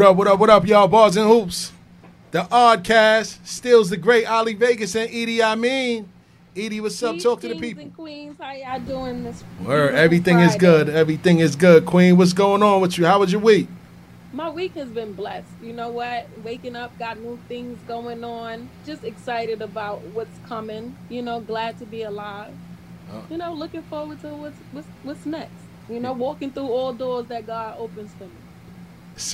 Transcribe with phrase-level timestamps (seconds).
[0.00, 0.88] What up, what up, what up, y'all?
[0.88, 1.72] Bars and Hoops.
[2.30, 6.08] The Oddcast steals the great Ali Vegas and Edie I mean.
[6.56, 7.18] Edie, what's up?
[7.18, 7.82] Talk to the people.
[7.82, 9.44] and queens, how y'all doing this?
[9.62, 10.88] Word, everything is good.
[10.88, 11.84] Everything is good.
[11.84, 13.04] Queen, what's going on with you?
[13.04, 13.68] How was your week?
[14.32, 15.52] My week has been blessed.
[15.62, 16.28] You know what?
[16.42, 18.70] Waking up, got new things going on.
[18.86, 20.96] Just excited about what's coming.
[21.10, 22.54] You know, glad to be alive.
[23.12, 23.22] Oh.
[23.28, 25.52] You know, looking forward to what's what's what's next.
[25.90, 28.30] You know, walking through all doors that God opens for me.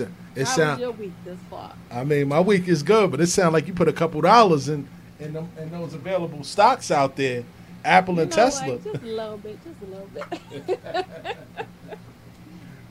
[0.01, 1.73] It's- It was your week this far?
[1.91, 4.69] I mean, my week is good, but it sounds like you put a couple dollars
[4.69, 4.87] in
[5.19, 7.45] in, them, in those available stocks out there,
[7.85, 8.75] Apple You and Tesla.
[8.75, 8.85] what?
[8.85, 10.79] Just a little bit, just a little bit.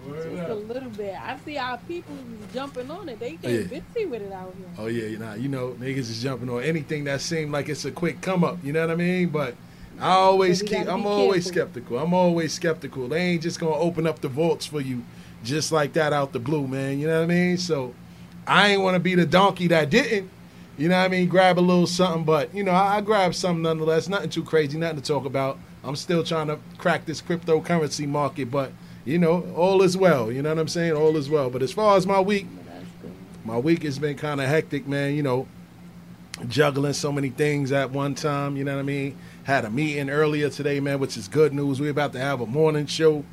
[0.05, 1.15] just a little bit.
[1.15, 2.15] I see our people
[2.53, 3.19] jumping on it.
[3.19, 3.81] They oh, getting yeah.
[3.93, 4.67] busy with it out here.
[4.77, 7.85] Oh yeah, you know, you know, niggas is jumping on anything that seems like it's
[7.85, 8.57] a quick come up.
[8.63, 9.29] You know what I mean?
[9.29, 9.55] But
[9.99, 10.87] I always keep.
[10.87, 11.73] I'm always careful.
[11.73, 11.99] skeptical.
[11.99, 13.07] I'm always skeptical.
[13.07, 15.03] They ain't just gonna open up the vaults for you
[15.45, 16.99] just like that out the blue, man.
[16.99, 17.57] You know what I mean?
[17.57, 17.93] So
[18.47, 20.29] I ain't want to be the donkey that didn't.
[20.77, 21.29] You know what I mean?
[21.29, 24.09] Grab a little something, but you know, I, I grabbed something nonetheless.
[24.09, 25.57] Nothing too crazy, nothing to talk about.
[25.83, 28.71] I'm still trying to crack this cryptocurrency market, but
[29.05, 30.31] you know, all is well.
[30.31, 30.93] You know what I'm saying?
[30.93, 31.49] All is well.
[31.49, 32.47] But as far as my week,
[33.45, 35.15] my week has been kind of hectic, man.
[35.15, 35.47] You know,
[36.47, 38.57] juggling so many things at one time.
[38.57, 39.17] You know what I mean?
[39.43, 41.79] Had a meeting earlier today, man, which is good news.
[41.79, 43.23] We're about to have a morning show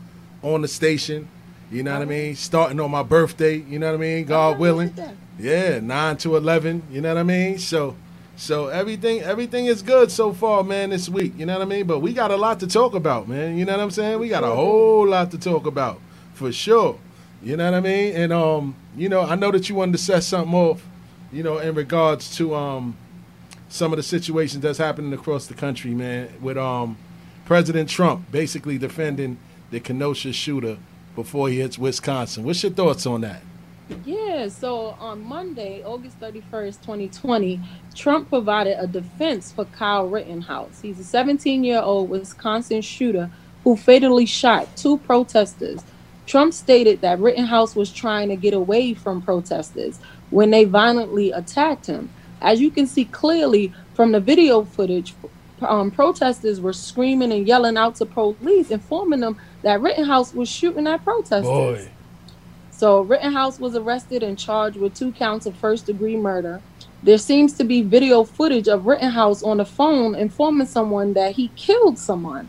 [0.42, 1.28] on the station.
[1.72, 2.36] You know what I mean?
[2.36, 3.56] Starting on my birthday.
[3.56, 4.26] You know what I mean?
[4.26, 4.88] God willing.
[4.88, 5.14] look at that.
[5.38, 6.82] Yeah, nine to eleven.
[6.90, 7.58] You know what I mean?
[7.58, 7.96] So,
[8.36, 10.90] so everything everything is good so far, man.
[10.90, 11.86] This week, you know what I mean?
[11.86, 13.56] But we got a lot to talk about, man.
[13.56, 14.18] You know what I'm saying?
[14.18, 15.98] We got a whole lot to talk about
[16.34, 16.98] for sure.
[17.42, 18.16] You know what I mean?
[18.16, 20.86] And um, you know, I know that you wanted to set something off,
[21.32, 22.98] you know, in regards to um
[23.70, 26.98] some of the situations that's happening across the country, man, with um
[27.46, 29.38] President Trump basically defending
[29.70, 30.76] the Kenosha shooter
[31.14, 32.44] before he hits Wisconsin.
[32.44, 33.42] What's your thoughts on that?
[34.04, 37.60] Yeah, so on Monday, August 31st, 2020,
[37.94, 40.80] Trump provided a defense for Kyle Rittenhouse.
[40.80, 43.30] He's a 17 year old Wisconsin shooter
[43.64, 45.82] who fatally shot two protesters.
[46.26, 49.98] Trump stated that Rittenhouse was trying to get away from protesters
[50.30, 52.08] when they violently attacked him.
[52.40, 55.14] As you can see clearly from the video footage,
[55.60, 60.86] um, protesters were screaming and yelling out to police, informing them that Rittenhouse was shooting
[60.86, 61.44] at protesters.
[62.70, 66.60] So Rittenhouse was arrested and charged with two counts of first degree murder.
[67.02, 71.48] There seems to be video footage of Rittenhouse on the phone informing someone that he
[71.54, 72.48] killed someone.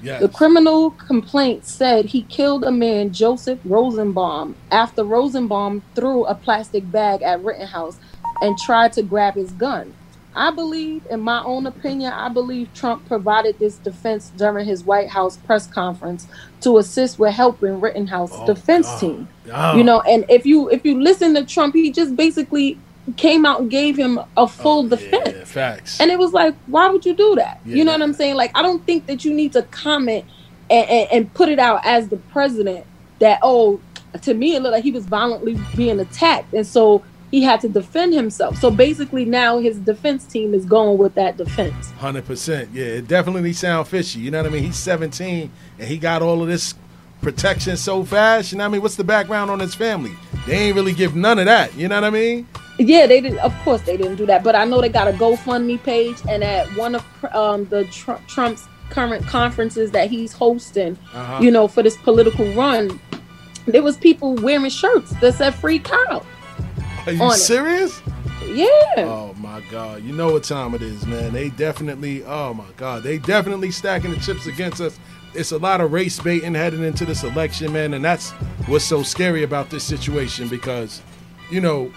[0.00, 0.20] yes.
[0.20, 6.90] The criminal complaint said he killed a man, Joseph Rosenbaum, after Rosenbaum threw a plastic
[6.90, 7.98] bag at Rittenhouse
[8.40, 9.94] and tried to grab his gun.
[10.34, 15.08] I believe, in my own opinion, I believe Trump provided this defense during his White
[15.10, 16.26] House press conference
[16.62, 19.00] to assist with helping Rittenhouse Oh, defense God.
[19.00, 19.76] team Oh.
[19.76, 22.78] you know and if you if you listen to trump he just basically
[23.16, 26.00] came out and gave him a oh, full Oh, defense Yeah, facts.
[26.00, 28.36] and it was like why would you do that Yeah, you know what i'm saying
[28.36, 30.24] like i don't think that you need to comment
[30.70, 32.86] and, and, and put it out as the president
[33.18, 33.80] that oh
[34.22, 37.68] to me it looked like he was violently being attacked and so he had to
[37.68, 42.70] defend himself so basically now his defense team is going with that defense Hundred percent.
[42.72, 44.20] Yeah, it definitely sound fishy.
[44.20, 44.62] You know what I mean?
[44.62, 46.74] He's seventeen and he got all of this
[47.20, 48.52] protection so fast.
[48.52, 48.82] You know what I mean?
[48.82, 50.12] What's the background on his family?
[50.46, 51.74] They ain't really give none of that.
[51.74, 52.46] You know what I mean?
[52.78, 53.36] Yeah, they did.
[53.38, 54.42] Of course, they didn't do that.
[54.42, 58.20] But I know they got a GoFundMe page, and at one of um, the Tr-
[58.26, 61.38] Trump's current conferences that he's hosting, Uh-huh.
[61.40, 62.98] you know, for this political run,
[63.66, 66.26] there was people wearing shirts that said "Free Kyle."
[67.06, 67.36] Are you on it.
[67.36, 68.00] serious?
[68.46, 68.68] Yeah,
[68.98, 70.02] Oh my God!
[70.02, 71.32] You know what time it is, man.
[71.32, 72.24] They definitely.
[72.24, 73.02] Oh my God!
[73.02, 74.98] They definitely stacking the chips against us.
[75.34, 78.30] It's a lot of race baiting heading into this election, man, and that's
[78.66, 81.00] what's so scary about this situation because,
[81.50, 81.90] you know,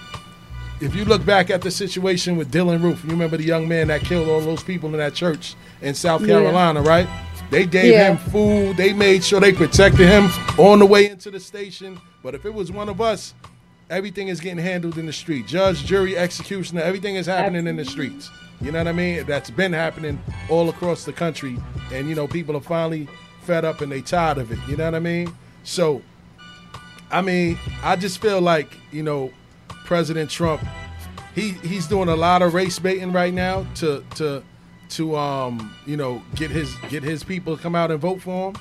[0.80, 3.88] if you look back at the situation with Dylann Roof, you remember the young man
[3.88, 6.28] that killed all those people in that church in South Yeah.
[6.28, 7.08] Carolina, right?
[7.50, 8.12] They gave Yeah.
[8.14, 8.78] him food.
[8.78, 12.00] They made sure they protected him on the way into the station.
[12.24, 13.34] But if it was one of us,
[13.90, 15.48] everything is getting handled in the street.
[15.48, 18.30] Judge, jury, executioner, everything is happening in the streets.
[18.62, 19.26] You know what I mean?
[19.26, 21.58] That's been happening all across the country.
[21.92, 23.08] And, you know, people are finally
[23.42, 24.60] fed up and they tired of it.
[24.68, 25.34] You know what I mean?
[25.64, 26.02] So,
[27.12, 29.32] I mean, I just feel like, you know,
[29.68, 30.62] President Trump,
[31.36, 34.42] he he's doing a lot of race baiting right now to to
[34.90, 38.50] to um, you know, get his get his people to come out and vote for
[38.50, 38.56] him.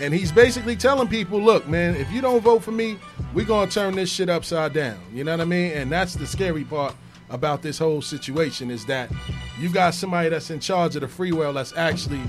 [0.00, 2.96] And he's basically telling people, look, man, if you don't vote for me,
[3.34, 4.98] we're gonna turn this shit upside down.
[5.12, 5.72] You know what I mean?
[5.72, 6.94] And that's the scary part
[7.28, 9.10] about this whole situation is that
[9.58, 12.20] you got somebody that's in charge of the free will that's actually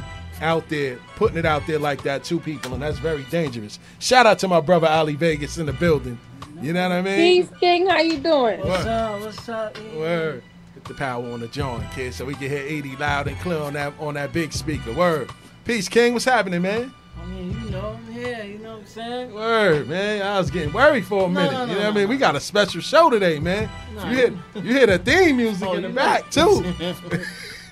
[0.41, 3.79] out there putting it out there like that to people, and that's very dangerous.
[3.99, 6.19] Shout out to my brother Ali Vegas in the building.
[6.61, 7.43] You know what I mean?
[7.45, 8.59] Peace King, how you doing?
[8.59, 9.21] What's up?
[9.21, 9.77] What's up?
[9.77, 9.97] Yeah.
[9.97, 10.43] Word.
[10.75, 13.59] Get the power on the joint, kid, so we can hear 80 loud and clear
[13.59, 14.93] on that on that big speaker.
[14.93, 15.31] Word.
[15.65, 16.13] Peace, King.
[16.13, 16.93] What's happening, man?
[17.19, 18.43] I mean, you know, I'm here.
[18.43, 19.33] You know what I'm saying?
[19.33, 20.21] Word, man.
[20.21, 21.51] I was getting worried for a No, minute.
[21.51, 22.09] no, you know no, what I mean?
[22.09, 23.69] We got a special show today, man.
[23.95, 26.63] No, you hear you hear the theme music Oh, in the back too.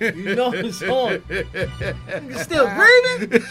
[0.00, 1.18] you know it's on.
[1.20, 3.42] Niggas still breathing?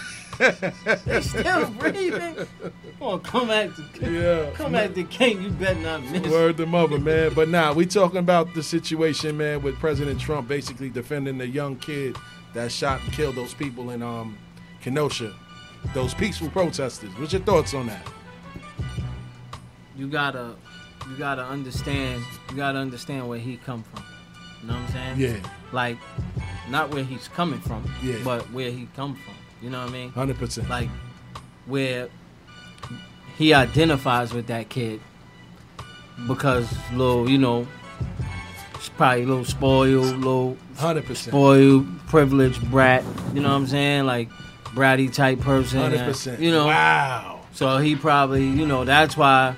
[1.06, 2.36] they still breathing?
[2.38, 4.52] Come on, come at the yeah.
[4.56, 5.42] come at the king.
[5.42, 6.32] You better not miss.
[6.32, 7.34] Word the mother, man.
[7.34, 11.48] But now nah, we talking about the situation, man, with President Trump basically defending the
[11.48, 12.16] young kid
[12.54, 14.38] that shot and killed those people in um
[14.82, 15.36] Kenosha,
[15.94, 17.10] those peaceful protesters.
[17.18, 18.06] What's your thoughts on that?
[19.98, 20.56] You gotta,
[21.10, 22.24] you gotta understand.
[22.50, 24.04] You gotta understand where he come from.
[24.62, 25.20] You know what I'm saying?
[25.42, 25.98] Yeah, Like,
[26.70, 28.18] not where he's coming from, Yeah.
[28.24, 29.34] but where he come from.
[29.62, 30.10] You know what I mean?
[30.12, 30.70] hundred percent.
[30.70, 30.90] like
[31.66, 32.10] where
[33.38, 35.02] he identifies with that kid
[36.28, 37.68] because little, you know,
[38.76, 41.32] it's probably a little spoiled, little Hundred percent.
[41.34, 43.04] spoiled, privileged brat.
[43.34, 44.06] You know what I'm saying?
[44.06, 44.30] Like
[44.80, 45.80] bratty type person.
[45.80, 46.40] Hundred percent.
[46.40, 46.68] You know.
[46.68, 47.42] Wow.
[47.54, 49.56] So he probably, you know, that's why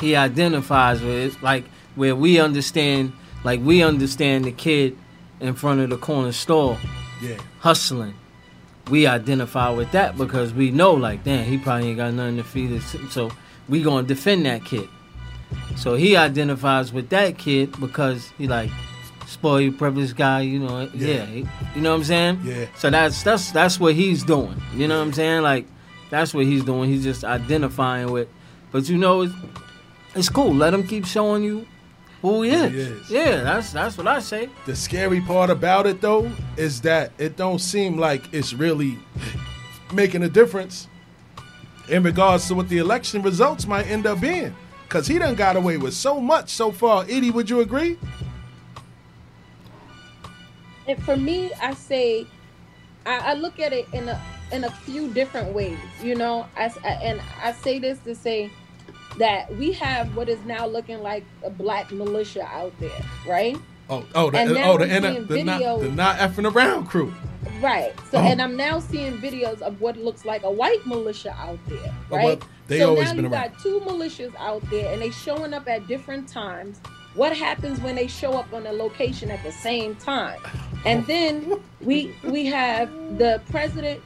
[0.00, 1.42] he identifies with it.
[1.42, 1.64] Like
[1.96, 3.12] where we understand,
[3.44, 4.96] like we understand the kid
[5.40, 6.78] in front of the corner store
[7.20, 7.36] Yeah.
[7.60, 8.14] hustling.
[8.90, 12.44] We identify with that because we know, like, damn, he probably ain't got nothing to
[12.44, 12.96] feed us.
[13.10, 13.30] So
[13.68, 14.88] we gonna defend that kid.
[15.76, 18.70] So he identifies with that kid because he like
[19.42, 20.42] spoiled, privileged guy.
[20.42, 21.24] You know, Yeah.
[21.24, 21.24] yeah,
[21.74, 22.40] you know what I'm saying.
[22.44, 22.66] Yeah.
[22.76, 24.60] So that's that's that's what he's doing.
[24.74, 25.42] You know what I'm saying?
[25.42, 25.66] Like,
[26.10, 26.88] that's what he's doing.
[26.90, 28.28] He's just identifying with.
[28.70, 29.34] But you know, it's,
[30.14, 30.54] it's cool.
[30.54, 31.66] Let him keep showing you
[32.22, 32.70] who he is.
[32.72, 33.10] he is.
[33.10, 34.48] Yeah, that's that's what I say.
[34.66, 38.96] The scary part about it though is that it don't seem like it's really
[39.92, 40.86] making a difference
[41.88, 44.54] in regards to what the election results might end up being.
[44.88, 47.04] Cause he done got away with so much so far.
[47.08, 47.98] Edie, would you agree?
[50.92, 52.26] And for me, I say,
[53.06, 54.20] I, I look at it in a
[54.52, 55.78] in a few different ways.
[56.02, 58.50] You know, I, I- and I say this to say
[59.18, 63.56] that we have what is now looking like a black militia out there, right?
[63.88, 66.50] Oh, oh, the, And uh, oh, the, I'm and seeing the, not, the not effing
[66.54, 67.12] around crew.
[67.60, 67.92] Right.
[68.10, 68.22] So, Oh.
[68.22, 72.16] and I'm now seeing videos of what looks like a white militia out there, Oh,
[72.16, 72.24] right?
[72.24, 73.50] well, they so always now been you around.
[73.52, 76.80] got two militias out there, and they showing up at different times.
[77.14, 80.40] What happens when they show up on a location at the same time?
[80.84, 84.00] And then we we have the president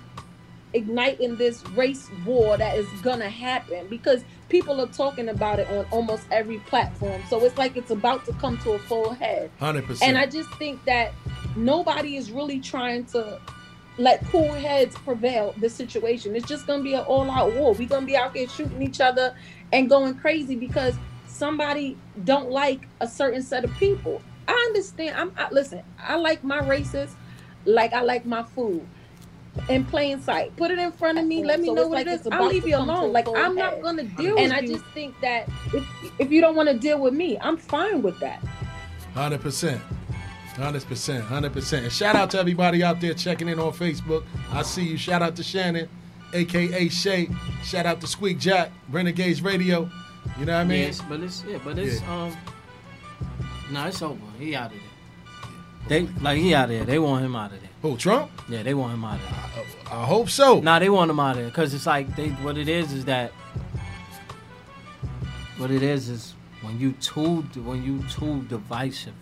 [0.75, 5.87] igniting this race war that is gonna happen because people are talking about it on
[5.91, 7.23] almost every platform.
[7.31, 9.51] So it's like it's about to come to a full head.
[9.59, 10.09] Hundred percent.
[10.09, 11.13] And I just think that
[11.55, 13.41] nobody is really trying to
[13.99, 16.37] let cool heads prevail the situation.
[16.37, 17.73] It's just gonna be an all-out war.
[17.73, 19.35] We're gonna be out here shooting each other
[19.73, 20.95] and going crazy because
[21.37, 24.23] somebody don't like a certain set of people.
[24.49, 25.17] I understand.
[25.17, 25.83] I'm I, listen.
[25.99, 27.15] I like my races,
[27.65, 28.87] like I like my food.
[29.71, 31.43] In plain sight, put it in front of me.
[31.43, 33.13] Let me So know what like it's I'll leave you alone.
[33.13, 34.35] Like I'm not gonna deal.
[34.35, 34.45] With it.
[34.45, 34.69] And I you.
[34.75, 35.87] just think that if
[36.19, 38.41] if you don't want to deal with me, I'm fine with that.
[39.15, 39.81] Hundred percent.
[40.57, 41.25] Hundred percent.
[41.25, 41.85] Hundred percent.
[41.85, 44.25] And shout out to everybody out there checking in on Facebook.
[44.53, 44.99] I see you.
[44.99, 45.89] Shout out to Shannon,
[46.35, 47.29] aka Shay.
[47.65, 49.91] Shout out to Squeak Jack, Renegades Radio.
[50.39, 50.81] You know what I mean?
[50.81, 52.37] yes, but it's yeah, but it's um,
[53.71, 54.21] no, it's over.
[54.39, 54.81] He out of there.
[55.89, 56.85] They like he out of there.
[56.85, 57.71] They want him out of there.
[57.83, 58.31] Who Trump?
[58.49, 59.99] Yeah, they want him out of there.
[59.99, 60.61] I hope so.
[60.61, 62.29] Nah, they want him out of there because it's like they.
[62.29, 63.33] What it is is that.
[65.59, 69.15] What it is is when you too when you too divisive.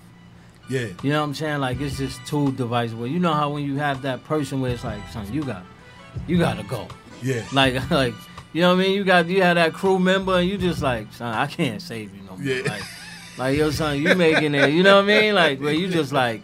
[0.69, 0.89] Yeah.
[1.03, 1.61] You know what I'm saying?
[1.61, 2.99] Like it's just too divisive.
[2.99, 5.63] Well, you know how when you have that person where it's like, son, you got,
[6.27, 6.89] you gotta go.
[7.23, 7.45] Yeah.
[7.53, 8.15] Like like
[8.55, 8.93] you know what I mean?
[8.93, 12.15] You got you had that crew member and you just like, son, I can't save
[12.15, 12.47] you no more.
[12.47, 12.63] Yeah.
[12.67, 12.83] Like
[13.37, 15.35] like yo son, you making it, you know what I mean?
[15.35, 16.41] Like where you just like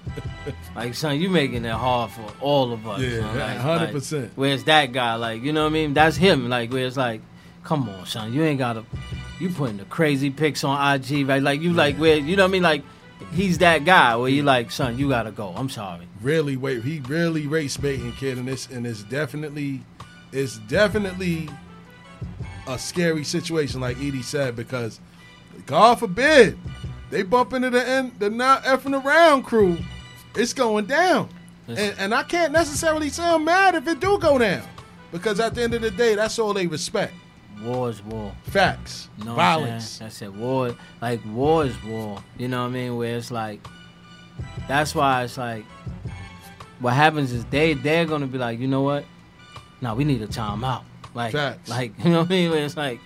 [0.74, 3.00] like son, you making it hard for all of us.
[3.00, 3.38] Yeah, son.
[3.38, 4.22] Like- 100%.
[4.22, 5.14] Like, where's that guy?
[5.14, 5.94] Like, you know what I mean?
[5.94, 6.48] That's him.
[6.48, 7.20] Like where it's like,
[7.62, 8.84] come on, son, you ain't gotta
[9.38, 11.42] you putting the crazy pics on IG, right?
[11.42, 12.62] Like you like where you know what I mean?
[12.62, 12.82] Like
[13.32, 15.54] he's that guy where you like, son, you gotta go.
[15.56, 16.08] I'm sorry.
[16.20, 16.82] Really wait.
[16.82, 19.82] He really race baiting kid, and this and it's definitely,
[20.32, 21.48] it's definitely
[22.70, 25.00] a scary situation, like Edie said, because
[25.66, 26.58] God forbid
[27.10, 29.78] they bump into the end, the not effing around crew.
[30.34, 31.28] It's going down,
[31.66, 34.62] and, and I can't necessarily say I'm mad if it do go down,
[35.10, 37.12] because at the end of the day, that's all they respect.
[37.62, 38.32] War is war.
[38.44, 39.98] Facts, You know I'm violence.
[39.98, 40.32] That's it.
[40.32, 42.22] War, like war is war.
[42.38, 42.96] You know what I mean?
[42.96, 43.66] Where it's like,
[44.68, 45.64] that's why it's like,
[46.78, 49.04] what happens is they they're gonna be like, you know what?
[49.80, 50.84] Now we need a timeout.
[51.14, 51.68] Like, Facts.
[51.68, 52.52] like you know what I mean?
[52.52, 53.00] It's like,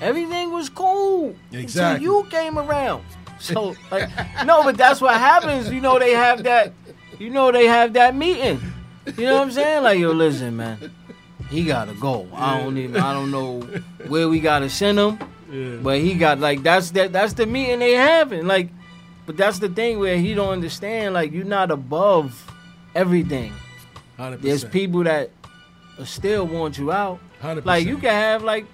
[0.00, 2.06] everything was cool Exactly.
[2.06, 3.04] until you came around.
[3.38, 4.08] So like,
[4.46, 5.70] no, but that's what happens.
[5.70, 6.72] You know they have that.
[7.18, 8.60] You know they have that meeting.
[9.16, 9.82] You know what I'm saying?
[9.82, 10.92] Like yo, listen, man,
[11.50, 12.28] he gotta go.
[12.34, 12.96] I don't even.
[13.02, 13.60] I don't know
[14.06, 15.18] where we gotta send him.
[15.50, 15.76] Yeah.
[15.82, 18.46] But he got like that's that that's the meeting they having.
[18.46, 18.70] Like,
[19.26, 21.14] but that's the thing where he don't understand.
[21.14, 22.48] Like, you're not above
[22.94, 23.52] everything.
[24.18, 24.40] 100%.
[24.40, 25.30] There's people that
[26.04, 27.18] still want you out.
[27.42, 27.64] 100%.
[27.64, 28.66] Like you can have like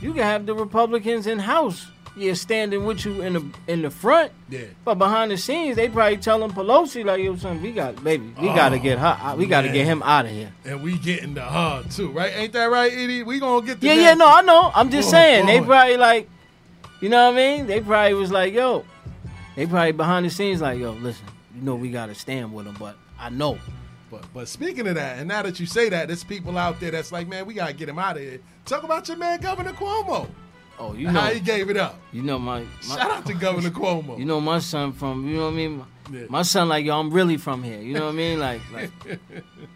[0.00, 1.86] you can have the Republicans in house.
[2.16, 4.66] Yeah, standing with you in the in the front, Yeah.
[4.84, 8.50] but behind the scenes, they probably telling Pelosi like, "Yo, son, we got baby, we
[8.50, 9.74] oh, gotta Oh, get her, uh, we gotta man.
[9.74, 12.30] get him out of here." And we getting the hug too, right?
[12.36, 13.24] Ain't that right, Edie?
[13.24, 14.70] We gonna get the Yeah, yeah, no, I know.
[14.76, 16.30] I'm just Oh, saying they probably like,
[17.00, 17.66] you know what I mean?
[17.66, 18.84] They probably was like, yo,
[19.56, 22.76] they probably behind the scenes like, yo, listen, you know we gotta stand with them,
[22.78, 23.58] but I know.
[24.10, 26.90] But but speaking of that, and now that you say that, there's people out there
[26.90, 28.40] that's like, man, we gotta get him out of here.
[28.64, 30.28] Talk about your man, Governor Cuomo.
[30.78, 32.00] Oh, you know How he gave it up.
[32.12, 34.18] you know my, my Shout out to Governor Cuomo.
[34.18, 35.78] you know my son from, you know what I mean?
[35.78, 36.26] My, Yeah.
[36.28, 37.80] my son like, yo, I'm really from here.
[37.80, 38.40] You know what I mean?
[38.40, 38.90] Like, like,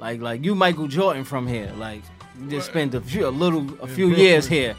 [0.01, 1.73] like, like you, Michael Jordan from here.
[1.77, 2.03] Like,
[2.41, 4.75] you just spent a few, a little, a In few years here.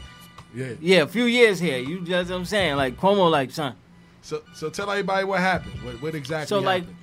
[0.54, 0.72] yeah.
[0.80, 1.78] Yeah, a few years here.
[1.78, 3.74] You just, what I'm saying, like Cuomo, like son.
[4.22, 5.82] So so tell everybody what happened.
[5.82, 6.96] What, what exactly So like, happened?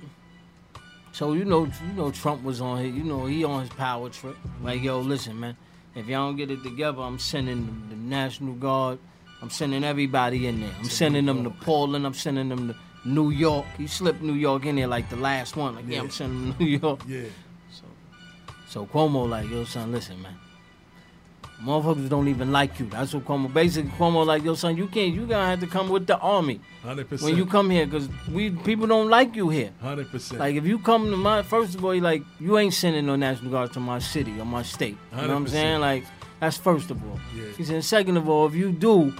[1.18, 4.08] So you know, you know, Trump was on his, you know, he on his power
[4.08, 4.36] trip.
[4.62, 5.56] Like, yo, listen, man,
[5.96, 9.00] if y'all don't get it together, I'm sending the, National Guard.
[9.42, 10.70] I'm sending everybody in there.
[10.78, 11.50] I'm sending them to.
[11.50, 12.06] Portland.
[12.06, 13.66] I'm sending them to New York.
[13.76, 15.74] He slipped New York in there like the last one.
[15.74, 16.02] Like, yeah, Yeah.
[16.02, 17.00] I'm sending them to New York.
[17.08, 17.22] yeah.
[17.72, 17.84] So,
[18.68, 20.36] so Cuomo like, yo, son, listen, man.
[21.62, 22.86] Motherfuckers don't even like you.
[22.86, 23.52] That's what Cuomo.
[23.52, 25.12] Basically, Cuomo like, yo, son, you can't.
[25.12, 28.50] You gonna have to come with the army Hundred when you come here, cause we
[28.50, 29.72] people don't like you here.
[29.80, 30.38] Hundred percent.
[30.38, 33.16] Like if you come to my first of all, you like you ain't sending no
[33.16, 34.96] National Guard to my city or my state.
[35.10, 35.80] You know what I'm saying?
[35.80, 36.04] Like
[36.38, 37.18] that's first of all.
[37.36, 37.50] Yeah.
[37.56, 39.12] He said second of all, if you do,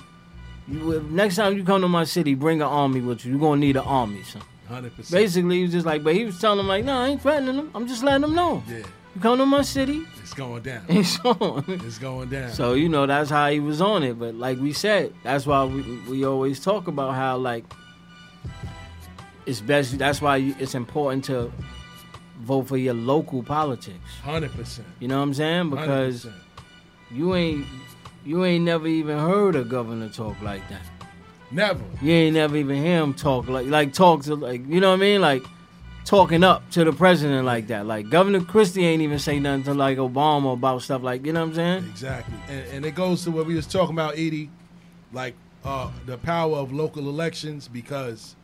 [0.68, 3.32] you if next time you come to my city, bring an army with you.
[3.32, 4.42] You're gonna need an army, son.
[4.68, 5.20] Hundred percent.
[5.20, 7.56] Basically, he was just like, but he was telling him like, no, I ain't threatening
[7.56, 7.70] them.
[7.74, 8.62] I'm just letting them know.
[8.68, 8.84] Yeah.
[9.14, 10.84] You come to my city, It's going down.
[10.90, 11.64] it's on.
[11.66, 12.52] It's going down.
[12.52, 14.18] So you know that's how he was on it.
[14.18, 17.64] But like we said, that's why we we always talk about how like
[19.46, 19.96] it's best.
[19.96, 21.50] That's why you, it's important to
[22.40, 24.18] vote for your local politics.
[24.22, 24.86] Hundred percent.
[25.00, 25.70] You know what I'm saying?
[25.70, 26.26] Because
[27.10, 27.66] you ain't
[28.26, 30.82] you ain't never even heard a governor talk like that.
[31.50, 31.82] never.
[32.02, 34.96] You ain't never even hear him talk like like talk to like you know what
[34.96, 35.42] I mean like
[36.08, 37.86] talking up to the president like that.
[37.86, 41.40] Like Governor Christie ain't even say nothing to like Obama about stuff like you know
[41.40, 41.84] what I'm saying?
[41.90, 42.34] Exactly.
[42.48, 44.48] And, and it goes to what we was talking about, Edie,
[45.12, 45.34] like
[45.64, 48.36] uh, the power of local elections because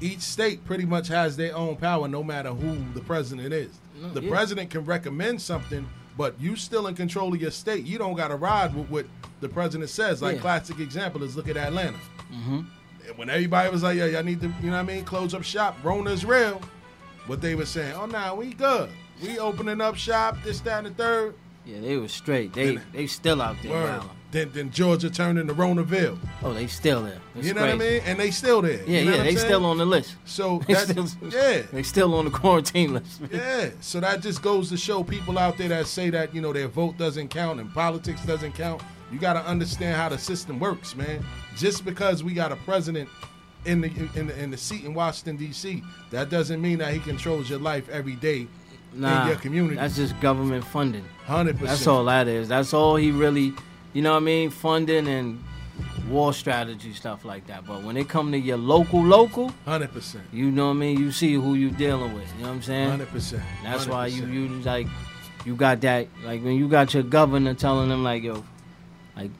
[0.00, 3.72] each state pretty much has their own power no matter who the president is.
[4.00, 4.30] No, the yeah.
[4.30, 7.84] president can recommend something, but you still in control of your state.
[7.84, 9.06] You don't got to ride with what
[9.40, 10.22] the president says.
[10.22, 10.42] Like Yeah.
[10.42, 11.98] classic example is look at Atlanta.
[12.32, 12.60] Mm-hmm.
[13.08, 15.34] And when everybody was like, "Yeah, y'all need to," you know what I mean, close
[15.34, 15.76] up shop.
[15.82, 16.60] Rona's real.
[17.26, 18.90] What they were saying, "Oh, nah, we good.
[19.22, 20.36] We opening up shop.
[20.42, 21.34] This, that, and the third.
[21.66, 22.52] Yeah, they was straight.
[22.54, 23.72] They Then- they still out there.
[23.72, 24.00] Word.
[24.00, 24.08] wildin'.
[24.32, 26.16] Then, then Georgia turned into Ronaville.
[26.44, 27.18] Oh, they still there.
[27.34, 28.00] It's you know what I mean?
[28.06, 28.80] And they still there.
[28.86, 29.38] Yeah, You know yeah, they saying?
[29.46, 30.14] still on the list.
[30.24, 33.20] So They that, still, yeah, they still on the quarantine list.
[33.32, 33.70] yeah.
[33.80, 36.68] So that just goes to show people out there that say that you know their
[36.68, 38.80] vote doesn't count and politics doesn't count.
[39.10, 41.24] You got to understand how the system works, man.
[41.56, 43.08] Just because we got a president
[43.64, 47.00] in the in the, in the seat in Washington D.C., that doesn't mean that he
[47.00, 48.46] controls your life every day
[48.92, 49.76] Nah, in your community.
[49.76, 51.04] that's just government funding.
[51.26, 51.68] Hundred percent.
[51.70, 52.48] That's all that is.
[52.48, 53.52] That's all he really,
[53.92, 55.44] you know what I mean, funding and
[56.08, 57.64] war strategy stuff like that.
[57.66, 60.24] But when it come to your local, local, Hundred percent.
[60.32, 60.98] you know what I mean.
[60.98, 62.26] You see who you dealing with.
[62.36, 62.90] You know what I'm saying?
[62.90, 63.42] Hundred percent.
[63.62, 64.88] That's why you you like
[65.44, 68.44] you got that like when you got your governor telling them like yo,
[69.16, 69.30] like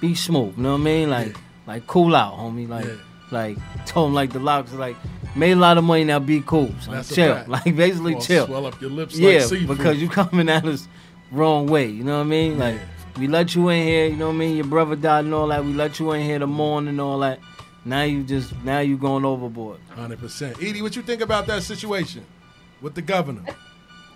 [0.00, 0.56] be smooth.
[0.56, 1.10] You know what I mean?
[1.10, 1.38] Like Yeah.
[1.66, 2.68] like cool out, homie.
[2.68, 2.92] Like Yeah.
[3.30, 4.96] Like told him like the locks like
[5.34, 6.18] made a lot of money now.
[6.18, 6.74] Be cool.
[6.88, 7.44] That's a chill.
[7.48, 8.46] Like basically chill.
[8.46, 10.88] Swell up your lips yeah, like because you coming at us
[11.30, 11.86] wrong way.
[11.88, 12.58] You know what I mean?
[12.58, 13.20] Like Yeah.
[13.20, 14.06] we let you in here.
[14.06, 14.56] You know what I mean?
[14.56, 15.64] Your brother died and all that.
[15.64, 17.40] We let you in here the morning and all that.
[17.84, 19.78] Now you just now you going overboard.
[19.90, 20.56] Hundred percent.
[20.62, 22.24] Edie, what you think about that situation
[22.80, 23.44] with the governor?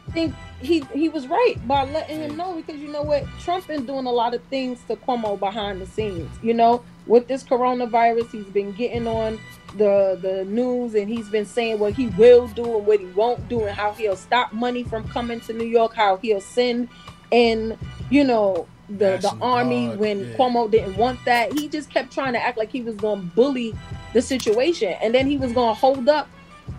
[0.08, 3.66] I think he he was right by letting him know because you know what Trump
[3.66, 6.30] been doing a lot of things to Cuomo behind the scenes.
[6.42, 9.38] You know, with this coronavirus, he's been getting on
[9.76, 13.48] the the news and he's been saying what he will do and what he won't
[13.48, 16.88] do and how he'll stop money from coming to New York, how he'll send
[17.30, 17.76] in,
[18.08, 20.36] you know, the the army Guard, when yeah.
[20.36, 21.52] Cuomo didn't want that.
[21.52, 23.74] He just kept trying to act like he was going to bully
[24.14, 26.28] the situation, and then he was going to hold up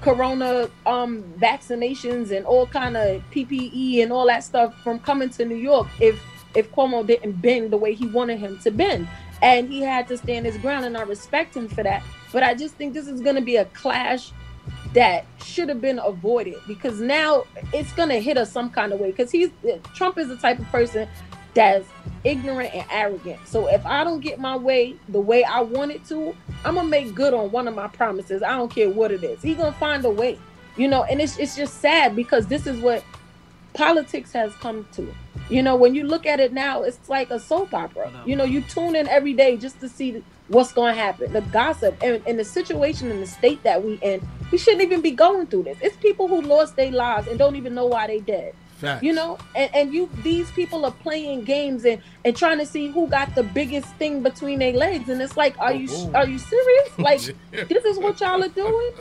[0.02, 5.44] corona um vaccinations and all kind of ppe and all that stuff from coming to
[5.44, 6.22] new york if
[6.56, 9.08] if cuomo didn't bend the way he wanted him to bend
[9.42, 12.04] and he had to stand his ground, and I respect him for that.
[12.32, 14.32] But I just think this is to be a clash
[14.94, 19.00] that should have been avoided because now it's going to hit us some kind of
[19.00, 19.12] way.
[19.12, 19.50] Because he's
[19.96, 21.08] Trump is the type of person
[21.60, 21.88] that's
[22.24, 23.46] ignorant and arrogant.
[23.46, 26.88] So if I don't get my way the way I want it to, I'm gonna
[26.88, 28.42] make good on one of my promises.
[28.42, 29.42] I don't care what it is.
[29.42, 30.40] He's gonna find a way,
[30.78, 31.04] you know.
[31.04, 33.04] And it's it's just sad because this is what
[33.74, 35.14] politics has come to.
[35.50, 38.10] You know, when you look at it now, it's like a soap opera.
[38.26, 41.42] You know, you tune in every day just to see what's going to happen, the
[41.42, 44.28] gossip, and, and the situation in the state that we in.
[44.52, 45.78] We shouldn't even be going through this.
[45.82, 48.54] It's people who lost their lives and don't even know why they dead.
[48.80, 49.04] Facts.
[49.04, 52.88] You know, and, and you these people are playing games and and trying to see
[52.88, 56.12] who got the biggest thing between their legs, and it's like, are you Oh.
[56.16, 56.90] are you serious?
[56.98, 57.22] Like,
[57.68, 58.92] this is what y'all are doing?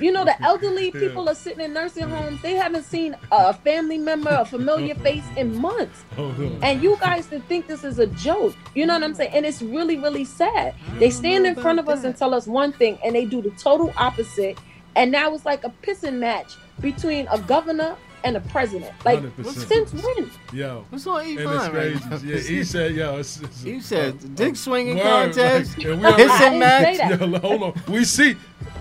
[0.00, 1.00] You know, the elderly Yeah.
[1.08, 2.42] people are sitting in nursing homes.
[2.42, 6.04] They haven't seen a family member, a familiar face in months.
[6.18, 6.58] On.
[6.62, 8.54] And you guys to think this is a joke.
[8.74, 9.32] You know what I'm saying?
[9.32, 10.74] And it's really, really sad.
[10.98, 13.50] They stand in front of us and tell us one thing, and they do the
[13.52, 14.58] total opposite.
[14.96, 18.92] And now it's like a pissing match between a governor and a president.
[19.04, 19.46] Like, 100%.
[19.68, 20.30] since when?
[20.52, 20.84] Yo.
[20.90, 22.16] What's on And it's Ivan right now?
[22.24, 25.04] Yeah, he said, yo, it's, it's He said dick swinging word,
[25.34, 27.20] contest, like, and we I already- hissing didn't match.
[27.20, 27.82] Yo, hold on.
[27.88, 28.36] We see,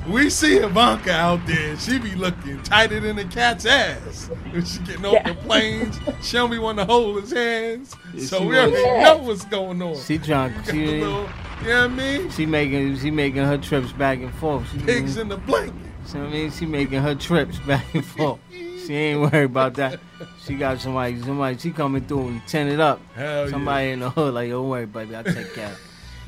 [0.08, 1.78] we see Ivanka out there.
[1.78, 4.30] She be looking tighter than a cat's ass.
[4.52, 7.96] When she getting off the planes, she don't be wanting to hold his hands.
[8.14, 9.04] Yeah, so we already was.
[9.04, 9.98] know what's going on.
[9.98, 10.54] She trying.
[10.58, 11.30] Got She, the little,
[11.62, 12.30] you know what I mean?
[12.32, 12.98] she making.
[13.00, 14.70] She making her trips back and forth.
[14.72, 15.76] She, Pigs in the blanket.
[16.06, 18.40] So I mean, she making her trips back and forth.
[18.86, 20.00] She ain't worried about that.
[20.46, 23.02] She got somebody, somebody, she coming through and tin it up.
[23.16, 25.72] Hell Somebody in the hood, like, don't worry, baby, I'll take care.
[25.72, 25.80] of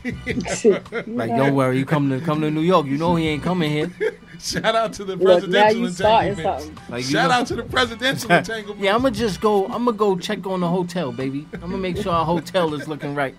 [1.07, 2.85] Like, don't worry, you come to come to New York.
[2.85, 3.91] You know he ain't coming here.
[4.39, 6.61] Shout out to the Look, now presidential you starting entanglement.
[6.61, 6.91] something.
[6.93, 8.81] Like, you Shout know- out to the presidential entanglement.
[8.81, 9.65] Yeah, I'm gonna just go.
[9.65, 11.47] I'm gonna go check on the hotel, baby.
[11.53, 13.35] I'm gonna make sure our hotel is looking right.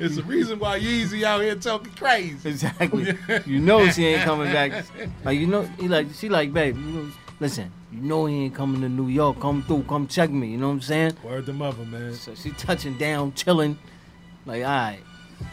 [0.00, 2.48] It's the reason why Yeezy out here talking crazy.
[2.48, 3.16] Exactly.
[3.46, 4.84] You know she ain't coming back.
[5.24, 6.76] Like you know, he like she like, babe.
[6.76, 9.40] You know, listen, you know he ain't coming to New York.
[9.40, 10.48] Come through, come check me.
[10.48, 11.16] You know what I'm saying?
[11.24, 12.14] Word to mother, man.
[12.14, 13.78] So she touching down, chilling.
[14.46, 15.00] Like, all right.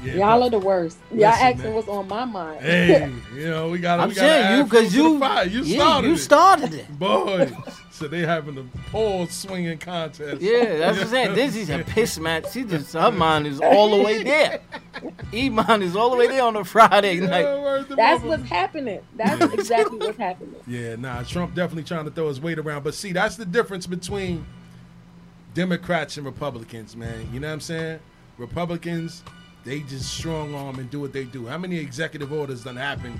[0.03, 0.97] Yeah, Y'all are the worst.
[1.11, 1.73] Y'all Listen, asking man.
[1.75, 2.59] what's on my mind.
[2.61, 3.99] Hey, you know we got.
[3.99, 5.45] I'm we gotta saying you, cause to the you, fire.
[5.45, 6.99] you yeah, started you started it.
[6.99, 7.51] Boy,
[7.95, 10.41] so they having a pole swinging contest.
[10.41, 11.35] Yeah, that's what I'm saying.
[11.35, 12.51] This is a piss match.
[12.51, 14.59] She just her mind is all the way there.
[15.33, 17.45] Iman is all the way there on a Friday night.
[17.45, 18.37] word to That's mother.
[18.37, 18.99] what's happening.
[19.15, 20.55] That's exactly what's happening.
[20.67, 22.83] Yeah, nah, Trump definitely trying to throw his weight around.
[22.83, 24.45] But see, that's the difference between
[25.53, 27.29] Democrats and Republicans, man.
[27.31, 27.99] You know what I'm saying?
[28.37, 29.23] Republicans,
[29.63, 31.47] they just strong arm and do what they do.
[31.47, 33.19] How many executive orders done happened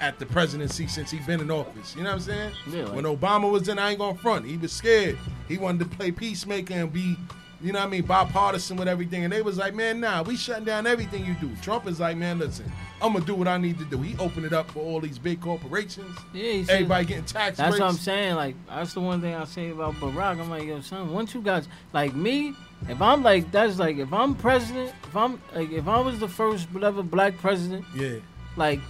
[0.00, 1.94] at the presidency since he been in office?
[1.96, 2.52] You know what I'm saying?
[2.70, 4.44] Yeah, like- when Obama was in, I ain't gonna front.
[4.46, 5.18] He was scared.
[5.48, 7.16] He wanted to play peacemaker and be,
[7.62, 9.24] you know what I mean, bipartisan with everything.
[9.24, 11.50] And they was like, man, nah, we shutting down everything you do.
[11.62, 14.00] Trump is like, man, listen, I'm gonna do what I need to do.
[14.02, 16.16] He opened it up for all these big corporations.
[16.32, 17.80] Yeah, Everybody getting tax That's breaks.
[17.80, 18.34] what I'm saying.
[18.36, 20.40] Like that's the one thing I say about Barack.
[20.40, 22.54] I'm like, yo, son, once you guys like me,
[22.88, 26.28] if I'm like that's like if I'm president, if I'm like if I was the
[26.28, 28.16] first whatever black president, Yeah,
[28.56, 28.80] like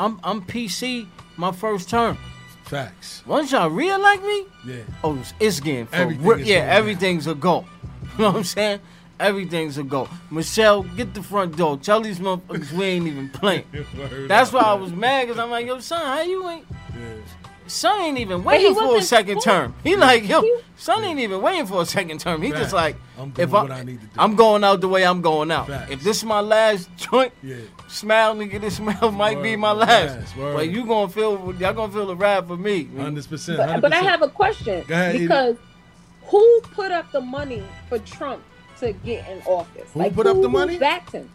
[0.00, 2.16] I'm I'm PC my first term.
[2.64, 3.22] facts.
[3.26, 6.38] Once y'all re-elect me, Yeah, oh, it's, it's getting for Everything real.
[6.40, 6.76] Yeah, going down.
[6.78, 7.64] everything's a go.
[8.18, 8.80] You know what I'm saying?
[9.18, 10.08] Everything's a go.
[10.30, 11.76] Michelle, get the front door.
[11.76, 13.64] Tell these motherfuckers we ain't even playing.
[14.28, 16.66] That's up, why I was mad because I'm like, yo, son, how you ain't?
[16.98, 17.14] Yeah.
[17.66, 19.74] Son ain't even waiting for a second full- term.
[19.84, 22.42] He like, yo, he- son ain't even waiting for a second term.
[22.42, 24.12] He just like, I'm doing if I, what I need to do.
[24.18, 25.68] I'm going out the way I'm going out.
[25.68, 25.90] Facts.
[25.92, 27.56] If this is my last joint, Yeah,
[27.90, 30.36] smile, nigga, this smile might be my last.
[30.36, 30.54] word.
[30.54, 32.84] But you gonna feel, y'all gonna feel the rap for me.
[32.96, 33.58] hundred percent.
[33.58, 35.24] But, but I have a question Go ahead, Edie.
[35.24, 35.56] because
[36.22, 38.42] who put up the money for Trump
[38.78, 39.88] to get in office?
[39.92, 40.78] Who put up the money?
[40.78, 41.30] backed him?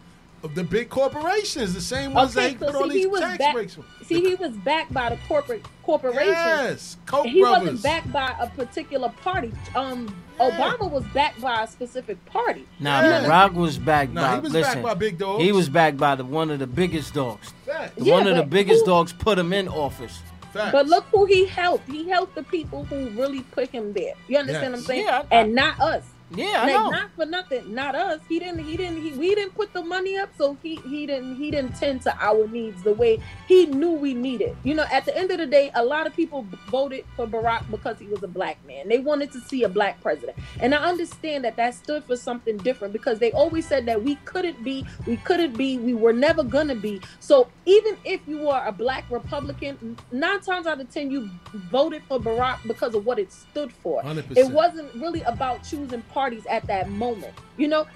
[0.54, 3.20] the big corporations, the same ones Okay, that so put all see, he these was
[3.20, 3.78] tax back- breaks.
[3.78, 3.84] on.
[4.04, 6.24] See, he was backed by the corporate corporation.
[6.34, 7.62] Yes, Koch He brothers.
[7.72, 9.52] wasn't backed by a particular party.
[9.74, 10.12] Um, Yeah.
[10.38, 12.66] Obama was backed by a specific party.
[12.80, 13.24] Nah, Yeah.
[13.24, 14.34] Barack was backed Nah, by.
[14.36, 15.42] he was listen, backed by big dogs.
[15.42, 17.52] he was backed by the one of the biggest dogs.
[17.64, 20.18] The Yeah, one of the biggest who- dogs put him in office.
[20.52, 20.72] Facts.
[20.72, 21.90] But look who he helped.
[21.90, 24.14] He helped the people who really put him there.
[24.28, 25.04] You understand what I'm saying?
[25.04, 26.02] Yeah, I- and not us.
[26.30, 26.90] Yeah, I like know.
[26.90, 28.20] not for nothing, not us.
[28.28, 28.64] He didn't.
[28.64, 29.00] He didn't.
[29.00, 31.36] He, we didn't put the money up, so he he didn't.
[31.36, 34.56] He didn't tend to our needs the way he knew we needed.
[34.64, 37.70] You know, at the end of the day, a lot of people voted for Barack
[37.70, 38.88] because he was a black man.
[38.88, 42.56] They wanted to see a black president, and I understand that that stood for something
[42.56, 46.42] different because they always said that we couldn't be, we couldn't be, we were never
[46.42, 47.00] gonna be.
[47.20, 52.02] So even if you are a black Republican, nine times out of ten you voted
[52.08, 54.02] for Barack because of what it stood for.
[54.02, 54.36] 100%.
[54.36, 57.34] It wasn't really about choosing parties at that moment.
[57.58, 57.86] You know,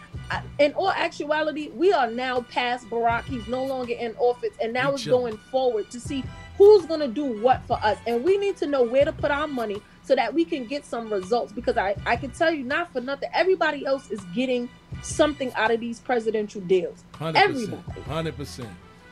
[0.59, 3.25] in all actuality, we are now past Barack.
[3.25, 6.23] He's no longer in office, and now it's going forward to see
[6.59, 7.97] who's going to do what for us.
[8.07, 10.85] And we need to know where to put our money so that we can get
[10.85, 11.51] some results.
[11.51, 14.69] Because I, I can tell you, not for nothing, everybody else is getting
[15.03, 17.03] something out of these presidential deals.
[17.15, 17.73] Hundred percent.
[17.73, 18.01] Everybody.
[18.03, 18.69] Hundred percent.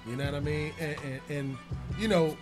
[0.07, 0.73] You know what I mean?
[0.79, 1.57] And, and, and
[1.99, 2.37] you know,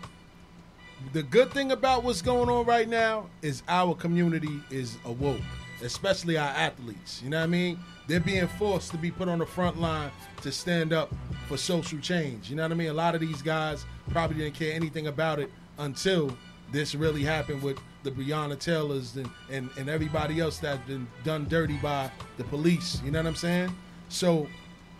[1.12, 5.40] the good thing about what's going on right now is our community is awoke,
[5.82, 7.20] especially our athletes.
[7.22, 7.78] You know what I mean?
[8.06, 10.10] They're being forced to be put on the front line
[10.42, 11.12] to stand up
[11.48, 12.48] for social change.
[12.48, 12.88] You know what I mean?
[12.88, 16.36] A lot of these guys probably didn't care anything about it until
[16.72, 21.46] this really happened with the Breonna Taylors and, and, and everybody else that's been done
[21.48, 23.00] dirty by the police.
[23.04, 23.74] You know what I'm saying?
[24.08, 24.46] So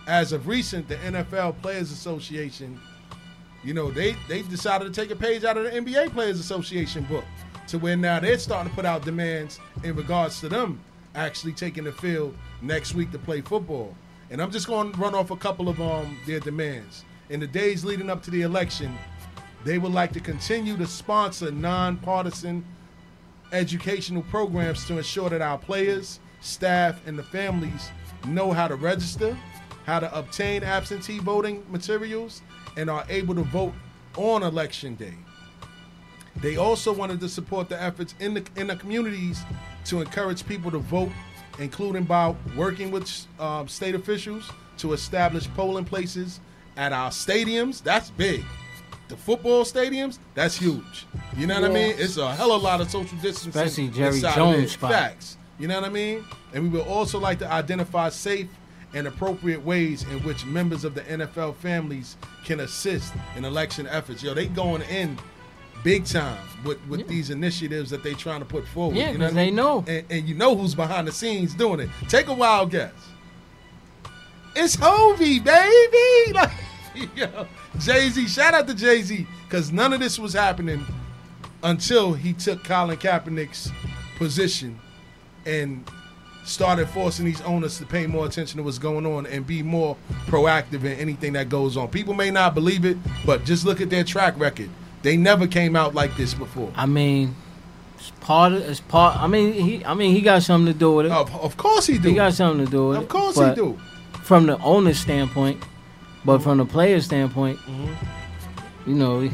[0.06, 2.80] as of recent, the NFL Players Association,
[3.64, 7.04] you know, they they decided to take a page out of the NBA Players Association
[7.04, 7.24] book
[7.68, 10.80] to where now they're starting to put out demands in regards to them
[11.14, 13.94] actually taking the field next week to play football.
[14.30, 17.04] And I'm just going to run off a couple of um their demands.
[17.30, 18.96] In the days leading up to the election,
[19.64, 22.64] they would like to continue to sponsor nonpartisan
[23.52, 27.90] educational programs to ensure that our players, staff, and the families
[28.26, 29.36] know how to register,
[29.84, 32.42] how to obtain absentee voting materials,
[32.76, 33.72] and are able to vote
[34.16, 35.14] on election day.
[36.40, 39.42] They also wanted to support the efforts in the in the communities
[39.86, 41.10] to encourage people to vote,
[41.58, 46.40] including by working with um, state officials to establish polling places
[46.76, 47.82] at our stadiums.
[47.82, 48.44] That's big.
[49.08, 51.06] The football stadiums, that's huge.
[51.36, 51.94] You know what I mean?
[51.96, 53.50] It's a hell of a lot of social distancing.
[53.50, 54.74] Especially Jerry Jones.
[54.74, 55.38] Facts.
[55.58, 56.24] You know what I mean?
[56.52, 58.48] And we would also like to identify safe
[58.94, 64.22] and appropriate ways in which members of the NFL families can assist in election efforts.
[64.22, 65.18] Yo, they going in
[65.86, 68.96] big time with, with these initiatives that they trying to put forward.
[68.96, 69.54] Yeah, you know 'cause what I they mean?
[69.56, 69.84] know.
[69.86, 71.88] And, and you know who's behind the scenes doing it.
[72.08, 72.90] Take a wild guess.
[74.56, 76.32] It's Hovey, baby.
[76.32, 76.50] Like,
[77.16, 77.46] yo,
[77.78, 78.26] Jay Z.
[78.26, 80.84] Shout out to Jay Z, because none of this was happening
[81.62, 83.70] until he took Colin Kaepernick's
[84.16, 84.80] position
[85.44, 85.84] and
[86.44, 89.96] started forcing these owners to pay more attention to what's going on and be more
[90.26, 91.86] proactive in anything that goes on.
[91.88, 94.70] People may not believe it, but just look at their track record.
[95.06, 96.72] They never came out like this before.
[96.74, 97.36] I mean,
[97.96, 99.16] it's part of it's part.
[99.16, 99.84] I mean, he.
[99.84, 101.12] I mean, he got something to do with it.
[101.12, 102.08] Of, of course he do.
[102.08, 103.02] He got something to do with it.
[103.04, 103.78] of course he do.
[104.24, 105.62] From the owner's standpoint,
[106.24, 108.90] but from the player's standpoint, Mm-hmm.
[108.90, 109.30] you know, we,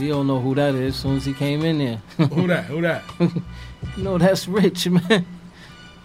[0.00, 0.96] we don't know who that is.
[0.96, 2.64] As soon as he came in there, Who that?
[2.64, 3.04] Who that?
[3.20, 5.24] you know that's rich, man.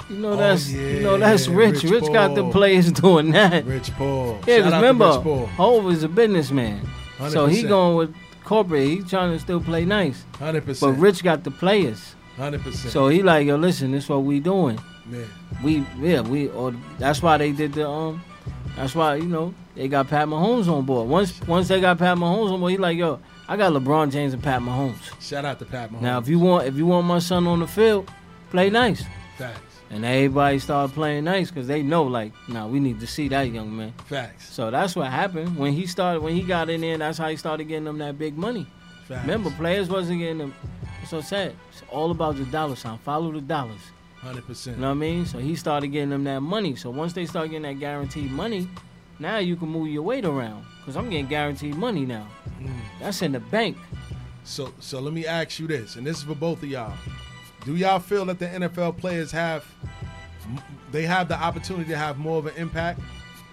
[0.07, 1.81] You know Oh, that's you know that's rich.
[1.81, 3.65] Rich Rich, got the players doing that.
[3.65, 4.39] Rich Paul.
[4.45, 6.87] Yeah, Shout remember, Rich Hov is a businessman,
[7.29, 8.15] so he going with
[8.49, 8.87] corporate.
[8.87, 10.95] He's trying to still play nice, Hundred percent.
[10.95, 11.01] but.
[11.01, 12.15] Rich got the players.
[12.37, 12.91] Hundred percent.
[12.91, 14.79] So he like, yo, listen, this what we doing.
[15.05, 15.27] man,
[15.63, 18.21] We yeah we or that's why they did the um.
[18.75, 21.07] That's why you know they got Pat Mahomes on board.
[21.09, 24.33] Once once they got Pat Mahomes on board, he like, yo, I got LeBron James
[24.33, 24.97] and Pat Mahomes.
[25.21, 26.01] shout out to Pat Mahomes.
[26.01, 28.09] Now if you want if you want my son on the field,
[28.51, 29.03] play nice.
[29.37, 29.59] facts,
[29.91, 33.49] And everybody started playing nice because they know like, nah, we need to see that
[33.51, 33.91] young man.
[34.05, 36.97] facts, So that's what happened when he started when he got in there.
[36.97, 38.67] That's how he started getting them that big money.
[39.07, 39.21] facts.
[39.21, 40.53] Remember, players wasn't getting them.
[41.07, 41.55] So sad.
[41.71, 42.99] It's all about the dollar sign.
[42.99, 43.81] Follow the dollars.
[44.21, 44.77] hundred percent.
[44.77, 45.25] You know what I mean?
[45.25, 46.75] So he started getting them that money.
[46.75, 48.67] So once they start getting that guaranteed money,
[49.17, 50.65] now you can move your weight around.
[50.85, 52.27] Cause I'm getting guaranteed money now.
[52.61, 52.69] Mm.
[52.99, 53.75] That's in the bank.
[54.43, 56.93] So, so let me ask you this, and this is for both of y'all.
[57.65, 59.65] Do y'all feel that the NFL players have
[60.91, 62.99] they have the opportunity to have more of an impact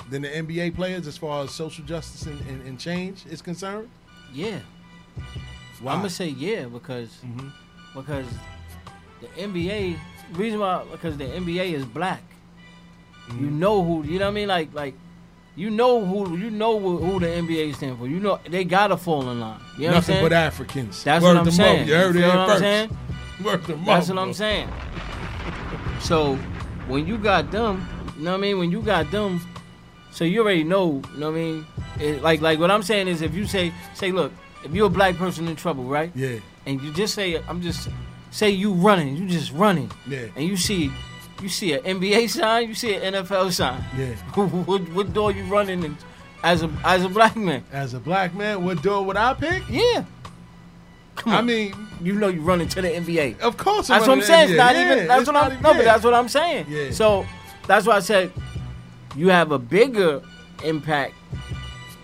[0.08, 3.90] than the NBA players as far as social justice and, and, and change is concerned?
[4.32, 4.60] Yeah.
[5.80, 5.92] Why?
[5.92, 7.52] I'm gonna say yeah because Mhm.
[7.94, 8.26] because
[9.20, 9.98] the NBA
[10.32, 12.22] reason why because the NBA is black.
[13.28, 13.44] Mm-hmm.
[13.44, 14.94] You know who you know what I mean like like
[15.56, 18.06] you know who you know who, who the NBA stand for.
[18.06, 19.60] You know they gotta fall in line.
[19.76, 21.04] You know what I'm Nothing but Africans.
[21.04, 21.86] That's Word what I'm saying.
[21.86, 21.92] Mo.
[21.92, 22.62] You heard You it feel what I'm first.
[23.44, 24.18] Word to That's what.
[24.18, 24.68] I'm saying.
[26.00, 26.36] So
[26.88, 27.86] when you got them,
[28.18, 28.58] you know what I mean?
[28.58, 29.40] When you got them,
[30.12, 31.66] so you already know, you know what I mean?
[31.98, 34.30] It, like like what I'm saying is if you say say look,
[34.62, 36.12] if you're a black person in trouble, right?
[36.14, 37.88] Yeah, And you just say I'm just
[38.30, 40.92] say you running, you just running, yeah, and you see
[41.42, 43.82] you see an NBA sign, you see an NFL sign.
[43.98, 44.14] yeah.
[44.34, 45.96] what, what door you running in
[46.44, 47.64] as a as a black man?
[47.72, 49.62] As a black man, what door would I pick?
[49.70, 50.04] Yeah.
[51.16, 51.38] Come on.
[51.38, 53.40] I mean, you know you running to the NBA.
[53.40, 53.88] of course.
[53.88, 54.50] That's what I'm saying.
[54.50, 55.08] It's not Yeah, even.
[55.08, 55.52] That's what I'm.
[55.52, 56.66] even- No, but that's what I'm saying.
[56.68, 56.90] Yeah.
[56.90, 57.26] So
[57.66, 58.30] that's why I said
[59.16, 60.22] you have a bigger
[60.64, 61.14] impact.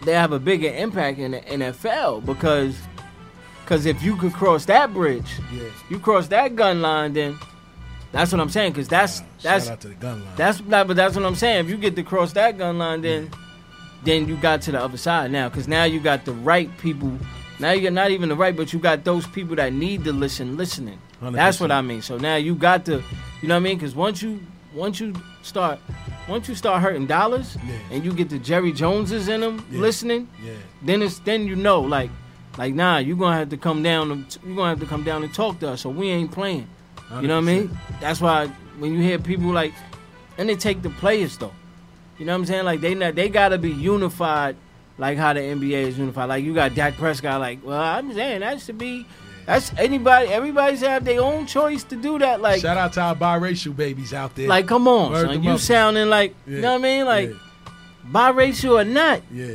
[0.04, 2.74] They have a bigger impact in the NFL because
[3.64, 5.62] because if you could cross that bridge, Yeah.
[5.88, 7.38] you cross that gun line, then
[8.12, 10.34] That's what I'm saying, because that's Shout that's out to the gun line.
[10.36, 11.64] that's not, but that's what I'm saying.
[11.64, 13.30] If you get to cross that gun line, then
[14.04, 17.16] then you got to the other side now, because now you got the right people.
[17.62, 20.56] Now you're not even the right, but you got those people that need to listen,
[20.56, 20.98] listening.
[21.20, 22.02] That's what I mean.
[22.02, 23.00] So now you got to,
[23.40, 23.78] you know what I mean?
[23.78, 24.40] Because once you
[24.74, 25.78] once you start
[26.28, 27.74] once you start hurting dollars, Yeah.
[27.92, 29.80] and you get the Jerry Joneses in them Yeah.
[29.80, 30.54] listening, yeah.
[30.82, 32.10] then it's then you know like
[32.58, 34.10] like nah, you're gonna have to come down.
[34.10, 36.66] and- You gonna have to come down and talk to us, or we ain't playing.
[37.20, 37.78] You know what I mean?
[38.00, 38.48] That's why
[38.80, 39.72] when you hear people like,
[40.36, 41.52] and they take the players though.
[42.18, 42.64] You know what I'm saying?
[42.64, 44.56] Like they not, they gotta be unified,
[45.02, 46.28] like how the NBA is unified.
[46.30, 47.40] Like you got Dak Prescott.
[47.40, 49.04] Like, well, I'm saying that should be.
[49.44, 50.28] That's anybody.
[50.28, 52.40] Everybody's have their own choice to do that.
[52.40, 54.48] Like, Shout out to our biracial babies out there.
[54.48, 55.42] like come on, son.
[55.42, 55.58] You up.
[55.60, 56.54] sounding like Yeah.
[56.56, 57.04] you know what I mean?
[57.06, 57.30] Like
[58.10, 59.22] biracial or not.
[59.32, 59.52] yeah, yeah.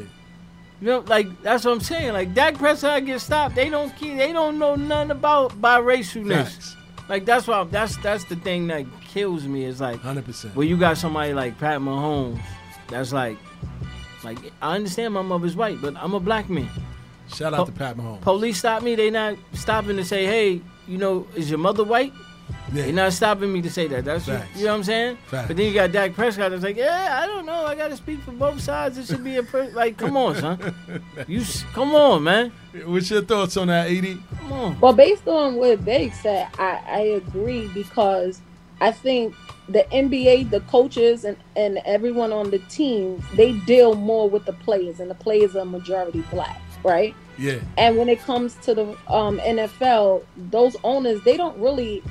[0.79, 2.13] You know, like that's what I'm saying.
[2.13, 3.55] Like Dak Prescott gets stopped.
[3.55, 6.51] They don't keep, they don't know nothing about biracialness.
[6.51, 6.75] Facts.
[7.09, 10.53] Like that's why that's that's the thing that kills me is like Hundred percent.
[10.55, 12.39] where you got somebody like Pat Mahomes
[12.89, 13.37] that's like
[14.27, 16.69] like I understand my mother's white, but I'm a black man.
[17.33, 18.21] Shout out Po- to Pat Mahomes.
[18.21, 22.13] Police stop me, they not stopping to say, hey, you know, is your mother white?
[22.73, 22.83] yeah.
[22.85, 24.03] They're not stopping me to say that.
[24.05, 24.57] That's Facts.
[24.57, 25.17] you know what I'm saying.
[25.27, 25.47] Facts.
[25.47, 27.97] But then you got Dak Prescott that's like, yeah, I don't know, I got to
[27.97, 28.97] speak for both sides.
[28.97, 30.73] It should be a per- like, come on, son,
[31.27, 32.51] you come on, man,
[32.85, 34.21] What's your thoughts on that, Edie?
[34.39, 34.79] come on.
[34.81, 38.41] Well, based on what Big said, I, I agree because
[38.81, 39.33] I think
[39.69, 44.53] the NBA, the coaches, and, and everyone on the teams, they deal more with the
[44.53, 47.15] players, and the players are majority black, right?
[47.37, 52.01] Yeah, And when it comes to the um, NFL, those owners, they don't really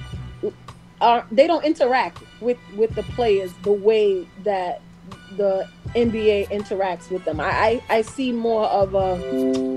[1.00, 4.80] are they don't interact with with the players the way that
[5.36, 7.40] the NBA interacts with them.
[7.40, 9.76] I I, I see more of a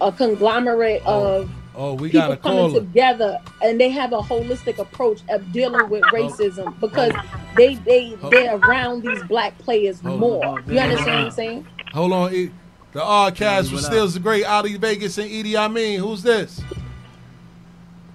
[0.00, 2.80] a conglomerate Oh, of Oh, we got people a coming caller.
[2.80, 6.12] together and they have a holistic approach of dealing with Oh.
[6.14, 6.70] racism oh.
[6.86, 7.12] because
[7.56, 8.30] they they Oh.
[8.30, 10.16] they're around these black players Oh.
[10.16, 10.60] more.
[10.68, 11.66] You understand what I'm saying?
[11.92, 12.50] Hold on, E-
[12.92, 13.84] the Oddcast Hey, from what?
[13.84, 15.98] Stills the Great, Ali Vegas and Edie Amin.
[16.00, 16.60] Who's this?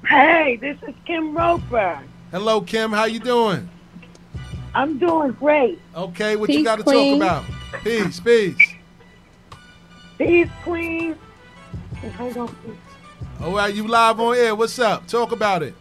[0.08, 2.00] Hey, this is Kim Roper.
[2.32, 2.92] Hello, Kim.
[2.92, 3.70] How you doing?
[4.74, 5.80] I'm doing great.
[5.96, 7.20] Okay, what you got to Queen.
[7.20, 7.84] talk about?
[7.84, 8.56] Peace, peace.
[10.18, 11.16] Peace, Queen.
[12.18, 12.56] Hold on.
[13.40, 13.46] Please.
[13.46, 14.56] All right, you live on air.
[14.56, 15.08] What's up?
[15.08, 15.74] Talk about it.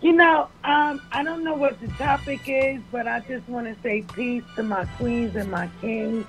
[0.00, 3.82] You know, um, I don't know what the topic is, but I just want to
[3.82, 6.26] say peace to my queens and my kings,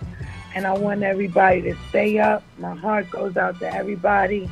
[0.55, 2.43] and I want everybody to stay up.
[2.57, 4.49] My heart goes out to everybody.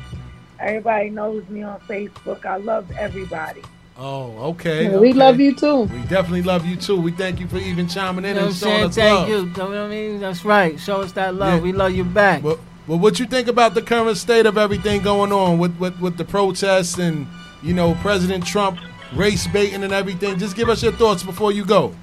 [0.60, 2.44] Everybody knows me on Facebook.
[2.44, 3.62] I love everybody.
[3.96, 4.88] Oh, okay.
[4.88, 5.12] We okay.
[5.18, 5.82] love you too.
[5.82, 7.00] We definitely love you too.
[7.00, 8.84] We thank you for even chiming You in know and showing saying?
[8.84, 9.28] us Thank love.
[9.28, 9.36] you.
[9.36, 10.20] You know what I mean?
[10.20, 10.78] That's right.
[10.80, 11.60] Show us that love.
[11.60, 11.64] Yeah.
[11.64, 12.42] We love you back.
[12.42, 15.98] Well, well, what you think about the current state of everything going on with, with,
[16.00, 17.26] with the protests and
[17.62, 18.78] you know President Trump
[19.14, 20.38] race baiting and everything?
[20.38, 21.94] Just give us your thoughts before you go.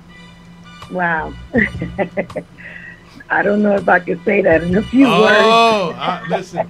[0.91, 1.34] Wow.
[3.30, 5.15] I don't know if I could say that in a few words.
[5.17, 6.70] Oh, I, listen,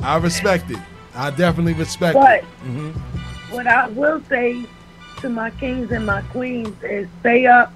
[0.00, 0.78] I respect it.
[1.14, 2.44] I definitely respect But it.
[2.62, 2.90] hmm
[3.50, 4.64] what I will say
[5.20, 7.72] to my kings and my queens is stay up,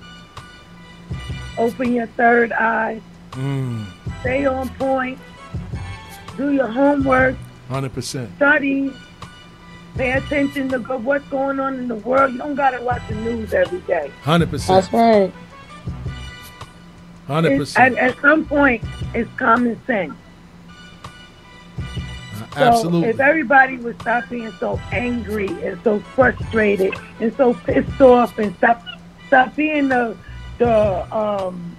[1.56, 3.00] open your third eye,
[3.32, 3.84] Mm,
[4.20, 5.18] stay on point,
[6.38, 7.36] do your homework,
[7.68, 8.34] 100%.
[8.36, 8.92] study,
[9.96, 12.32] pay attention to what's going on in the world.
[12.32, 14.10] You don't got to watch the news every day.
[14.22, 14.66] 100%.
[14.66, 15.32] That's right.
[17.28, 17.78] 100%.
[17.78, 20.14] at, at some point, it's common sense.
[22.54, 23.08] So Absolutely.
[23.10, 28.56] if everybody would stop being so angry and so frustrated and so pissed off and
[28.56, 28.82] stop
[29.28, 30.16] stop being the
[30.56, 31.76] the um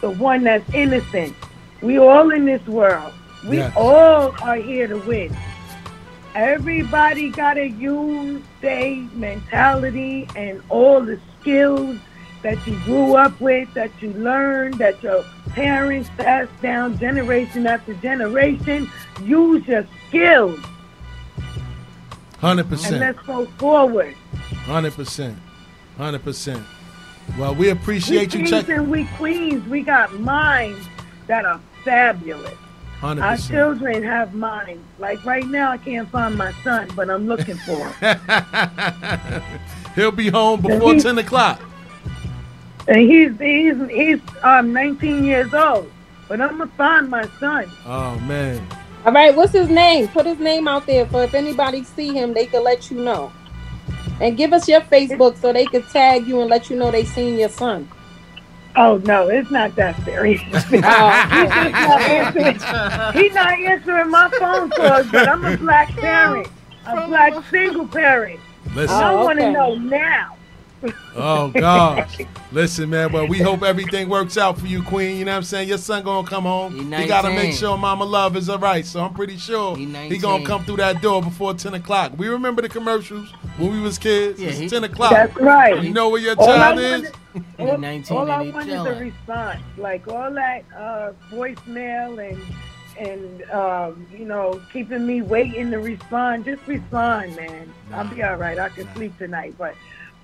[0.00, 1.34] the one that's innocent.
[1.82, 3.12] We all in this world.
[3.44, 3.72] We Yes.
[3.76, 5.36] all are here to win.
[6.34, 11.96] Everybody gotta use their mentality and all the skills
[12.42, 17.94] that you grew up with, that you learned, that your parents passed down generation after
[17.94, 18.88] generation.
[19.22, 20.60] Use your skills
[22.40, 23.00] 100%.
[23.00, 24.14] let's go forward.
[24.66, 25.34] 100%.
[25.98, 26.62] 100%.
[27.38, 28.74] Well, we We appreciate you kings checking.
[28.74, 30.86] and we queens, we got minds
[31.26, 32.54] that are fabulous.
[33.02, 33.48] Our 100%.
[33.50, 34.82] children have minds.
[34.98, 38.20] Like right now, I can't find my son, but I'm looking for him.
[39.94, 41.60] He'll be home before he- 10 o'clock.
[42.88, 45.90] and he's he's he's um 19 years old.
[46.28, 47.70] But I'm gonna find my son.
[47.84, 48.66] Oh, man.
[49.04, 50.08] All right, what's his name?
[50.08, 53.30] Put his name out there for if anybody see him, they can let you know.
[54.20, 57.04] And give us your Facebook so they can tag you and let you know they
[57.04, 57.88] seen your son.
[58.76, 60.42] Oh no, it's not that serious.
[60.52, 66.48] Oh, He's not answering- He's not answering my phone calls, but I'm a black parent,
[66.86, 68.38] a black single parent.
[68.74, 68.96] Listen.
[68.96, 69.52] I Oh, want to okay.
[69.52, 70.35] know now.
[71.14, 72.18] Oh gosh.
[72.52, 75.16] Listen, man, well, we hope everything works out for you, Queen.
[75.16, 75.68] You know what I'm saying?
[75.68, 76.74] Your son gonna come home.
[76.74, 78.84] He He, gotta make sure Mama Love is all right.
[78.84, 82.12] So I'm pretty sure He he, gonna come through that door before 10 o'clock.
[82.16, 84.40] We remember the commercials when we was kids.
[84.40, 85.12] Yeah, it's he- 10 o'clock.
[85.12, 85.82] That's right.
[85.82, 87.12] You know where your All I child wanted- is?
[87.58, 89.60] All, 19 all I and he want is a response.
[89.76, 92.40] Like all that uh, voicemail and
[92.98, 96.44] and um, you know keeping me waiting to respond.
[96.46, 97.72] Just respond, man.
[97.92, 98.58] I'll be all right.
[98.58, 99.54] I can sleep tonight.
[99.58, 99.74] But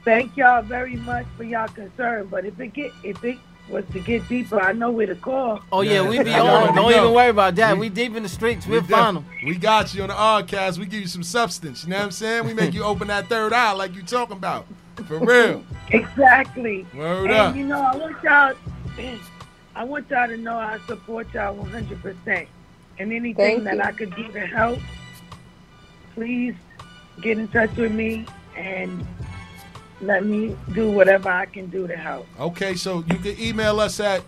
[0.04, 2.26] thank y'all very much for y'all concern.
[2.26, 3.38] But if it get if it
[3.68, 5.60] was to get deeper, I know where to call.
[5.72, 6.08] Oh yeah, Yeah.
[6.08, 6.74] we be on already.
[6.74, 6.98] Don't know.
[7.02, 7.74] even worry about that.
[7.74, 8.66] We- We deep in the streets.
[8.66, 9.26] We We'll find them.
[9.44, 10.78] We got you on the Oddcast.
[10.78, 11.84] We give you some substance.
[11.84, 12.44] You know what I'm saying?
[12.46, 14.66] We make you open that third eye like you talking about.
[15.06, 15.64] For real.
[15.90, 16.86] Exactly.
[16.94, 17.56] Word and up.
[17.56, 18.54] you know, I want y'all.
[19.74, 22.02] I want y'all to know I support y'all 100.
[22.02, 22.48] percent
[22.98, 23.82] And anything Thank that you.
[23.82, 24.78] I could do to help,
[26.14, 26.54] please
[27.22, 29.06] get in touch with me and
[30.02, 32.26] let me do whatever I can do to help.
[32.38, 34.22] Okay, so you can email us at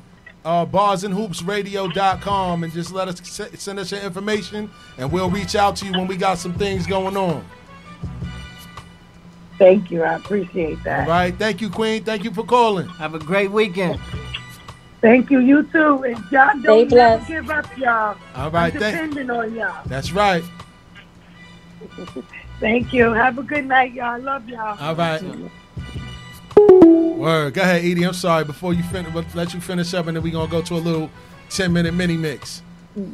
[0.45, 3.21] uh, barsandhoopsradio.com and just let us
[3.55, 6.87] send us your information, and we'll reach out to you when we got some things
[6.87, 7.45] going on.
[9.59, 10.03] Thank you.
[10.03, 11.07] I appreciate that.
[11.07, 12.03] right, thank you, Queen.
[12.05, 12.89] Thank you for calling.
[12.89, 14.01] Have a great weekend.
[15.01, 15.39] Thank you.
[15.39, 16.03] You too.
[16.03, 18.17] And y'all don't never give up, y'all.
[18.35, 18.97] All right, I'm thank.
[18.97, 19.83] depending on y'all.
[19.87, 20.43] That's right.
[22.61, 23.13] Thank you.
[23.13, 24.21] Have a good night, y'all.
[24.21, 24.79] Love y'all.
[24.81, 25.23] All right.
[27.25, 27.55] Word.
[27.55, 28.05] Go ahead, Edie.
[28.05, 28.45] I'm sorry.
[28.45, 31.11] Before you finish, let you finish up, and then we're gonna go to a little
[31.51, 32.63] 10 minute mini mix.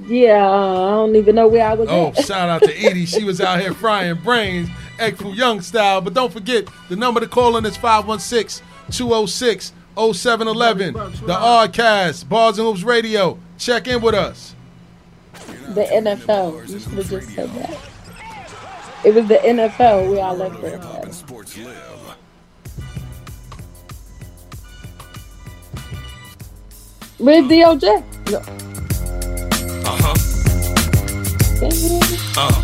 [0.07, 2.25] Yeah, uh, I don't even know where I was Oh, at.
[2.27, 3.07] shout out to Edie.
[3.07, 4.69] She was out here frying brains,
[4.99, 6.03] Egg Fu Young style.
[6.03, 10.93] But don't forget, the number to call in is 516 206 0711.
[11.27, 13.39] The Oddcast, Bars and Hoops Radio.
[13.59, 14.55] Check in with us.
[15.75, 16.69] The NFL.
[16.69, 17.79] You should have just said that.
[19.03, 20.81] It was the NFL where I left it.
[27.21, 27.85] Sports DOJ?
[28.31, 28.39] No.
[29.85, 30.15] Uh-huh.
[32.37, 32.55] Uh.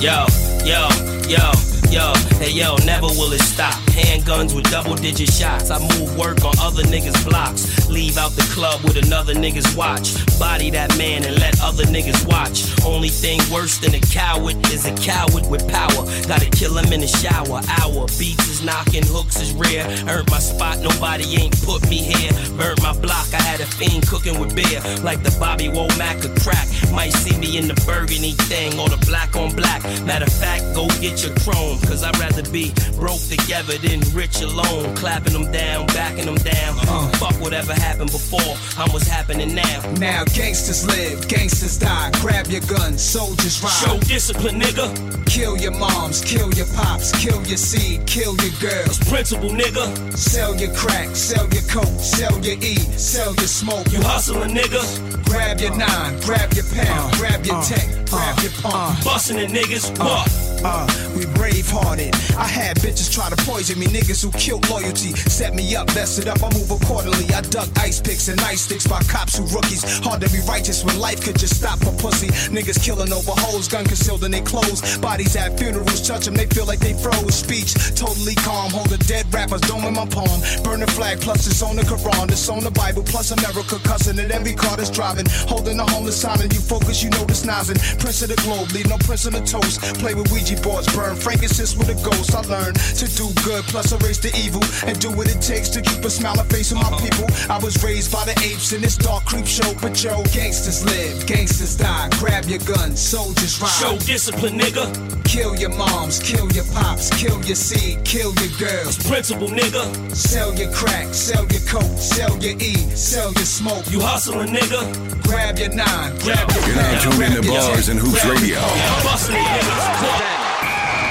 [0.00, 0.26] Yo,
[0.64, 0.88] yo,
[1.26, 3.74] yo, yo, hey yo, never will it stop.
[3.90, 5.70] Handguns with double digit shots.
[5.70, 7.88] I move work on other niggas' blocks.
[7.88, 10.14] Leave out the club with another nigga's watch.
[10.38, 12.64] Body that man and let other niggas watch.
[12.84, 16.04] Only thing worse than a coward is a coward with power.
[16.26, 17.60] Gotta kill him in the shower.
[17.80, 19.86] Hour beats is knocking, hooks is rare.
[20.08, 22.32] Earned my spot, nobody ain't put me here.
[22.56, 24.80] Burned my block, I had a fiend cooking with beer.
[25.02, 26.68] Like the Bobby Womack of crack.
[26.92, 29.82] Might see me in the burgundy thing or the black on black.
[30.04, 31.77] Matter of fact, go get your chrome.
[31.86, 34.94] Cause I'd rather be broke together than rich alone.
[34.96, 36.78] Clapping them down, backing them down.
[36.88, 37.08] Uh.
[37.18, 39.92] Fuck whatever happened before, I'm what's happening now.
[39.98, 42.10] Now gangsters live, gangsters die.
[42.20, 43.70] Grab your guns, soldiers ride.
[43.70, 44.88] Show discipline, nigga.
[45.26, 48.98] Kill your moms, kill your pops, kill your seed, kill your girls.
[49.08, 50.16] Principal, nigga.
[50.16, 53.90] Sell your crack, sell your coke, sell your E, sell your smoke.
[53.92, 54.82] You hustling, nigga.
[55.24, 57.18] grab your nine, grab your pound, uh.
[57.18, 57.64] grab your uh.
[57.64, 59.04] tech, grab your pump.
[59.04, 59.98] Busting the niggas.
[59.98, 60.47] What?
[60.64, 62.14] Uh, we brave hearted.
[62.36, 65.14] I had bitches try to poison me, niggas who killed loyalty.
[65.30, 67.26] Set me up, mess it up, I move accordingly.
[67.34, 69.82] I dug ice picks and ice sticks by cops who rookies.
[70.00, 72.28] Hard to be righteous when life could just stop for pussy.
[72.50, 74.98] Niggas killing over hoes, gun concealed in their clothes.
[74.98, 77.34] Bodies at funerals, touch them, they feel like they froze.
[77.34, 80.40] Speech totally calm, hold a dead rapper's dome in my palm.
[80.62, 84.18] Burn the flag, plus it's on the Quran, it's on the Bible, plus America cussing
[84.18, 85.26] at every car that's driving.
[85.46, 87.78] Holding a homeless sign and you focus, you know this nozzing.
[87.98, 89.80] Prince of the globe, leave no prince on the toast.
[89.98, 92.34] Play with Ouija boards, burn frankincense with a ghost.
[92.34, 95.82] I learned to do good, plus erase the evil, and do what it takes to
[95.82, 97.26] keep a smiling face on my people.
[97.50, 101.26] I was raised by the apes in this dark creep show, but yo, gangsters live,
[101.26, 102.08] gangsters die.
[102.18, 103.68] Grab your guns, soldiers ride.
[103.68, 104.88] Show discipline, nigga.
[105.24, 108.96] Kill your moms, kill your pops, kill your seed, kill your girls.
[109.06, 109.84] Principal, nigga.
[110.16, 113.84] Sell your crack, sell your coke, sell your E, sell your smoke.
[113.90, 114.80] You hustling, nigga.
[115.22, 118.22] grab your nine, grab your You're now pound, tuned grab into Bars tech, and Hoops
[118.22, 119.04] grab your Radio, pump.
[119.04, 120.37] Busting the niggas.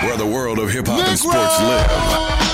[0.04, 2.48] Where the world of hip hop and sports live.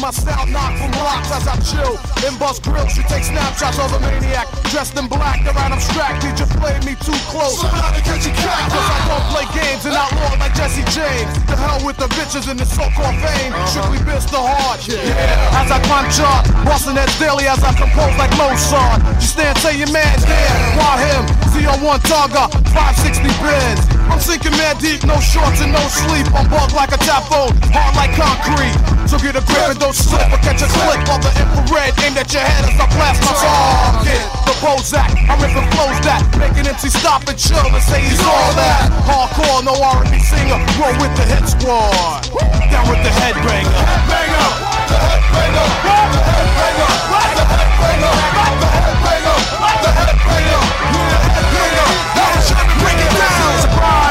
[0.00, 2.00] My style, knock from blocks as I chill.
[2.24, 5.44] In bust grills, you take snapshots of a maniac dressed in black.
[5.44, 7.60] Around abstract, he just played me too close.
[7.60, 8.72] Somebody catch a cat.
[8.72, 11.28] Cause I don't play games and outlaw like Jesse James.
[11.44, 13.52] The hell with the bitches and the so-called fame.
[13.52, 13.66] Uh-huh.
[13.68, 14.80] Strictly biz the hard.
[14.88, 15.60] Yeah.
[15.60, 19.04] As I climb chart, busting that daily as I compose like Mozart.
[19.20, 20.80] You stand, say your man, damn.
[20.80, 21.22] Why him?
[21.52, 23.80] See on one Targa, 560 bins.
[24.08, 26.26] I'm sinking man deep, no shorts and no sleep.
[26.32, 28.99] I'm bugged like a tap phone, hard like concrete.
[29.10, 32.14] So get a grip and don't slip or catch a slip of the infrared aimed
[32.14, 34.22] at your head as I blast my target.
[34.46, 38.22] The Bozak, I'm ripping flows that make an MC stop and chill and say he's
[38.22, 38.86] all that.
[39.02, 42.22] Hardcore, no R&B singer, roll with the hit squad.
[42.70, 43.82] Down with the headbanger.
[43.82, 44.46] Headbanger,
[44.86, 45.66] the headbanger,
[46.14, 47.09] the headbanger,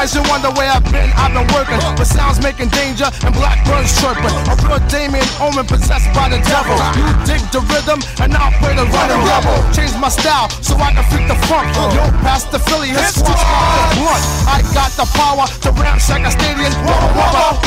[0.00, 1.12] Surprise, you wonder where I've been.
[1.12, 4.32] I've been working, but sounds making danger and blackbirds chirping.
[4.48, 6.72] A real Damien Omen possessed by the devil.
[6.96, 9.60] You dig the rhythm and I'll play the running rebel.
[9.76, 11.68] Change my style so I can freak the funk.
[11.92, 13.44] Yo, past the Philly, his squad's
[14.00, 14.24] blunt.
[14.48, 16.72] I got the power to ramshack a stadium.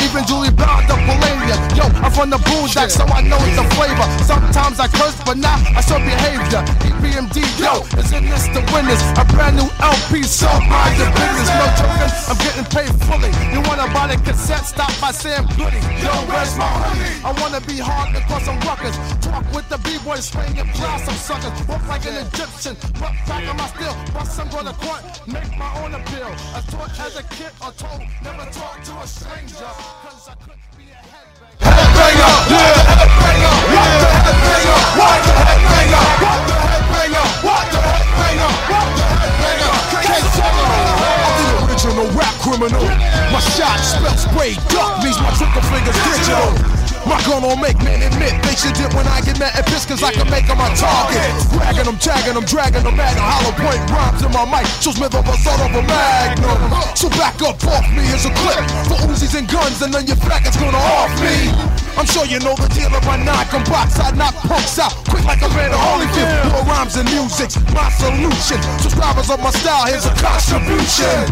[0.02, 1.60] Even Julie Brown, the Palladium.
[1.78, 4.06] Yo, I'm from the boondocks, so I know the flavor.
[4.26, 6.66] Sometimes I curse, but now I show behavior.
[6.82, 8.98] EPMD, yo, is in this the winners.
[9.14, 11.46] A brand new LP, so mind your business.
[11.54, 13.28] No joking, I'm getting paid fully.
[13.52, 14.64] You wanna buy the cassette?
[14.64, 15.76] Stop by Sam Goody.
[16.00, 17.20] Yo, where's my honey?
[17.20, 18.96] I wanna be hard and cause some ruckus.
[19.20, 21.52] Talk with the B-boys, swing and fly some suckers.
[21.68, 23.94] Walk like an Egyptian, but back on my steel.
[24.14, 26.32] Bust some go to court, make my own appeal.
[26.56, 29.68] I taught as a kid or told, never talk to a stranger.
[30.08, 31.60] Cause I couldn't be a headbanger.
[31.60, 36.53] Headbanger, yeah, headbanger, what the headbanger, what the headbanger, what the headbanger,
[41.84, 42.82] original rap criminal.
[43.32, 46.83] My shot spell spray duck means my trigger finger's digital.
[47.04, 49.84] My gun don't make men admit they should dip when I get mad at piss
[49.84, 51.28] cause I can make them my target.
[51.52, 54.64] Dragging them, tagging them, dragging them at a hollow point rhymes in my mic.
[54.80, 56.56] Shows me the result of a magnum.
[56.96, 60.16] So back up off me, here's a clip for Uzis and guns and then your
[60.16, 61.52] faggots gonna off me.
[61.94, 64.00] I'm sure you know the deal of my knock and box.
[64.00, 66.56] I knock punks out quick like a man of Holyfield.
[66.56, 68.58] More rhymes and music's my solution.
[68.80, 71.28] Subscribers of my style, here's a contribution.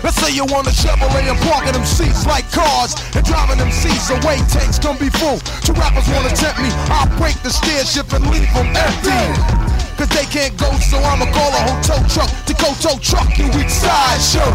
[0.00, 3.70] Let's say you want a Chevrolet and parking them seats like cars and driving them
[3.70, 4.38] seats away.
[4.48, 6.68] Tanks come be Two rappers wanna tempt me.
[6.92, 9.24] I'll break the steer ship and leave them empty.
[9.96, 13.48] Cause they can't go, so I'ma call a hotel truck to go tow truck you
[13.56, 14.46] weak sideshow.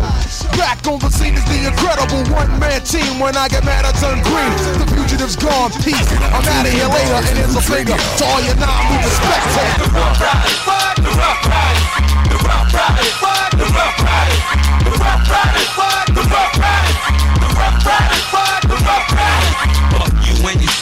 [0.56, 3.20] Back on the scene is the incredible one-man team.
[3.20, 4.54] When I get mad, I turn green.
[4.80, 6.00] The fugitive's gone, peace.
[6.22, 9.90] I'm out of here later, and here's a finger to all your non-moving spectators.
[9.90, 10.04] The.
[11.04, 14.38] The rough riders, fuck the rough riders.
[14.84, 16.96] The rough riders, fuck the rough riders.
[17.42, 19.83] The rough riders, fuck the rough riders.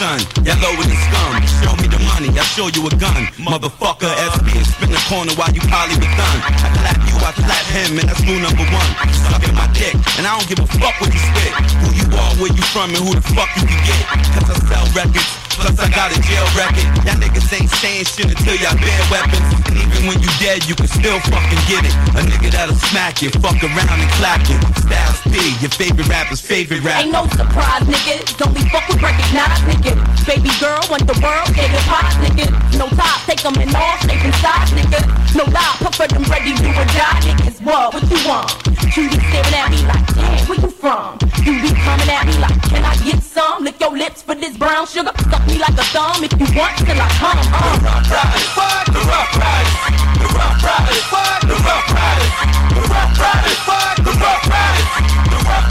[0.01, 1.37] Your yellow with the scum.
[1.61, 3.21] Show me the money, I show you a gun.
[3.37, 6.37] Motherfucker, and spin the corner while you probably was done.
[6.41, 8.91] I clap you, I clap him, and that's rule number one.
[9.29, 11.53] Sucking my dick, and I don't give a fuck what you spit.
[11.85, 14.01] Who you are, where you from, and who the fuck you can get.
[14.41, 15.50] Cause I sell records.
[15.61, 16.89] Plus I got a jail record.
[17.05, 19.45] Y'all niggas ain't saying shit until y'all bear weapons.
[19.69, 21.93] And even when you dead, you can still fucking get it.
[22.17, 24.57] A nigga that'll smack you, fuck around and clap you.
[24.81, 27.05] Styles P, your favorite rapper's favorite rapper.
[27.05, 28.25] Ain't no surprise, nigga.
[28.41, 29.93] Don't be fucking recognize, nigga.
[30.25, 32.49] Baby girl, want the world, get it hot, nigga.
[32.81, 35.05] No top, take them in all shapes and size, nigga.
[35.37, 37.61] No lie, prefer them ready to or die, niggas.
[37.61, 38.49] What, what you want?
[38.97, 41.21] You be staring at me like, damn, where you from?
[41.45, 43.63] You be coming at me like, can I get some?
[43.63, 45.11] Lick your lips for this brown sugar.
[45.29, 47.39] Suck me like a thumb if you want till I come.
[47.51, 47.75] Uh.
[47.75, 49.75] The rough riders, fuck the rough riders.
[50.21, 52.31] The rough riders, fuck the rough riders.
[52.75, 53.59] The rough riders,
[54.05, 55.00] the rough riders.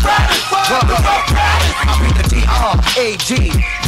[0.04, 1.20] Riders, fuck the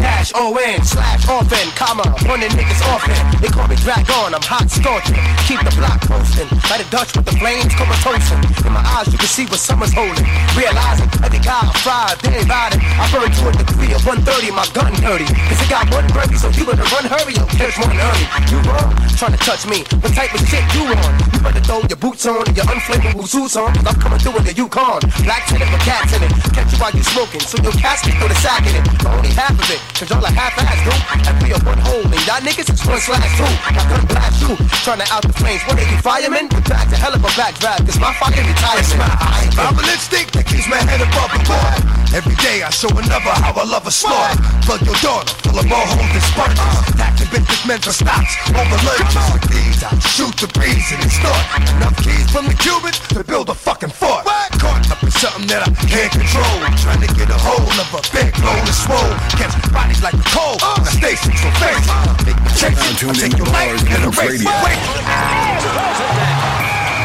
[0.03, 3.15] dash O-N slash orphan, comma, running niggas orphan.
[3.41, 5.19] They call me Dragon, I'm hot scorching.
[5.47, 8.43] Keep the block posting, like the Dutch with the flames comatosing.
[8.67, 10.27] In my eyes, you can see what summer's holding.
[10.59, 12.83] Realizing every guy I fried, they riding.
[12.83, 15.27] I burn to a degree of 130, my gun dirty.
[15.31, 17.51] Cause it got one birdie, so you better run hurry up.
[17.55, 18.27] There's one early.
[18.51, 19.87] You wrong, trying to touch me.
[20.03, 21.13] What type of shit you on?
[21.31, 23.71] You better throw your boots on and your unflammable suits on.
[23.75, 24.99] Cause I'm coming through in the Yukon.
[25.23, 26.33] Black tenant with cats it.
[26.51, 28.85] Catch you while you're smoking, so your casket throw the sack in it.
[28.99, 30.99] But only half of it, cause y'all are half ass, dude.
[31.29, 33.47] And we are one hole, and y'all niggas is one slash two.
[33.47, 35.63] I got gun blast you, trying to out the flames.
[35.69, 36.51] What are you, firemen?
[36.51, 38.83] With back a hell of a backdraft, cause my fucking retirement.
[38.83, 41.79] It's my eye, Bible instinct that keeps my head above the water.
[42.13, 44.37] Every day I show another how I love a slaughter.
[44.67, 46.61] Plug your daughter, full of more holes than spartans.
[46.93, 49.27] Attacking bitches meant for stops, over lurches.
[49.33, 51.41] With these, I shoot the breeze and extort.
[51.79, 54.29] Enough keys from the Cubans to build a fucking fort.
[54.61, 56.57] Caught up in something that I can't control.
[56.81, 59.13] Trying to get a hold of a big roll of swole.
[59.37, 60.57] Catch bodies like a cold.
[60.65, 61.85] I stay central face.
[62.25, 63.05] Make me chase Now it.
[63.05, 64.49] I take your life and erase Radio.
[64.65, 64.81] Wait.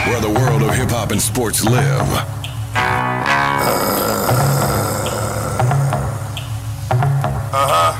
[0.07, 2.07] Where the world of hip hop and sports live.
[7.51, 7.91] Uh huh.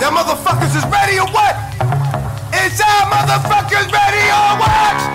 [0.00, 1.56] Y'all motherfuckers is ready or what?
[2.56, 5.14] Is y'all motherfuckers ready or what?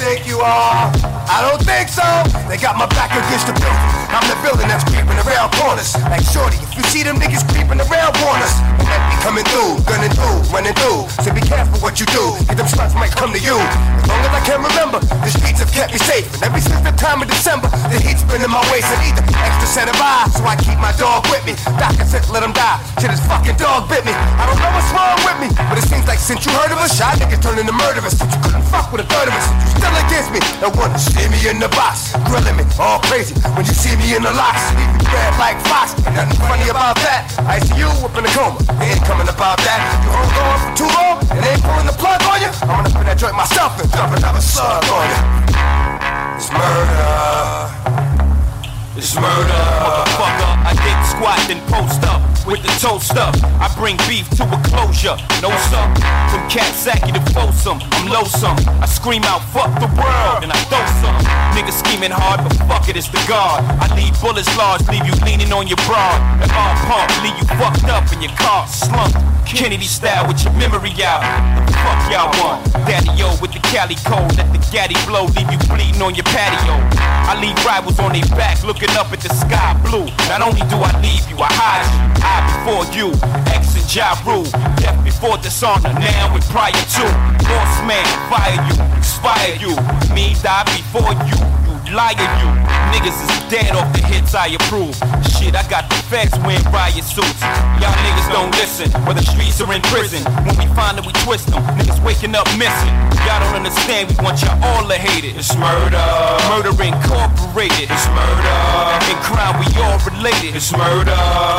[0.00, 0.88] Think you are.
[1.28, 2.00] I don't think so.
[2.48, 3.84] They got my back against the building.
[4.08, 5.92] I'm the building that's creeping around corners.
[6.08, 10.08] Like Shorty, if you see them niggas creeping around corners, might be coming through, gunning
[10.10, 11.04] through, running through.
[11.20, 12.32] So be careful what you do.
[12.48, 13.60] Get them sluts might come to you.
[13.60, 16.26] As long as I can remember, the streets have kept me safe.
[16.32, 18.88] And every since the time of December, the heat's been in my waist.
[18.88, 21.54] I need the extra set of eyes, so I keep my dog with me.
[21.76, 22.80] Doctor said let him die.
[22.98, 24.16] Shit, his fucking dog bit me.
[24.16, 26.80] I don't know what's wrong with me, but it seems like since you heard of
[26.80, 28.16] us, shy niggas turning to murderers.
[28.16, 30.40] Since you couldn't fuck with a third of us, you still against me.
[30.62, 33.34] And wanna see me in the box, grilling me all crazy.
[33.56, 35.94] When you see me in the locks, leave me red like Fox.
[36.06, 37.26] Nothing funny about that.
[37.46, 38.58] I see you up in the coma.
[38.82, 39.80] Ain't coming about that.
[40.04, 42.50] You hold on for too long, they ain't pulling the plug on you.
[42.62, 45.20] I'm gonna put that joint myself and dump another slug on you.
[46.38, 47.90] It's murder.
[48.96, 49.64] It's murder.
[49.80, 53.34] Motherfucker, I dig squat then post up with the toast up.
[53.58, 55.18] I bring beef to a closure.
[55.42, 55.82] No sir,
[56.30, 57.82] from cat sacky to foursome.
[57.98, 58.54] I'm loathsome.
[58.78, 61.18] I scream out, fuck the world, and I throw some.
[61.58, 63.66] Niggas scheming hard, but fuck it, it's the guard.
[63.82, 66.22] I leave bullets large, leave you leaning on your broad.
[66.38, 69.18] And all pump, leave you fucked up in your car, slumped.
[69.50, 71.26] Kennedy style with your memory out.
[71.66, 72.62] The fuck y'all want?
[72.86, 76.24] Daddy O with the Cali code, let the gaddy blow, leave you bleeding on your
[76.30, 76.78] patio.
[77.26, 80.06] I leave rivals on their back, looking up at the sky blue.
[80.30, 82.00] Not only do I leave you, I hide you.
[82.22, 83.08] I before you,
[83.54, 84.44] X and Ja Rule.
[84.76, 87.04] Death before dishonor, now and prior to.
[87.48, 89.72] Boss man, fire you, expire you.
[90.14, 92.69] Me die before you, you liar you.
[92.88, 94.96] Niggas is dead off the hits I approve.
[95.36, 97.40] Shit, I got the feds wearing riot suits.
[97.80, 100.24] Y'all niggas don't listen, where the streets are in prison.
[100.46, 102.94] When we find that we twist them, niggas waking up missing.
[103.28, 105.36] Y'all don't understand, we want y'all all to hate it.
[105.36, 106.00] It's murder.
[106.48, 107.92] Murder incorporated.
[107.92, 108.56] It's murder.
[109.10, 110.56] In crime, we all related.
[110.56, 111.16] It's murder.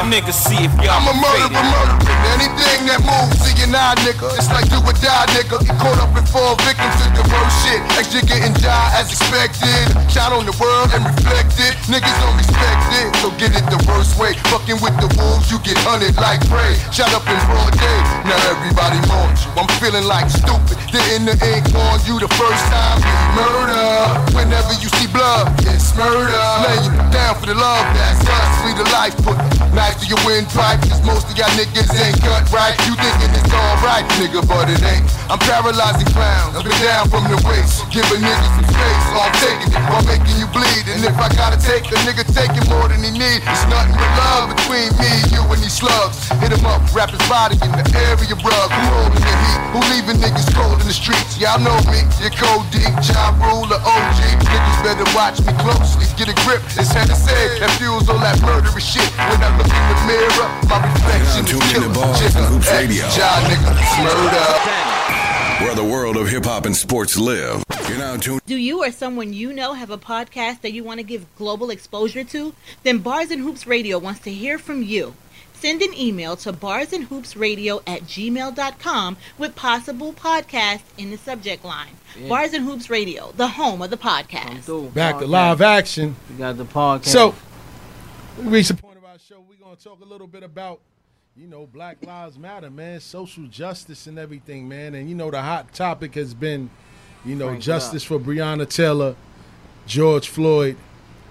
[0.10, 3.38] Niggas see if y'all I'm a murderer, murdering anything that moves.
[3.42, 4.30] See you now, nigga.
[4.38, 5.60] It's like do or die, nigga.
[5.62, 7.82] Get caught up and fall victim to the worst shit.
[7.96, 9.92] Like you're getting die as expected.
[10.12, 11.74] Shot on the world and reflected.
[11.92, 14.34] Niggas don't respect it, so get it the worst way.
[14.52, 16.76] Fucking with the wolves, you get hunted like prey.
[16.92, 18.00] Shot up in broad day.
[18.28, 19.52] Now everybody wants you.
[19.60, 20.80] I'm feeling like stupid.
[20.92, 23.00] Didn't the ink on you the first time?
[23.36, 24.32] Murder.
[24.36, 26.48] Whenever you see blood, it's murder.
[26.64, 28.52] Lay you down for the love, that's us.
[28.64, 29.38] We the life put
[29.76, 30.80] knife to your windpipe.
[30.88, 32.76] Cause most of y'all niggas ain't cut right.
[32.88, 35.06] You thinking it's alright, nigga, but it ain't.
[35.32, 36.56] I'm paralyzing clowns.
[36.56, 37.88] I've been down from the waist.
[37.92, 39.06] Giving niggas some space.
[39.16, 40.86] I'm taking it while making you bleed.
[40.92, 44.12] And if I gotta take a nigga taking more than he need, it's nothing but
[44.22, 46.30] love between me, you, and these slugs.
[46.38, 48.70] Hit him up, wrap his body in the area rug.
[48.70, 49.60] Who holding the heat?
[49.74, 51.42] Who leaving niggas cold in the streets?
[51.42, 52.06] Y'all know me.
[52.22, 54.20] Your code deep, Ja Rule, OG.
[54.46, 56.06] Niggas better watch me closely.
[56.20, 56.62] Get a grip.
[56.78, 59.10] It's had to say that fuels all that murderous shit.
[59.18, 61.94] When I look in the mirror, my reflection is tuned in to killer.
[61.94, 63.06] Balls Jigger, and Hoops X, Radio.
[63.10, 65.01] John nigga, it's murder.
[65.62, 67.64] Where the world of hip hop and sports live.
[67.88, 68.42] You're now tuned.
[68.48, 71.70] Do you or someone you know have a podcast that you want to give global
[71.70, 72.56] exposure to?
[72.82, 75.14] Then Bars and Hoops Radio wants to hear from you.
[75.54, 81.96] Send an email to barsandhoopsradio at gmail.com with possible podcast in the subject line.
[82.20, 82.28] Yeah.
[82.28, 84.94] Bars and Hoops Radio, the home of the podcast.
[84.96, 86.16] Back to live action.
[86.32, 87.06] We got the podcast.
[87.06, 87.36] So,
[88.40, 89.44] we reached the point of our show.
[89.48, 90.80] We're going to talk a little bit about,
[91.38, 94.96] you know, Black Lives Matter, man, social justice and everything, man.
[94.96, 96.70] And, you know, the hot topic has been,
[97.24, 99.16] you know, Crank it justice for Breonna Taylor,
[99.88, 100.76] George Floyd.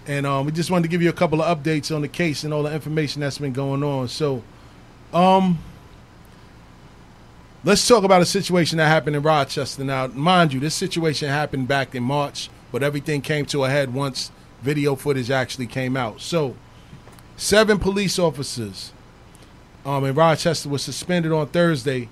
[0.06, 2.44] And um, we just wanted to give you a couple of updates on the case
[2.44, 4.08] and all the information that's been going on.
[4.08, 4.42] So,
[5.12, 5.58] um,
[7.62, 9.84] let's talk about a situation that happened in Rochester.
[9.84, 13.92] Now, mind you, this situation happened back in March, but everything came to a head
[13.92, 14.32] once
[14.62, 16.22] video footage actually came out.
[16.22, 16.56] So,
[17.36, 18.92] seven police officers
[19.84, 22.08] um, in Rochester was suspended on Thursday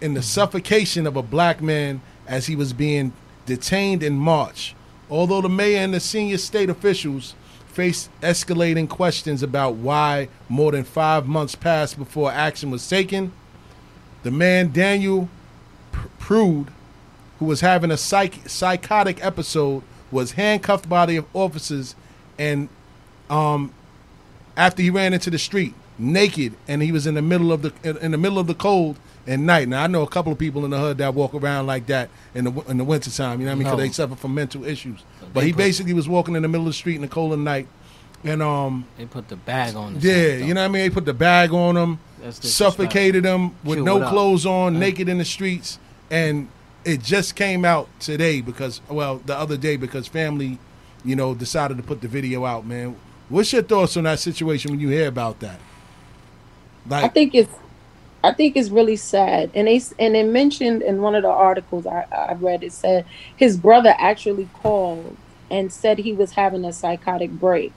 [0.00, 3.12] in the suffocation of a black man as he was being
[3.46, 4.74] detained in March.
[5.10, 7.34] Although the mayor and the senior state officials
[7.66, 13.32] faced escalating questions about why more than five months passed before action was taken,
[14.22, 15.28] the man Daniel
[16.18, 16.68] Prude,
[17.38, 21.94] who was having a psych- psychotic episode, was handcuffed by the officers
[22.38, 22.68] and
[23.28, 23.72] um,
[24.56, 27.72] after he ran into the street naked and he was in the middle of the
[28.02, 28.96] in the middle of the cold
[29.26, 29.68] at night.
[29.68, 32.08] Now I know a couple of people in the hood that walk around like that
[32.34, 33.64] in the in the wintertime, you know what I mean?
[33.64, 33.84] Because No.
[33.84, 35.00] they suffer from mental issues.
[35.20, 37.08] But But he put- basically was walking in the middle of the street in the
[37.08, 37.68] cold of the night,
[38.24, 39.98] and um, They put the bag on.
[39.98, 40.82] The yeah, you know what I mean?
[40.82, 41.98] They put the bag on him,
[42.30, 45.78] suffocated him with Chew no clothes on, naked in the streets,
[46.10, 46.48] and
[46.84, 50.58] it just came out today because, well, the other day because family,
[51.04, 52.66] you know, decided to put the video out.
[52.66, 52.96] Man,
[53.28, 55.60] what's your thoughts on that situation when you hear about that?
[57.04, 57.52] I think it's
[58.22, 61.86] I think it's really sad, and they and it mentioned in one of the articles
[61.86, 63.06] I, I read it said
[63.36, 65.16] his brother actually called
[65.50, 67.72] and said he was having a psychotic break,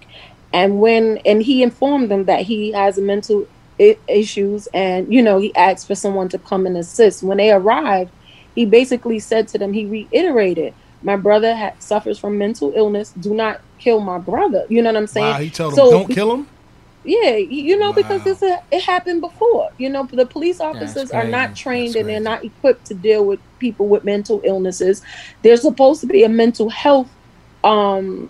[0.52, 3.48] and when and he informed them that he has mental
[3.80, 7.24] I- issues, and you know he asked for someone to come and assist.
[7.24, 8.12] When they arrived,
[8.54, 13.12] he basically said to them, he reiterated, "My brother ha- suffers from mental illness.
[13.12, 15.26] Do not kill my brother." You know what I'm saying?
[15.26, 16.48] Wow, he told So don't kill him.
[17.06, 19.70] Yeah, you know, because it's a, it happened before.
[19.78, 23.40] You know, the police officers are not trained and they're not equipped to deal with
[23.60, 25.02] people with mental illnesses.
[25.42, 27.10] There's supposed to be a mental health
[27.64, 28.30] um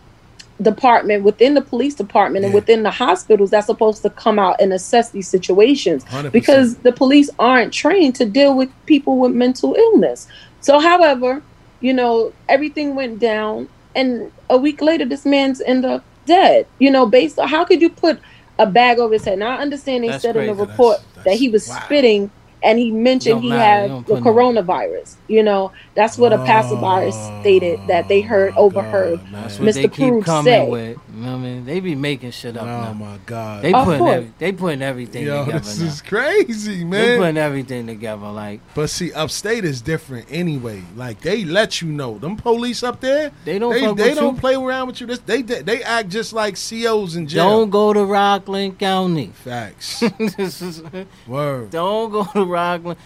[0.61, 4.71] department within the police department and within the hospitals that's supposed to come out and
[4.71, 6.31] assess these situations 100%.
[6.31, 10.27] because the police aren't trained to deal with people with mental illness.
[10.61, 11.41] So however,
[11.81, 16.67] you know, everything went down and a week later this man's end up dead.
[16.79, 18.19] You know, based on how could you put
[18.59, 19.39] a bag over his head?
[19.39, 22.31] Now I understand they That's said in the report that he was spitting
[22.63, 25.15] and he mentioned he had the put no- coronavirus.
[25.27, 29.83] You know, that's what a passerby stated that they heard oh, overheard That's what they
[29.87, 30.23] Mr.
[30.23, 30.69] coming say.
[30.69, 30.97] with.
[31.13, 31.65] You know what I mean?
[31.65, 32.63] They be making shit up.
[32.63, 32.93] Oh now.
[32.93, 33.63] my god.
[33.63, 34.15] They Of putting course.
[34.15, 35.85] every, they putting everything Yo, together this now.
[35.85, 36.89] is crazy, man.
[36.89, 37.19] They man.
[37.19, 38.27] putting everything together.
[38.31, 40.81] Like But see, upstate is different anyway.
[40.95, 42.17] Like they let you know.
[42.17, 44.39] Them police up there, They don't They, fuck they with don't you.
[44.41, 45.07] play around with you.
[45.07, 47.47] This, they they act just like COs in jail.
[47.59, 49.27] don't go to Rockland County.
[49.35, 50.03] Facts.
[50.37, 50.81] This is-
[51.27, 51.69] Word.
[51.69, 52.97] don't go to Rockland.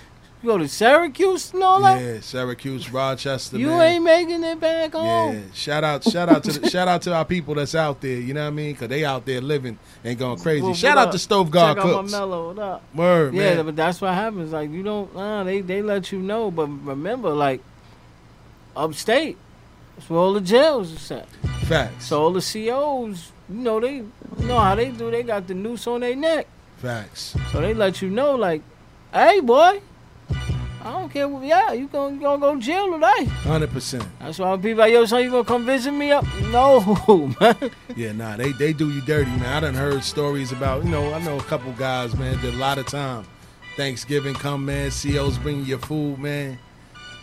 [0.43, 1.99] You go to Syracuse and all that.
[1.99, 3.57] Yeah, Syracuse, Rochester.
[3.57, 3.81] You man.
[3.81, 5.33] ain't making it back home.
[5.33, 8.19] Yeah, shout out, shout out to the, shout out to our people that's out there.
[8.19, 8.75] You know what I mean?
[8.75, 10.61] Cause they out there living and going crazy.
[10.61, 11.11] Well, shout out up?
[11.13, 12.11] to Stove Guard Check out my Cooks.
[12.11, 12.53] mellow.
[12.53, 12.83] What up?
[12.93, 13.65] Word, yeah, man.
[13.65, 14.51] but that's what happens.
[14.51, 15.15] Like you don't.
[15.15, 17.61] Uh, they they let you know, but remember, like
[18.75, 19.37] upstate,
[19.95, 21.27] that's where all the jails is at.
[21.65, 22.05] Facts.
[22.05, 25.09] So all the COs, you know, they you know how they do.
[25.09, 26.45] They got the noose on their neck,
[26.77, 27.35] Facts.
[27.51, 28.61] so they let you know, like,
[29.11, 29.81] hey, boy,
[30.87, 31.27] I don't care.
[31.27, 33.25] What, yeah, you gonna you gonna go to jail today.
[33.25, 34.05] Hundred percent.
[34.19, 36.25] That's why people like, yo, son, you gonna come visit me up?
[36.43, 37.71] No, man.
[37.93, 39.45] Yeah, nah, they they do you dirty, man.
[39.45, 42.57] I done heard stories about, you know, I know a couple guys, man, did a
[42.57, 43.25] lot of time.
[43.75, 46.57] Thanksgiving come, man, COs bring you your food, man.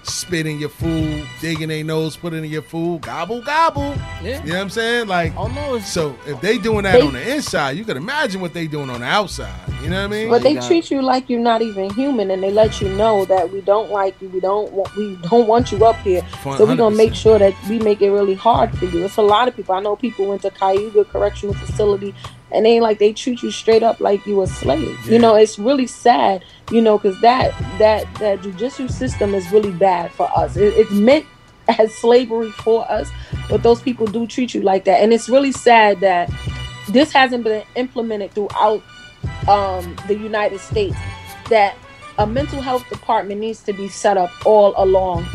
[0.06, 3.94] Spit in your food, digging their nose, put it in your food, gobble, gobble.
[4.22, 4.42] Yeah.
[4.44, 5.08] You know what I'm saying?
[5.08, 5.78] Like, oh no.
[5.78, 8.90] So if they doing that They- on the inside, you can imagine what they doing
[8.90, 9.50] on the outside.
[9.82, 10.28] You know what I mean?
[10.30, 13.52] But they treat you like you're not even human, and they let you know that
[13.52, 14.28] we don't like you.
[14.28, 14.94] We don't want.
[14.96, 16.22] We don't want you up here.
[16.42, 19.04] Fun- So we're gonna make sure that we make it really hard for you.
[19.04, 19.74] It's a lot of people.
[19.74, 22.14] I know people went to Cayuga Correctional Facility,
[22.50, 24.98] and they like they treat you straight up like you a slave.
[25.06, 26.44] You know, it's really sad.
[26.70, 30.56] You know, because that that that judicial system is really bad for us.
[30.56, 31.26] It, it's meant
[31.68, 33.10] as slavery for us,
[33.48, 36.30] but those people do treat you like that, and it's really sad that
[36.88, 38.82] this hasn't been implemented throughout
[39.48, 40.96] um, the United States
[41.48, 41.76] that
[42.18, 45.26] a mental health department needs to be set up all along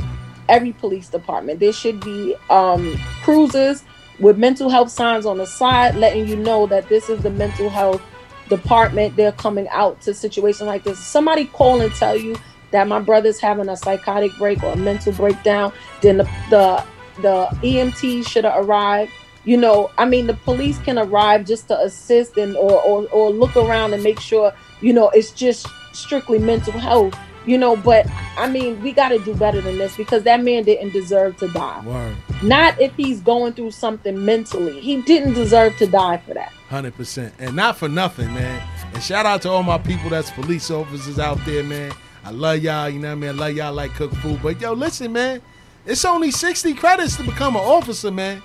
[0.47, 1.59] every police department.
[1.59, 3.83] There should be um, cruisers
[4.19, 7.69] with mental health signs on the side, letting you know that this is the mental
[7.69, 8.01] health
[8.49, 9.15] department.
[9.15, 10.99] They're coming out to situations like this.
[10.99, 12.35] Somebody call and tell you
[12.71, 15.73] that my brother's having a psychotic break or a mental breakdown.
[16.01, 16.85] Then the the,
[17.21, 19.11] the EMT should have arrived
[19.45, 23.31] you know i mean the police can arrive just to assist and or, or or
[23.31, 28.05] look around and make sure you know it's just strictly mental health you know but
[28.37, 31.47] i mean we got to do better than this because that man didn't deserve to
[31.49, 32.15] die Word.
[32.43, 36.95] not if he's going through something mentally he didn't deserve to die for that Hundred
[36.95, 38.61] percent, and not for nothing, man.
[38.93, 41.91] And shout out to all my people that's police officers out there, man.
[42.23, 42.87] I love y'all.
[42.87, 43.29] You know what I mean?
[43.31, 44.39] I love y'all like cook food.
[44.43, 45.41] But yo, listen, man.
[45.87, 48.43] It's only sixty credits to become an officer, man.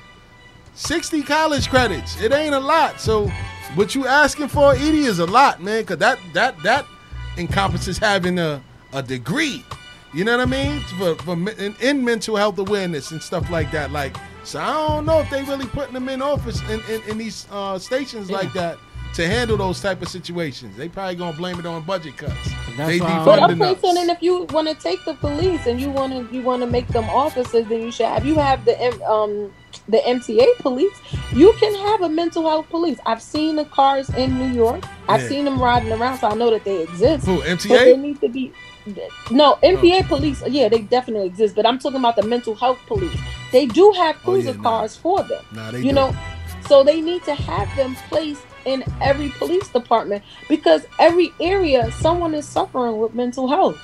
[0.72, 2.18] Sixty college credits.
[2.18, 2.98] It ain't a lot.
[2.98, 3.30] So,
[3.74, 5.84] what you asking for, Edie, is a lot, man.
[5.84, 6.86] Cause that that that
[7.36, 8.62] encompasses having a
[8.94, 9.64] a degree.
[10.14, 10.80] You know what I mean?
[10.98, 13.90] For, for in, in mental health awareness and stuff like that.
[13.90, 17.18] Like, so I don't know if they really putting them in office in, in, in
[17.18, 18.78] these uh, stations like that
[19.14, 20.76] to handle those type of situations.
[20.76, 22.32] They probably gonna blame it on budget cuts.
[22.76, 23.80] They but I'm defunding us.
[23.80, 26.62] saying, and if you want to take the police and you want to you want
[26.62, 28.76] to make them officers, then you should have you have the
[29.08, 29.52] um
[29.88, 30.96] the MTA police.
[31.32, 32.98] You can have a mental health police.
[33.06, 34.82] I've seen the cars in New York.
[35.08, 35.28] I've Yeah.
[35.28, 37.26] seen them riding around, so I know that they exist.
[37.26, 37.84] Who, But MTA?
[37.84, 38.52] they need to be.
[39.30, 41.54] No, oh, MTA police, yeah, they definitely exist.
[41.56, 43.18] But I'm talking about the mental health police.
[43.52, 44.62] They do have Oh, yeah, cruiser nah.
[44.62, 45.42] cars for them.
[45.52, 45.92] Nah, you do.
[45.92, 46.16] know,
[46.68, 52.34] so they need to have them placed in every police department because every area someone
[52.34, 53.78] is suffering with mental health.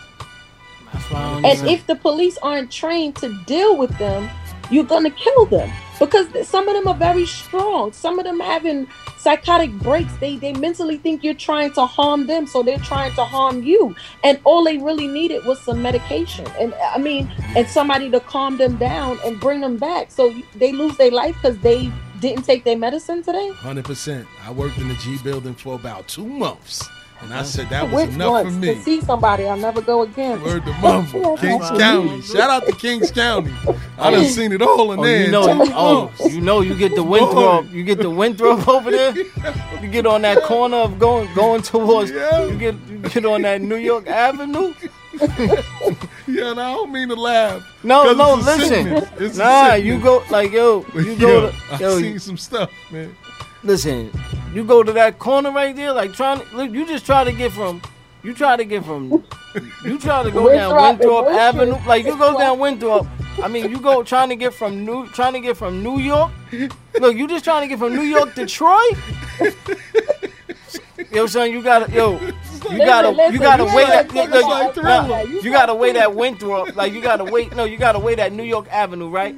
[0.93, 4.29] That's why I don't And even- if the police aren't trained to deal with them,
[4.71, 7.93] you're gonna kill them because some of them are very strong.
[7.93, 8.87] Some of them having
[9.21, 10.13] psychotic breaks.
[10.17, 13.95] They they mentally think you're trying to harm them, so they're trying to harm you.
[14.25, 18.57] And all they really needed was some medication, and I mean, and somebody to calm
[18.57, 20.11] them down and bring them back.
[20.11, 23.51] So they lose their life because they didn't take their medicine today.
[23.53, 24.27] Hundred percent.
[24.45, 26.89] I worked in the G building for about two months,
[27.23, 28.75] and I said that was Which enough once for me.
[28.75, 30.43] to see somebody, I'll never go again.
[30.43, 31.37] Word to mama.
[31.39, 32.23] Kings County.
[32.23, 33.53] Shout out to Kings County.
[33.99, 35.25] I done seen it all in Oh, there.
[35.27, 36.35] you know, two oh, months.
[36.35, 39.15] you know, you get the Winthrop, you get the Winthrop over there.
[39.83, 42.11] You get on that corner of going going towards.
[42.11, 44.75] You get you get on that New York Avenue.
[46.29, 47.61] Yeah, and I don't mean to laugh.
[47.83, 48.87] No, no, it's a listen.
[49.19, 49.85] It's a Nah, sickness.
[49.85, 51.51] you go like yo, But you yo, go.
[51.51, 53.17] To, I've yo, seen some stuff, man.
[53.65, 54.13] listen,
[54.53, 56.43] you go to that corner right there, like trying.
[56.53, 57.81] Look, you just try to get from.
[58.23, 59.25] You try to get from.
[59.85, 61.79] You try to go down Winthrop Avenue.
[61.87, 63.07] Like you go down Winthrop.
[63.43, 66.31] I mean, you go trying to get from New, trying to get from New York.
[67.01, 68.83] Look, you just trying to get from New York to Troy.
[71.13, 72.21] Yo, son, you gotta, yo,
[72.71, 77.01] you gotta, you gotta wait at, look, nah, You gotta wait at Winthrop, like you
[77.01, 79.35] gotta wait, no, you gotta wait at New York Avenue, right?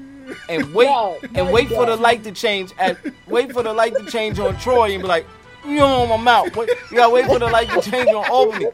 [0.48, 3.72] And wait, No, and wait you for the light to change at, wait for the
[3.72, 5.26] light to change on Troy and be like,
[5.64, 6.54] you know, I'm out.
[6.56, 8.66] Wait, you gotta wait for the light to change on Albany.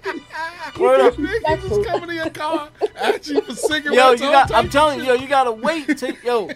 [0.78, 1.14] Word up.
[1.14, 3.97] Niggas was coming in your car, ask you for cigarettes.
[3.97, 4.53] Yo, you got.
[4.53, 6.51] I'm telling you, yo, you gotta wait till yo.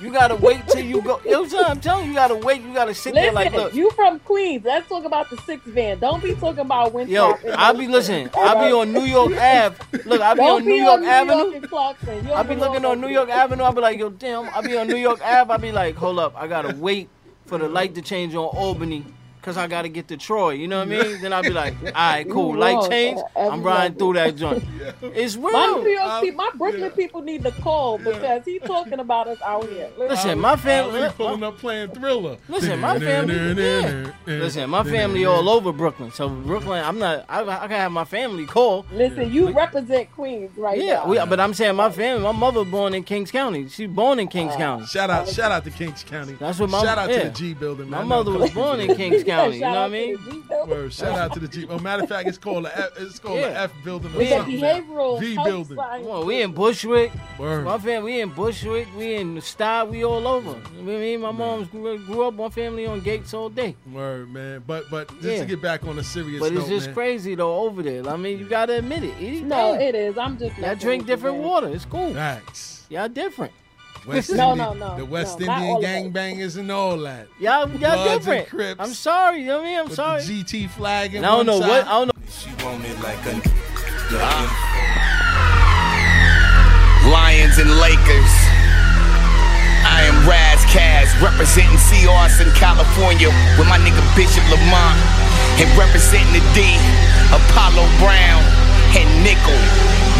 [0.00, 1.20] You gotta wait till you go.
[1.24, 2.62] Yo, son, I'm telling you, you gotta wait.
[2.62, 4.64] You gotta sit there like, look, you from Queens.
[4.64, 5.98] Let's talk about the six van.
[5.98, 7.42] Don't be talking about Winthrop.
[7.42, 8.30] yo, I'll be listening.
[8.34, 9.76] I'll be on New York Ave.
[10.04, 11.42] Look, I'll be Don't on New be York on New Avenue.
[11.42, 12.26] York and Clarkson.
[12.26, 13.64] You I'll be looking on New York Avenue.
[13.64, 14.48] I'll be like, yo, damn.
[14.50, 15.52] I'll be on New York Ave.
[15.52, 17.08] I'll be like, hold up, I gotta wait
[17.46, 19.04] for the light to change on Albany.
[19.42, 21.22] Cause I gotta get to Troy, you know what I mean?
[21.22, 22.52] Then I'll be like, all right, cool.
[22.54, 23.20] You Light wrong change.
[23.36, 24.64] I'm riding through that joint.
[25.02, 25.52] It's real.
[25.52, 26.88] My New York Um, people, my Brooklyn yeah.
[26.90, 29.88] people need to call because he's talking about us out here.
[29.96, 31.00] Listen, my family.
[31.02, 32.36] Ali pulling up playing Thriller.
[32.48, 33.34] Listen, my family.
[33.62, 34.10] Yeah.
[34.26, 36.10] Listen, my family all over Brooklyn.
[36.12, 37.24] So Brooklyn, I'm not.
[37.28, 38.84] I, I can have my family call.
[38.92, 41.06] Listen, you represent Queens right Yeah, now.
[41.06, 42.22] we, but I'm saying my family.
[42.22, 43.68] My mother born in Kings County.
[43.68, 44.86] She born in Kings County.
[44.86, 46.34] Shout out, shout out to Kings County.
[46.34, 47.24] That's what my shout out yeah.
[47.24, 47.88] to the G building.
[47.90, 49.54] My mother was born in Kings County.
[49.56, 50.12] You know Shout what I out to mean?
[50.12, 50.70] the G building.
[50.76, 51.66] Word, shout out to the G.
[51.68, 53.46] Oh, matter of fact, it's called a F, it's called Yeah.
[53.48, 54.60] a F building or With the something.
[54.60, 55.76] behavioral V building.
[55.76, 56.06] science.
[56.06, 57.12] Come on, we in Bushwick.
[57.38, 57.64] Word.
[57.64, 58.88] My family, we in Bushwick.
[58.96, 59.84] We in the Star.
[59.84, 60.50] We all over.
[60.50, 61.20] You know what I mean?
[61.20, 62.34] My mom's grew, grew up.
[62.34, 63.76] My family on Gates all day.
[63.92, 64.62] Word, man.
[64.66, 65.38] But but just Yeah.
[65.40, 66.94] to get back on a serious But note, it's just man.
[66.94, 68.08] crazy though over there.
[68.08, 69.14] I mean, you gotta admit it.
[69.20, 70.16] It- No, it is.
[70.18, 70.56] I'm just.
[70.58, 71.46] Y'all drink different man.
[71.46, 71.68] water.
[71.68, 72.12] It's cool.
[72.14, 72.86] Facts.
[72.90, 73.52] Y'all different.
[74.08, 75.90] West No, Indian, no, no, The West no, Indian all of us.
[75.90, 77.28] gangbangers and all that.
[77.38, 78.48] Y'all, y'all Bloods and different.
[78.48, 78.80] Crips.
[78.80, 79.40] I'm sorry.
[79.40, 79.78] You know what I mean?
[79.78, 80.22] I'm With sorry.
[80.22, 81.86] the GT flag and And I don't know what.
[81.86, 82.12] I don't know.
[82.30, 83.40] She want it like a
[84.16, 84.48] ah.
[87.12, 88.34] Lions and Lakers.
[89.88, 94.98] I am Ras Kass, representing Seahawks in California with my nigga Bishop Lamont.
[95.60, 96.64] And representing the D,
[97.32, 98.42] Apollo Brown
[98.96, 99.58] and Nickel.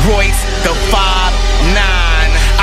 [0.09, 2.08] Royce, the 5'9.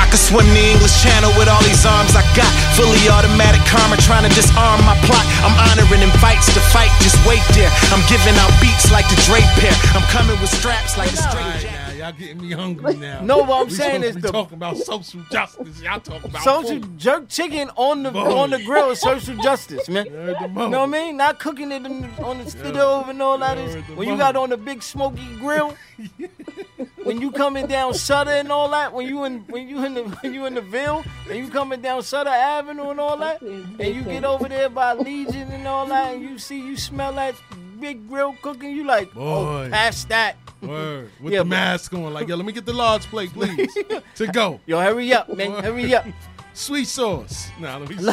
[0.06, 2.46] I could swim the English Channel with all these arms I got.
[2.78, 5.26] Fully automatic karma trying to disarm my plot.
[5.42, 7.70] I'm honoring in fights to fight, just wait there.
[7.90, 9.74] I'm giving out beats like the Drake pair.
[9.98, 11.98] I'm coming with straps like a All straight right, jacket.
[11.98, 13.20] now, y'all getting me hungry now.
[13.22, 15.82] No, what I'm we saying supposed is to be the- talking about social justice.
[15.82, 16.98] Y'all talking about Social food.
[16.98, 18.28] jerk chicken on the Boom.
[18.28, 20.06] on the grill is social justice, man.
[20.06, 21.16] You know what I mean?
[21.16, 23.58] Not cooking it in on the stove and all that.
[23.58, 25.74] Is, when you got on the big smoky grill,
[27.06, 30.02] when you coming down Sutter and all that, when you in when you in the
[30.04, 33.78] when you in the Ville and you coming down Sutter Avenue and all that, and
[33.80, 37.34] you get over there by Legion and all that, and you see you smell that
[37.80, 40.36] big grill cooking, you like, oh, pass that.
[40.62, 41.10] Word.
[41.20, 42.12] With Yeah, the mask on.
[42.14, 43.72] Like, yo, let me get the large plate, please.
[44.16, 44.58] to go.
[44.66, 46.06] Yo, hurry up, man, hurry up.
[46.54, 47.50] Sweet sauce.
[47.60, 47.96] Nah, let me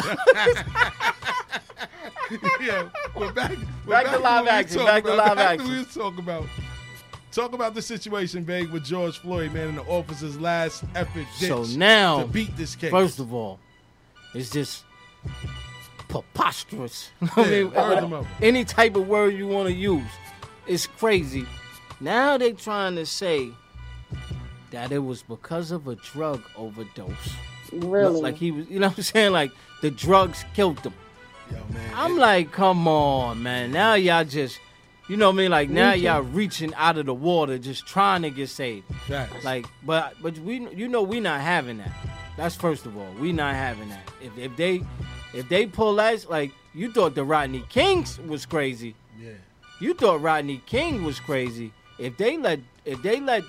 [2.60, 3.52] Yeah, we're back.
[3.86, 5.70] We're Back to live action, back to live Back action.
[5.70, 6.44] we was talking about.
[7.34, 11.64] Talk about the situation, Vague, with George Floyd, man, and the officer's last effort So
[11.76, 12.92] now, to beat this case.
[12.92, 13.58] First of all,
[14.34, 14.84] it's just
[16.08, 17.10] preposterous.
[17.36, 20.06] I mean, word any type of word you want to use,
[20.68, 21.44] it's crazy.
[22.00, 23.50] Now they trying to say
[24.70, 27.34] that it was because of a drug overdose.
[27.72, 28.20] Really?
[28.20, 29.32] Like he was, you know what I'm saying?
[29.32, 29.50] Like
[29.82, 30.94] the drugs killed him.
[31.50, 31.92] Yo, man.
[31.96, 33.72] I'm like, come on, man.
[33.72, 34.60] Now y'all just,
[35.08, 35.50] you know what I mean?
[35.50, 38.86] Like now y'all reaching out of the water, just trying to get saved.
[39.06, 39.44] Facts.
[39.44, 41.92] Like, but but we, you know, we not having that.
[42.36, 44.08] That's first of all, we not having that.
[44.22, 44.82] If if they,
[45.34, 48.94] if they pull that, like you thought the Rodney Kings was crazy.
[49.20, 49.32] Yeah.
[49.80, 51.72] You thought Rodney King was crazy.
[51.98, 53.44] If they let, if they let,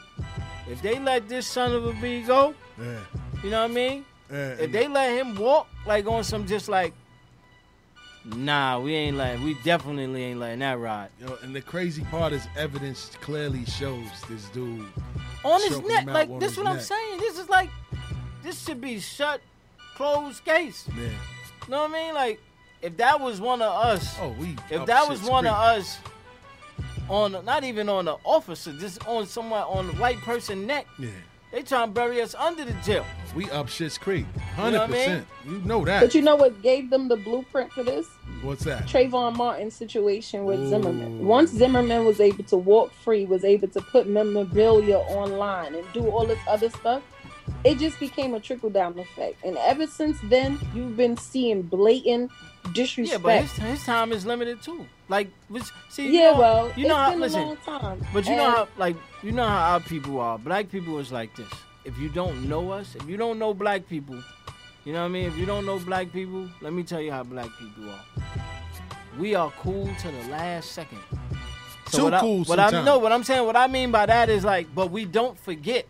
[0.70, 2.99] if they let this son of a bee go, Yeah.
[3.43, 4.06] you know what I mean?
[4.32, 6.93] Yeah, If they let him walk like on some just like
[8.26, 9.44] Nah, we ain't letting.
[9.44, 11.10] We definitely ain't letting that ride.
[11.22, 14.86] Yo, and the crazy part is evidence clearly shows this dude
[15.44, 16.56] On his neck, like on this.
[16.56, 17.20] his What I'm saying.
[17.20, 17.70] This is like,
[18.42, 19.42] this should be shut,
[19.96, 20.88] closed case.
[20.98, 21.04] Yeah.
[21.04, 21.12] You
[21.70, 22.14] know what I mean?
[22.16, 22.40] Like,
[22.82, 26.00] if that was one of us, oh, we if that was one of us,
[27.10, 31.10] on not even on the officer, just on someone on the white person neck, Yeah.
[31.56, 33.06] They trying to bury us under the jail.
[33.34, 34.26] We up shit's creek.
[34.36, 34.99] You Hundred know what I mean?
[35.06, 35.28] percent.
[35.45, 36.01] You know that.
[36.01, 38.06] But you know what gave them the blueprint for this?
[38.41, 38.86] What's that?
[38.88, 40.70] Trayvon Martin situation with Ooh.
[40.70, 41.26] Zimmerman.
[41.26, 46.06] Once Zimmerman was able to walk free, was able to put memorabilia online and do
[46.10, 47.01] all this other stuff,
[47.64, 49.38] it just became a trickle down effect.
[49.45, 52.32] And ever since then, you've been seeing blatant
[52.74, 53.12] disrespect.
[53.12, 54.86] Yeah, but his, his time is limited too.
[55.08, 57.58] Like, which, see, you Yeah, know, well, you know it's how been a listen, long
[57.58, 58.06] time.
[58.14, 58.95] but you know how like
[59.26, 60.38] you know how our people are.
[60.38, 61.50] Black people is like this.
[61.84, 64.22] If you don't know us, if you don't know black people,
[64.86, 65.26] you know what I mean.
[65.26, 68.24] If you don't know black people, let me tell you how black people are.
[69.20, 71.00] We are cool to the last second.
[71.92, 72.86] Too what I, cool What I sometimes.
[72.86, 75.88] no, what I'm saying, what I mean by that is like, but we don't forget.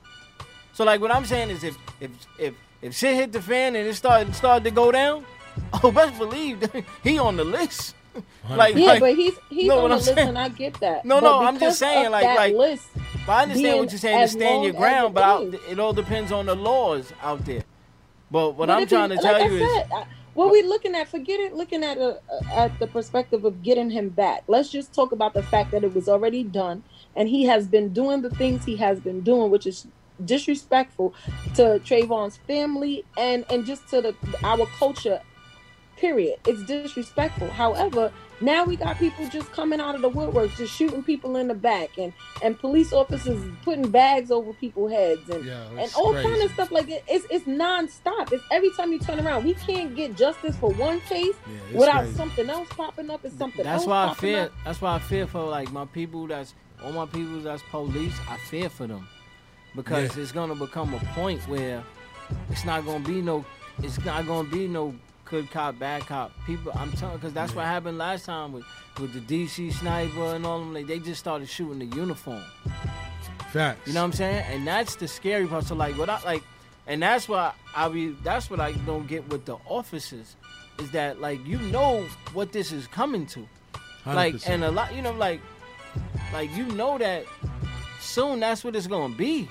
[0.74, 3.88] So like, what I'm saying is, if if if if shit hit the fan and
[3.88, 5.26] it started started to go down,
[5.84, 6.64] oh, best believe
[7.04, 7.96] he on the list.
[8.50, 10.28] like, yeah, like- but he's he's know on the I'm list, saying?
[10.30, 11.04] and I get that.
[11.06, 12.54] No, But no, I'm just saying, like, like.
[12.56, 12.88] list
[13.26, 16.32] but I understand what you're saying to stand your ground, but I, it all depends
[16.32, 17.64] on the laws out there.
[18.32, 20.96] But what I'm trying to like tell I you is, said, I- what we're looking
[20.96, 22.20] at, forget it, looking at a,
[22.54, 24.44] at the perspective of getting him back.
[24.48, 26.84] Let's just talk about the fact that it was already done,
[27.16, 29.88] and he has been doing the things he has been doing, which is
[30.26, 31.14] disrespectful
[31.56, 35.22] to Trayvon's family and and just to the our culture.
[35.98, 36.40] Period.
[36.46, 37.50] It's disrespectful.
[37.52, 38.12] However,
[38.42, 41.54] now we got people just coming out of the woodwork, just shooting people in the
[41.54, 42.12] back, and
[42.44, 46.30] and police officers putting bags over people's heads, and Yeah, and all crazy.
[46.30, 47.04] kind of stuff like that.
[47.08, 48.32] It's it's nonstop.
[48.34, 51.36] It's every time you turn around, we can't get justice for one case
[51.70, 52.16] it's without crazy.
[52.16, 53.24] something else popping up.
[53.24, 54.42] and something that's else why I fear.
[54.44, 54.52] up.
[54.66, 56.28] That's why I fear for like my people.
[56.28, 57.40] That's all my people.
[57.40, 58.16] That's police.
[58.30, 59.08] I fear for them
[59.76, 60.24] because Yeah.
[60.24, 61.84] it's gonna become a point where
[62.50, 63.46] it's not gonna be no.
[63.84, 64.94] It's not gonna be no
[65.26, 66.32] good cop, bad cop.
[66.46, 68.64] People, I'm telling, because that's what happened last time with
[69.00, 70.74] with the DC sniper and all them.
[70.74, 72.44] Like they just started shooting the uniform.
[73.52, 73.88] Facts.
[73.88, 74.46] You know what I'm saying?
[74.50, 75.66] And that's the scary part.
[75.66, 76.44] So like what I like
[76.88, 80.36] and that's why I be that's what I don't get with the officers
[80.80, 83.48] is that like you know what this is coming to.
[84.06, 84.50] Like 100%.
[84.50, 85.42] and a lot you know like
[86.32, 87.26] like you know that
[88.00, 89.48] soon that's what it's gonna be.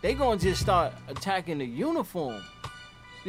[0.00, 2.42] They gonna just start attacking the uniform.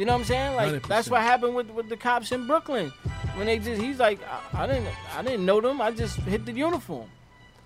[0.00, 0.56] You know what I'm saying?
[0.56, 1.10] Like that's 100%.
[1.10, 2.90] what happened with with the cops in Brooklyn.
[3.36, 4.18] When they just he's like
[4.54, 5.82] I, I didn't I didn't know them.
[5.82, 7.06] I just hit the uniform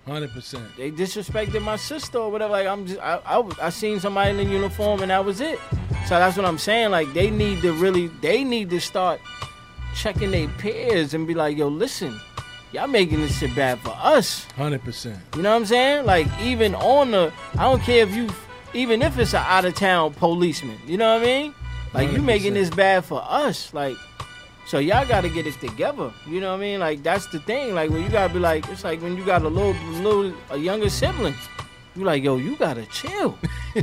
[0.04, 0.64] Hundred percent.
[0.76, 2.50] they disrespected my sister or whatever.
[2.50, 5.40] Like I'm just, I, I, was- I seen somebody in the uniform and that was
[5.40, 5.60] it.
[6.08, 6.90] So that's what I'm saying.
[6.90, 9.20] Like they need to really, they need to start
[9.94, 12.20] checking their peers and be like, yo, listen,
[12.72, 14.44] y'all making this shit bad for us.
[14.56, 15.20] Hundred percent.
[15.36, 16.04] You know what I'm saying?
[16.04, 18.28] Like even on the, I don't care if you,
[18.74, 20.78] even if it's an out of town policeman.
[20.84, 21.54] You know what I mean?
[21.94, 23.72] Like you making this bad for us.
[23.72, 23.96] Like.
[24.66, 26.10] So y'all got to get it together.
[26.26, 26.80] You know what I mean?
[26.80, 27.74] Like that's the thing.
[27.74, 30.56] Like when you gotta be like, it's like when you got a little, little, a
[30.56, 31.34] younger sibling.
[31.94, 33.38] You like, yo, you gotta chill.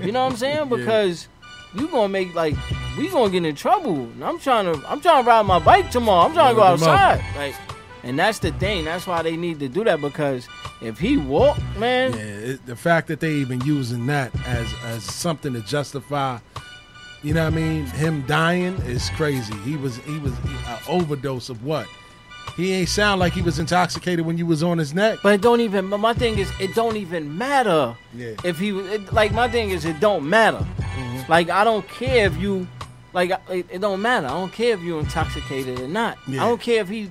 [0.00, 0.70] you know what I'm saying?
[0.70, 1.28] Because
[1.74, 2.56] you gonna make like
[2.96, 3.94] we gonna get in trouble.
[3.96, 6.26] And I'm trying to, I'm trying to ride my bike tomorrow.
[6.26, 6.88] I'm trying to go Load 'em up.
[6.88, 7.36] outside.
[7.36, 7.54] Like,
[8.02, 8.86] and that's the thing.
[8.86, 10.48] That's why they need to do that because
[10.80, 12.18] if he walk, man, Yeah,
[12.54, 16.38] it, the fact that they even using that as as something to justify,
[17.22, 19.54] you know what I mean, him dying is crazy.
[19.58, 21.86] He was he was an overdose of what?
[22.56, 25.20] He ain't sound like he was intoxicated when you was on his neck.
[25.22, 25.88] But it don't even.
[25.88, 27.96] but My thing is, it don't even matter.
[28.14, 28.34] Yeah.
[28.44, 30.58] If he was- it, like, my thing is, it don't matter.
[30.58, 31.30] Mm-hmm.
[31.30, 32.66] Like, I don't care if you,
[33.12, 34.26] like, it, it don't matter.
[34.26, 36.18] I don't care if you intoxicated or not.
[36.26, 36.44] Yeah.
[36.44, 37.10] I don't care if he,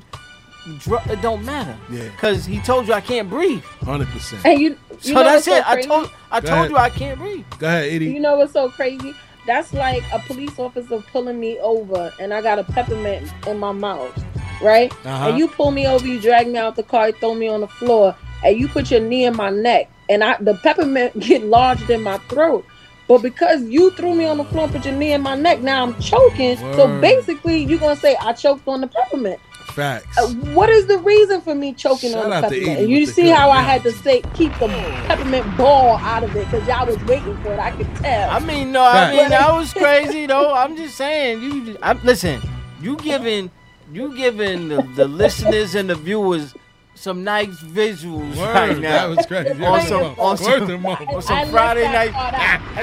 [0.79, 1.75] dr- it don't matter.
[1.89, 2.09] Yeah.
[2.17, 3.63] Cause he told you I can't breathe.
[3.81, 4.45] Hundred percent.
[4.45, 5.67] And you, you So know that's what's so it.
[5.67, 5.87] I crazy?
[5.87, 6.71] told, I Go told ahead.
[6.71, 7.45] you I can't breathe.
[7.57, 8.05] Go ahead, Eddie.
[8.11, 9.15] You know what's so crazy?
[9.49, 13.71] That's like a police officer pulling me over and I got a peppermint in my
[13.71, 14.23] mouth,
[14.61, 14.93] right?
[15.03, 15.29] Uh-huh.
[15.29, 17.61] And you pull me over, you drag me out the car, you throw me on
[17.61, 21.45] the floor, and you put your knee in my neck, and I the peppermint get
[21.45, 22.63] lodged in my throat.
[23.07, 25.61] But because you threw me on the floor and put your knee in my neck,
[25.61, 26.55] now I'm choking.
[26.75, 29.39] So basically, you're gonna say I choked on the peppermint.
[29.71, 30.17] Facts.
[30.17, 32.67] Uh, what is the reason for me choking Shout on the peppermint?
[32.67, 34.67] Edie And you see good how I had to say keep the
[35.07, 37.59] peppermint ball out of it because y'all was waiting for it.
[37.59, 38.29] I could tell.
[38.29, 40.53] I mean, no, I mean that was crazy though.
[40.53, 41.77] I'm just saying, you.
[41.81, 42.41] I'm listen.
[42.81, 43.51] You giving,
[43.91, 46.53] you giving the, the listeners and the viewers
[46.99, 49.07] some nice visuals Word, right now.
[49.07, 49.51] that was crazy.
[49.51, 51.07] On Word some, on some, Word them up.
[51.07, 52.11] on some left Friday night.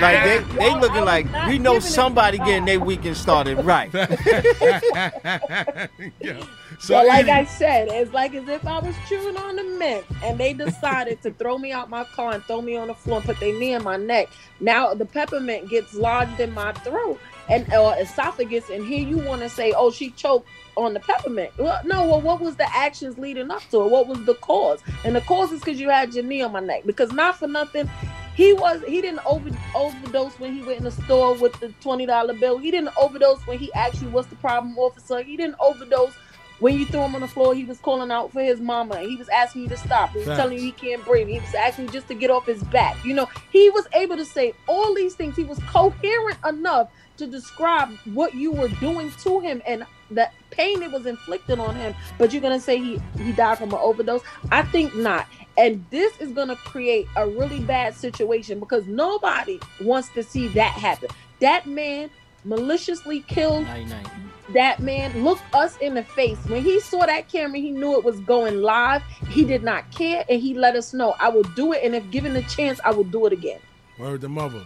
[0.00, 3.92] Like they, they Y'all, looking like we know somebody getting their weekend started right.
[6.20, 6.42] Yeah.
[6.78, 10.38] So, like I said, it's like as if I was chewing on the mint, and
[10.38, 13.26] they decided to throw me out my car and throw me on the floor and
[13.26, 14.28] put their knee in my neck.
[14.60, 17.18] Now the peppermint gets lodged in my throat
[17.48, 21.52] and or esophagus, and here you want to say, "Oh, she choked on the peppermint."
[21.58, 22.06] Well, no.
[22.06, 23.90] Well, what was the actions leading up to it?
[23.90, 24.80] What was the cause?
[25.04, 26.82] And the cause is because you had your knee on my neck.
[26.86, 27.88] Because not for nothing,
[28.34, 32.06] he was he didn't over overdose when he went in the store with the twenty
[32.06, 32.58] dollar bill.
[32.58, 35.22] He didn't overdose when he actually was the problem officer.
[35.22, 36.12] He didn't overdose
[36.58, 37.54] when you threw him on the floor.
[37.54, 39.00] He was calling out for his mama.
[39.00, 40.10] He was asking you to stop.
[40.10, 40.38] He was Facts.
[40.38, 41.28] telling you he can't breathe.
[41.28, 42.96] He was asking you just to get off his back.
[43.04, 45.36] You know, he was able to say all these things.
[45.36, 50.82] He was coherent enough to describe what you were doing to him and the pain
[50.82, 51.94] it was inflicted on him.
[52.18, 54.22] But you're gonna say he he died from an overdose?
[54.52, 55.26] I think not.
[55.58, 60.72] And this is gonna create a really bad situation because nobody wants to see that
[60.72, 61.08] happen.
[61.40, 62.10] That man
[62.44, 64.06] maliciously killed Night, night.
[64.54, 68.04] that man looked us in the face when he saw that camera he knew it
[68.04, 71.72] was going live he did not care and he let us know i will do
[71.72, 73.58] it and if given the chance i will do it again
[73.98, 74.62] Word the mother.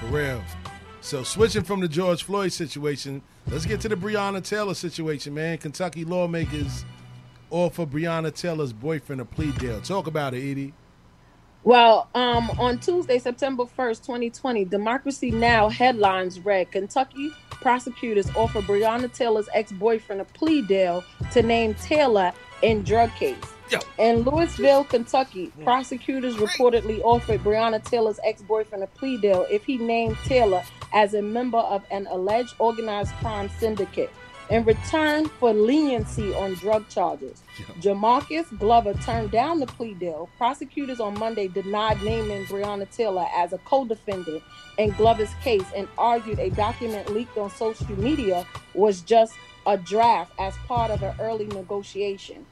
[0.00, 0.42] For real.
[1.04, 5.58] So switching from the George Floyd situation, let's get to the Breonna Taylor situation, man.
[5.58, 6.86] Kentucky lawmakers
[7.50, 9.82] offer Breonna Taylor's boyfriend a plea deal.
[9.82, 10.72] Talk about it, Edie.
[11.62, 19.10] well um on tuesday september 1st 2020 democracy now headlines read kentucky prosecutors offer breonna
[19.12, 21.02] taylor's ex-boyfriend a plea deal
[21.32, 23.53] to name taylor in drug case
[23.98, 30.16] In Louisville, Kentucky, prosecutors reportedly offered Breonna Taylor's ex-boyfriend a plea deal if he named
[30.24, 30.62] Taylor
[30.92, 34.10] as a member of an alleged organized crime syndicate
[34.50, 37.42] in return for leniency on drug charges.
[37.80, 40.28] Jamarcus Glover turned down the plea deal.
[40.36, 44.42] Prosecutors on Monday denied naming Breonna Taylor as a co-defendant
[44.76, 49.32] in Glover's case and argued a document leaked on social media was just
[49.66, 52.44] a draft as part of an early negotiation.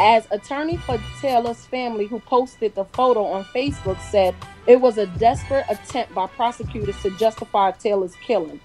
[0.00, 4.34] As attorney for Taylor's family, who posted the photo on Facebook, said
[4.66, 8.60] it was a desperate attempt by prosecutors to justify Taylor's killing.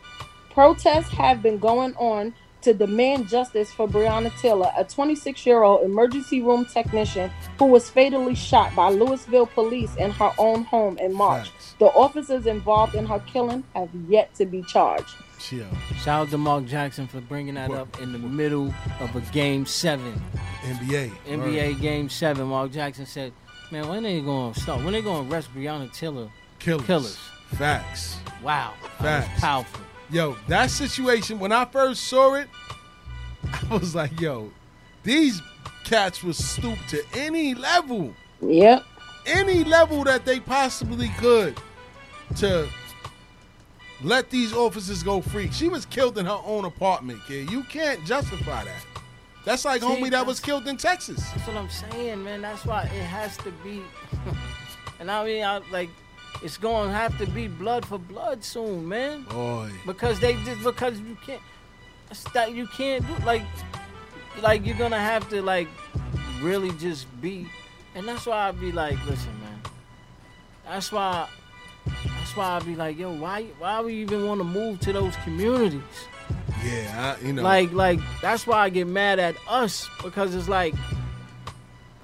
[0.51, 5.83] Protests have been going on to demand justice for Breonna Taylor, a 26 year old
[5.85, 11.13] emergency room technician who was fatally shot by Louisville police in her own home in
[11.13, 11.51] March.
[11.77, 15.15] The officers involved in her killing have yet to be charged.
[15.39, 15.67] Chill.
[16.03, 19.65] Shout out to Mark Jackson for bringing that up in the middle of a game
[19.65, 20.21] seven.
[20.63, 21.11] NBA.
[21.25, 22.47] NBA game seven.
[22.47, 23.31] Mark Jackson said,
[23.71, 24.83] "Man, when they going to start?
[24.83, 26.29] When they going to arrest Breonna Taylor?
[26.59, 26.85] Killers.
[26.85, 27.17] Killers.
[27.55, 28.17] Facts.
[28.43, 29.39] Wow, that was Facts.
[29.41, 29.81] powerful.
[30.11, 32.47] Yo, that situation, when I first saw it,
[33.69, 34.51] I was like, yo,
[35.03, 35.41] these
[35.85, 38.13] cats was stooped to any level.
[38.41, 38.83] Yep.
[39.25, 41.57] Any level that they possibly could
[42.37, 42.67] to
[44.01, 45.51] let these officers go free.
[45.51, 47.51] She was killed in her own apartment, kid.
[47.51, 48.85] You can't justify that.
[49.45, 51.27] That's like See, homie that was killed in Texas.
[51.31, 52.41] That's what I'm saying, man.
[52.41, 53.81] That's why it has to be.
[54.99, 55.89] and I mean, I, like,
[56.43, 59.23] it's going to have to be blood for blood soon, man.
[59.23, 59.69] Boy.
[59.85, 61.41] Because they just because you can't.
[62.33, 63.43] That you can't do like,
[64.41, 65.67] like you're gonna have to like,
[66.41, 67.47] really just be,
[67.93, 69.61] and that's why I'd be like, listen, man.
[70.65, 71.29] That's why.
[72.29, 75.15] That's why I'd be like, yo, why, why we even want to move to those
[75.23, 75.81] communities?
[76.63, 77.41] Yeah, I, you know.
[77.41, 80.75] Like, like that's why I get mad at us because it's like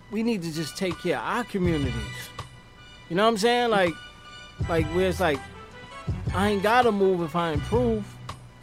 [0.09, 1.93] we need to just take care of our communities.
[3.07, 3.69] You know what I'm saying?
[3.69, 3.93] Like,
[4.67, 5.38] like where it's like
[6.34, 8.03] I ain't gotta move if I improve.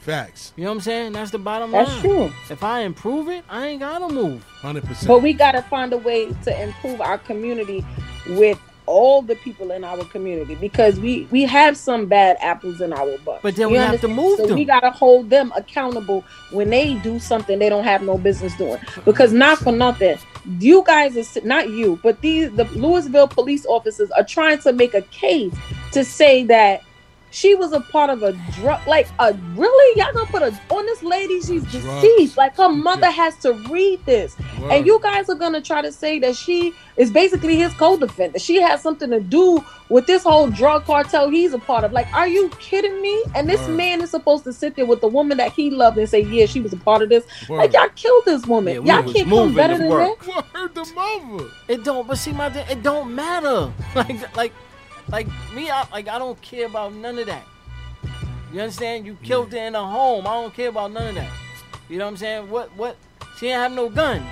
[0.00, 0.52] Facts.
[0.56, 1.12] You know what I'm saying?
[1.12, 2.02] That's the bottom That's line.
[2.02, 2.32] That's true.
[2.50, 4.42] If I improve it, I ain't gotta move.
[4.42, 5.06] Hundred percent.
[5.06, 7.86] But we got to find a way to improve our community
[8.30, 8.58] with
[8.92, 13.16] all the people in our community because we we have some bad apples in our
[13.18, 13.40] butt.
[13.42, 14.58] But then You we have to move so them.
[14.58, 18.54] we got to hold them accountable when they do something they don't have no business
[18.56, 18.78] doing.
[19.06, 20.18] Because not for nothing,
[20.58, 24.92] you guys are not you, but these the Louisville police officers are trying to make
[24.92, 25.54] a case
[25.92, 26.82] to say that
[27.32, 30.86] she was a part of a drug like a really y'all gonna put a on
[30.86, 34.72] this lady she's deceased like her mother has to read this Word.
[34.72, 38.60] and you guys are gonna try to say that she is basically his co-defendant she
[38.60, 42.28] has something to do with this whole drug cartel he's a part of like are
[42.28, 43.76] you kidding me and this Word.
[43.76, 46.46] man is supposed to sit there with the woman that he loved and say yeah
[46.46, 49.28] she was a part of this like y'all killed this woman we y'all was can't
[49.28, 50.18] come better than work.
[50.24, 51.48] that Word the mother.
[51.68, 52.06] It don't.
[52.06, 53.72] But see, my thing, it don't matter.
[53.94, 54.52] Like, like,
[55.12, 55.70] like me.
[55.70, 56.08] I like.
[56.08, 57.44] I don't care about none of that.
[58.52, 59.06] You understand?
[59.06, 60.26] You killed her in a home.
[60.26, 61.30] I don't care about none of that.
[61.88, 62.50] You know what I'm saying?
[62.50, 62.74] What?
[62.76, 62.96] What?
[63.38, 64.22] She didn't have no gun.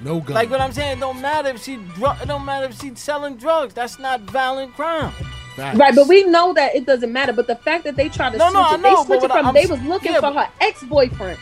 [0.00, 0.34] No gun.
[0.34, 2.98] Like what I'm saying, it don't matter if she dr- it don't matter if she's
[3.00, 3.74] selling drugs.
[3.74, 5.12] That's not violent crime.
[5.56, 7.32] Right, but we know that it doesn't matter.
[7.32, 9.22] But the fact that they try to No, switch no, I it, know, they switch
[9.24, 11.36] it from I'm they was looking yeah, for but- her ex boyfriend,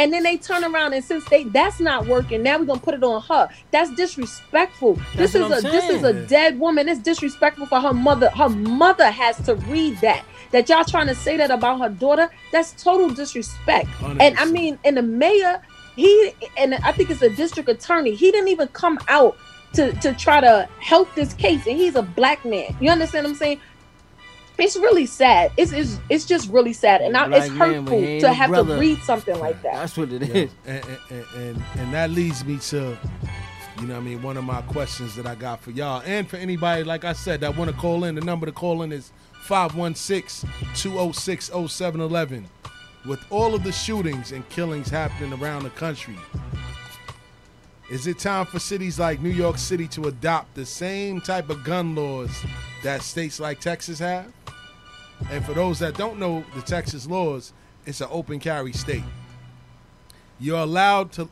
[0.00, 2.94] and then they turn around and since they that's not working, now we're gonna put
[2.94, 3.50] it on her.
[3.70, 4.94] That's disrespectful.
[5.14, 6.88] That's this is a I'm this is a dead woman.
[6.88, 8.30] It's disrespectful for her mother.
[8.30, 10.24] Her mother has to read that.
[10.52, 12.30] That y'all trying to say that about her daughter.
[12.50, 13.88] That's total disrespect.
[14.02, 15.60] And I mean, and the mayor,
[15.96, 18.14] he and I think it's a district attorney.
[18.14, 19.36] He didn't even come out
[19.74, 22.74] to to try to help this case, and he's a black man.
[22.80, 23.60] You understand what I'm saying?
[24.60, 25.50] It's really sad.
[25.56, 28.74] It's it's, it's just really sad, and I, it's Black man, hurtful to have brother.
[28.74, 29.74] to read something like that.
[29.74, 30.50] That's what it Yeah, is.
[30.66, 32.96] And, and, and, and, and that leads me to,
[33.80, 36.28] you know what I mean, one of my questions that I got for y'all and
[36.28, 38.14] for anybody, like I said, that want to call in.
[38.14, 39.12] The number to call in is
[39.46, 42.44] 516-206-0711.
[43.06, 46.18] With all of the shootings and killings happening around the country,
[47.90, 51.64] is it time for cities like New York City to adopt the same type of
[51.64, 52.30] gun laws
[52.84, 54.30] that states like Texas have?
[55.30, 57.52] And for those that don't know the Texas laws,
[57.86, 59.04] it's an open carry state.
[60.38, 61.28] You're allowed to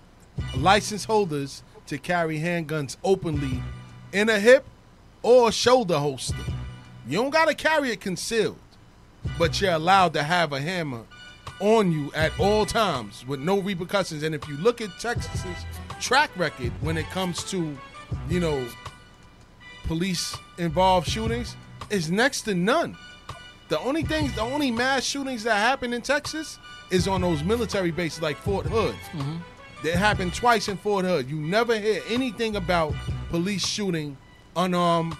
[0.57, 3.63] license holders to carry handguns openly
[4.13, 4.65] in a hip
[5.23, 6.37] or shoulder holster.
[7.07, 8.59] You don't gotta carry it concealed,
[9.39, 11.05] but you're allowed to have a hammer
[11.61, 14.23] on you at all times with no repercussions.
[14.23, 15.65] And if you look at Texas's
[16.01, 17.77] track record when it comes to,
[18.29, 18.67] you know,
[19.85, 21.57] police involved shootings,
[21.91, 22.97] it's next to none.
[23.69, 26.59] The only things, the only mass shootings that happen in Texas
[26.91, 28.95] is on those military bases like Fort Hood.
[29.85, 31.29] That happened twice in Fort Hood.
[31.29, 32.95] You never hear anything about
[33.31, 34.17] police shooting
[34.57, 35.17] unarmed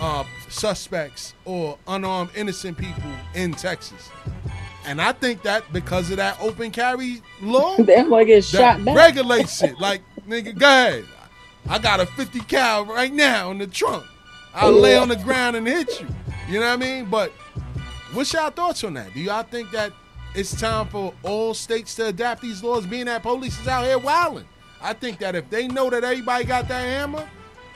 [0.00, 4.10] uh, suspects or unarmed innocent people in Texas.
[4.86, 8.96] And I think that because of that open carry law, They're gonna that shot back.
[8.96, 9.78] regulates it.
[9.80, 11.04] Like, nigga, go ahead.
[11.68, 14.04] I got a 50 cal right now in the trunk.
[14.54, 16.06] I'll lay on the ground and hit you.
[16.48, 17.06] You know what I mean?
[17.06, 17.32] But
[18.12, 19.12] what's y'all thoughts on that?
[19.14, 19.92] Do y'all think that
[20.34, 23.98] it's time for all states to adapt these laws, being that police is out here
[23.98, 24.44] wilding?
[24.82, 27.26] I think that if they know that everybody got that hammer,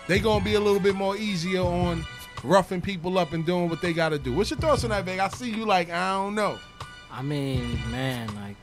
[0.07, 2.05] they gonna be a little bit more easier on
[2.45, 4.33] roughing people up and doing what they gotta do.
[4.35, 5.21] What's your thoughts on that, Vic?
[5.21, 6.59] I see you like, I don't know.
[7.11, 8.57] I mean, man, like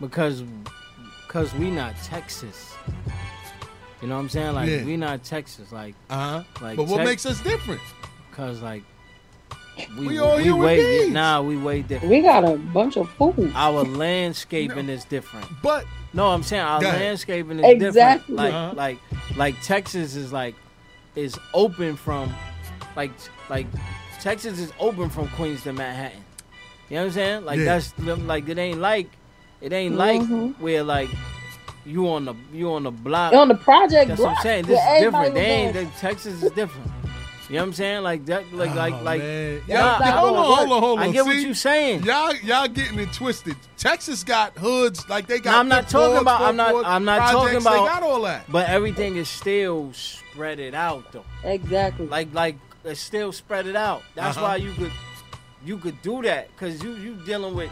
[0.00, 0.42] because
[1.26, 2.74] because we not Texas.
[4.00, 4.54] You know what I'm saying?
[4.54, 4.84] Like Yeah.
[4.84, 5.72] we not Texas.
[5.72, 6.42] Like uh-huh.
[6.62, 7.80] Like But what Tex- makes us different?
[8.32, 8.82] Cause like
[9.98, 11.12] we We all human way beings.
[11.14, 12.10] nah we way different.
[12.10, 13.52] We got a bunch of food.
[13.54, 15.46] Our landscaping is different.
[15.62, 18.36] But no, I'm saying our Go landscaping is Exactly.
[18.36, 18.36] different.
[18.36, 18.72] Like Uh-huh.
[18.76, 18.98] like
[19.36, 20.54] like Texas is like
[21.16, 22.32] is open from
[22.96, 23.10] like
[23.48, 23.66] like
[24.20, 26.22] Texas is open from Queens to Manhattan.
[26.88, 27.44] You know what I'm saying?
[27.44, 27.64] Like Yeah.
[27.64, 29.08] that's like it ain't like
[29.60, 30.54] it ain't like Mhm.
[30.58, 31.08] where like
[31.86, 33.32] you on the you on the block.
[33.32, 34.66] On the project That's what I'm saying.
[34.66, 35.34] where This is different.
[35.34, 36.90] They ain't was Texas is different.
[37.50, 38.02] You know what I'm saying?
[38.04, 39.60] Like that like like Oh, like man.
[39.68, 41.08] Nah, Y'all- hold on, hold on, hold on.
[41.08, 41.42] I get what See?
[41.48, 42.04] you saying.
[42.04, 43.56] Y'all, y'all getting it twisted.
[43.76, 45.50] Texas got hoods like they got.
[45.52, 46.42] No, I'm not talking wards, about.
[46.42, 46.72] I'm not.
[46.74, 47.72] wards, I'm not projects, talking about.
[47.72, 48.44] They got all that.
[48.52, 51.24] But everything is still spread it out though.
[51.42, 52.06] Exactly.
[52.06, 54.04] Like like it's still spread it out.
[54.14, 54.46] That's Uh-huh.
[54.46, 54.92] why you could
[55.64, 57.70] you could do that because you you dealing with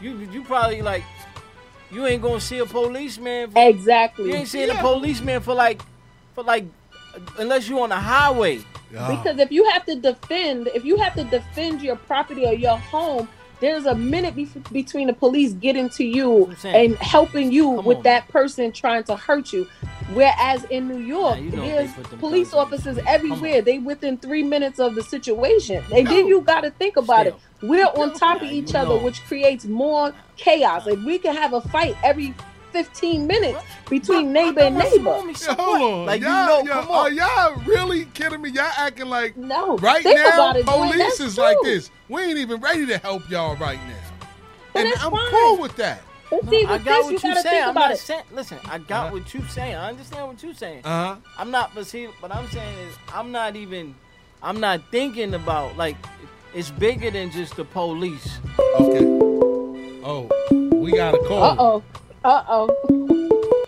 [0.00, 1.02] you you probably like
[1.90, 3.50] you ain't gonna see a policeman.
[3.50, 4.28] For, Exactly.
[4.30, 4.78] You ain't seeing Yeah.
[4.78, 5.82] a policeman for like
[6.36, 6.64] for like
[7.38, 8.60] unless you on the highway.
[8.90, 12.76] Because if you have to defend, if you have to defend your property or your
[12.76, 13.28] home,
[13.60, 17.98] there's a minute bef- between the police getting to you and helping you Come with
[17.98, 18.02] on.
[18.04, 19.68] that person trying to hurt you.
[20.12, 23.62] Whereas in New York, you know there's they put them police officers everywhere.
[23.62, 25.84] They within three minutes of the situation.
[25.94, 27.34] And then you got to think about it.
[27.62, 29.04] We're on top of each other, know.
[29.04, 30.86] which creates more chaos.
[30.86, 32.34] Like we can have a fight every
[32.72, 35.20] 15 minutes between neighbor and neighbor.
[35.26, 36.06] Yeah, hold on.
[36.06, 36.98] Like, you y'all, know, y'all- come on.
[36.98, 38.50] Are y'all really kidding me?
[38.50, 39.76] Y'all acting like no.
[39.78, 41.90] right think now it, police that's is like this.
[42.08, 44.26] We ain't even ready to help y'all right now.
[44.72, 45.30] But and I'm fine.
[45.30, 46.02] cool with that.
[46.30, 47.64] But see, I got this, what you gotta saying.
[47.64, 48.22] I'm not saying.
[48.32, 49.74] Listen, I got what you saying.
[49.74, 50.82] I understand what you saying.
[50.84, 51.16] Uh huh.
[51.36, 53.94] I'm not, but see, what I'm saying is, I'm not even,
[54.42, 55.96] I'm not thinking about like,
[56.54, 58.38] it's bigger than just the police.
[58.78, 59.04] Okay.
[60.04, 60.28] Oh,
[60.72, 61.42] we got a call.
[61.42, 61.82] Uh oh.
[62.24, 63.66] Uh oh.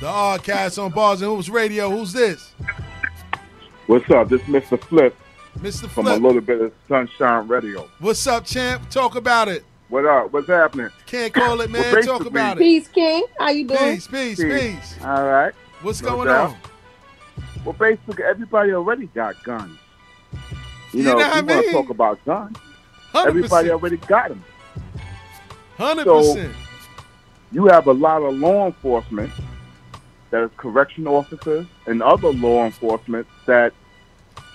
[0.00, 1.90] The Oddcast on Bars and Hoops Radio.
[1.90, 2.52] Who's this?
[3.86, 4.28] What's up?
[4.28, 4.80] This is Mr.
[4.82, 5.16] Flip
[5.58, 5.80] Mr.
[5.80, 5.90] Flip.
[5.90, 6.20] from Flip.
[6.20, 7.88] a little bit of Sunshine Radio.
[7.98, 8.88] What's up, champ?
[8.90, 9.64] Talk about it.
[9.88, 10.32] What up?
[10.32, 10.90] What's happening?
[11.06, 11.82] Can't call it, man.
[11.94, 12.60] Well, Talk about it.
[12.60, 13.24] Peace, King.
[13.38, 13.94] How you doing?
[13.96, 14.96] Peace, peace, peace.
[15.04, 15.52] All right.
[15.82, 16.50] What's No going doubt.
[16.50, 16.56] on?
[17.64, 19.78] Well, basically, everybody already got guns.
[20.92, 22.56] You, You know, know if you want to talk about guns.
[23.14, 23.26] 100%.
[23.26, 24.44] Everybody already got them.
[25.76, 26.54] Hundred So- percent.
[27.50, 29.32] You have a lot of law enforcement
[30.30, 33.72] that is correction officers and other law enforcement that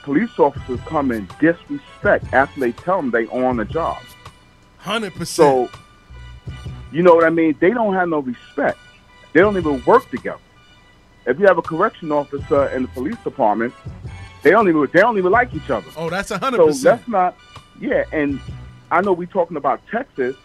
[0.04, 3.98] police officers come and disrespect after they tell them they on the job.
[4.78, 5.70] Hundred percent.
[5.70, 5.80] So,
[6.92, 7.56] you know what I mean?
[7.60, 8.78] They don't have no respect.
[9.32, 10.40] They don't even work together.
[11.26, 13.74] If you have a correction officer in the police department,
[14.44, 15.88] they don't even they don't even like each other.
[15.96, 16.84] Oh, that's a hundred percent.
[16.98, 17.38] let's not.
[17.80, 18.40] Yeah, and
[18.92, 20.36] I know we're talking about Texas.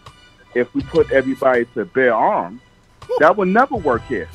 [0.59, 2.61] If we put everybody to bear arms,
[3.21, 4.29] that would never work here.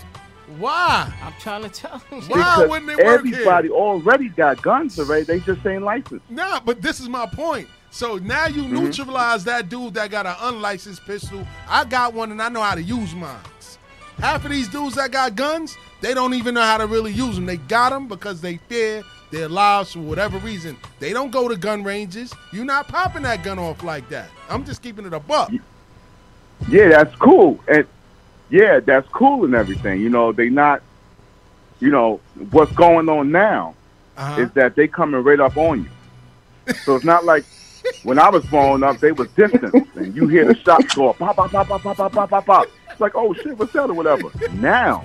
[0.58, 1.12] Why?
[1.22, 2.22] I'm trying to tell you.
[2.22, 3.36] Why wouldn't it work here?
[3.36, 5.24] everybody already got guns already.
[5.26, 6.30] They just ain't licensed.
[6.30, 7.68] Nah, but this is my point.
[7.92, 8.70] So now you Mhm.
[8.72, 11.46] neutralize that dude that got an unlicensed pistol.
[11.70, 13.36] I got one and I know how to use mine.
[14.20, 17.36] Half of these dudes that got guns, they don't even know how to really use
[17.36, 17.46] them.
[17.46, 20.78] They got them because they fear their lives for whatever reason.
[21.00, 22.34] They don't go to gun ranges.
[22.52, 24.30] You're not popping that gun off like that.
[24.50, 25.52] I'm just keeping it a buck.
[26.70, 27.60] Yeah, that's cool.
[27.68, 27.86] And
[28.50, 30.02] yeah, that's cool and everything.
[30.02, 30.82] You know, they not.
[31.80, 32.22] You know
[32.52, 33.76] what's going on now
[34.16, 34.42] Uh-huh.
[34.42, 36.74] is that they coming right up on you.
[36.86, 37.44] So it's not like
[38.04, 41.36] when I was growing up, they was distant, and you hear the shots go pop,
[41.36, 42.68] pop, pop, pop, pop, pop, pop, pop, pop.
[42.94, 44.30] It's like, oh shit, what's that or whatever.
[44.54, 45.04] Now,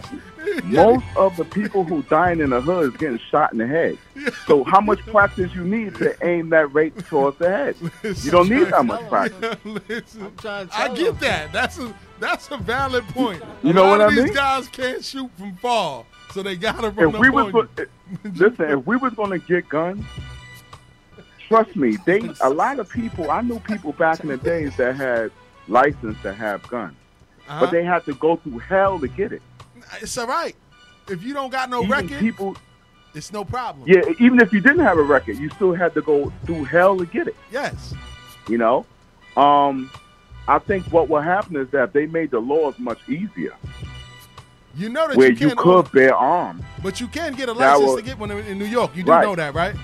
[0.64, 3.98] most of the people who dying in the hood is getting shot in the head.
[4.46, 7.76] So how much practice you need to aim that rate towards the head?
[8.22, 9.56] You don't need that much practice.
[9.64, 11.52] Listen, I get that.
[11.52, 13.42] That's a that's a valid point.
[13.62, 14.34] You a know lot what of I these mean?
[14.34, 17.52] guys can't shoot from far, so they gotta run If up we was you.
[17.52, 17.68] go-
[18.46, 20.04] listen, if we was gonna get guns,
[21.48, 23.30] trust me, they a lot of people.
[23.30, 25.30] I knew people back in the days that had
[25.68, 26.96] license to have guns,
[27.48, 27.60] Uh-huh.
[27.60, 29.42] but they had to go through hell to get it.
[30.02, 30.54] It's all right.
[31.08, 32.56] If you don't got no Even record, people,
[33.14, 33.88] it's no problem.
[33.88, 36.98] yeah, even if you didn't have a record, you still had to go through hell
[36.98, 37.36] to get it.
[37.50, 37.94] Yes.
[38.48, 38.84] You know,
[39.36, 39.90] um,
[40.46, 43.54] I think what will happen is that they made the laws much easier,
[44.74, 46.62] You know that where you you could bear arms.
[46.82, 48.94] but you can get a license will- to get one in in New York.
[48.94, 49.24] You do Right.
[49.24, 49.74] know that, right?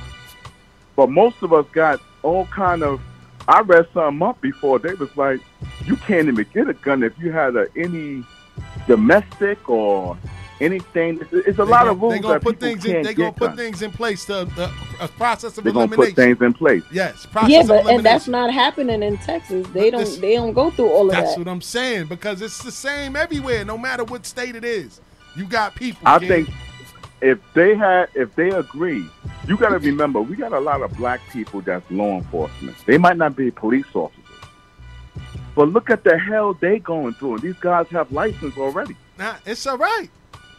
[0.96, 3.00] But most of us got all kind of.
[3.46, 4.78] I read something up before.
[4.78, 5.40] They was like,
[5.84, 8.24] you can't even get a gun if you had a, any
[8.86, 10.16] domestic or
[10.60, 11.20] anything.
[11.20, 12.92] It's, it's a They lot gonna- of rules They gonna that put people things in.
[12.92, 13.60] can't They gonna put guns.
[13.60, 16.82] things in place to the a process of They're gonna put things in place.
[16.92, 19.66] Yes, process Yeah, of but and that's not happening in Texas.
[19.74, 20.00] They don't.
[20.00, 21.26] this- they don't go through all of That's that.
[21.26, 25.00] That's what I'm saying because it's the same everywhere, no matter what state it is.
[25.36, 26.00] You got people.
[26.06, 26.28] I kid.
[26.28, 26.48] think
[27.20, 29.06] if they had, if they agree,
[29.46, 32.76] you got to remember we got a lot of black people that's law enforcement.
[32.86, 34.48] They might not be police officers,
[35.54, 37.34] but look at the hell they going through.
[37.34, 38.96] And these guys have license already.
[39.18, 40.08] Nah, it's all right.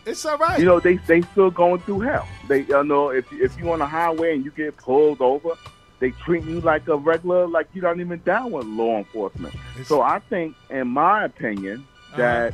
[0.06, 0.60] It's all right.
[0.60, 2.28] You know, they they still going through hell.
[2.48, 5.52] They you know if if you on the highway and you get pulled over,
[6.00, 9.56] they treat you like a regular, like you don't even down with law enforcement.
[9.86, 12.54] so I think, in my opinion, that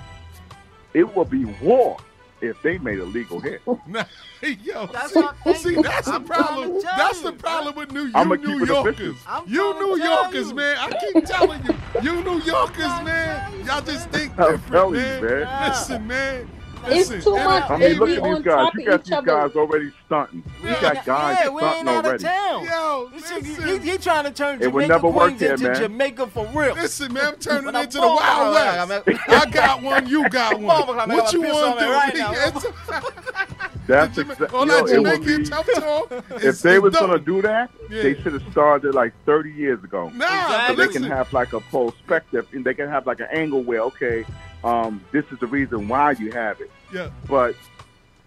[0.94, 1.98] it will be war
[2.42, 3.62] if they made a legal hit.
[4.64, 6.82] Yo, That's see, what I'm see, that's the problem.
[6.84, 9.18] That's the problem with New, you New Yorkers.
[9.48, 10.78] You New Yorkers, man.
[10.80, 13.66] I keep telling you, you New Yorkers, man.
[13.66, 15.24] Y'all just think I'm different, telling you, man.
[15.44, 15.70] man.
[15.70, 16.50] Listen, man.
[16.88, 17.70] It's too much.
[17.70, 18.70] I I- mean, look at these guys.
[18.76, 19.26] You got these other.
[19.28, 20.44] guys already stunting.
[20.64, 22.24] You got guys yeah, we ain't stunting out of already.
[22.24, 22.66] town.
[22.66, 23.82] Yo, This listen.
[23.82, 25.76] he, he trying to turn It Jamaica never Queens here, into man.
[25.76, 26.74] Jamaica for real.
[26.76, 29.08] Listen, man, I'm turning But into the Wild West.
[29.08, 29.20] around.
[29.30, 30.88] I got one, you got one.
[31.10, 31.92] What you want to do?
[31.92, 32.32] right now.
[33.88, 36.12] That's Jama- exa- all yo, that it would be- tough talk.
[36.44, 38.04] If they is was gonna do that, Yeah.
[38.04, 40.10] they should have started like 30 years ago.
[40.14, 43.62] Nah, So they can have like a perspective, and they can have like an angle
[43.64, 44.26] where, okay,
[44.64, 46.72] um, this is the reason why you have it.
[46.94, 47.10] Yeah.
[47.28, 47.56] But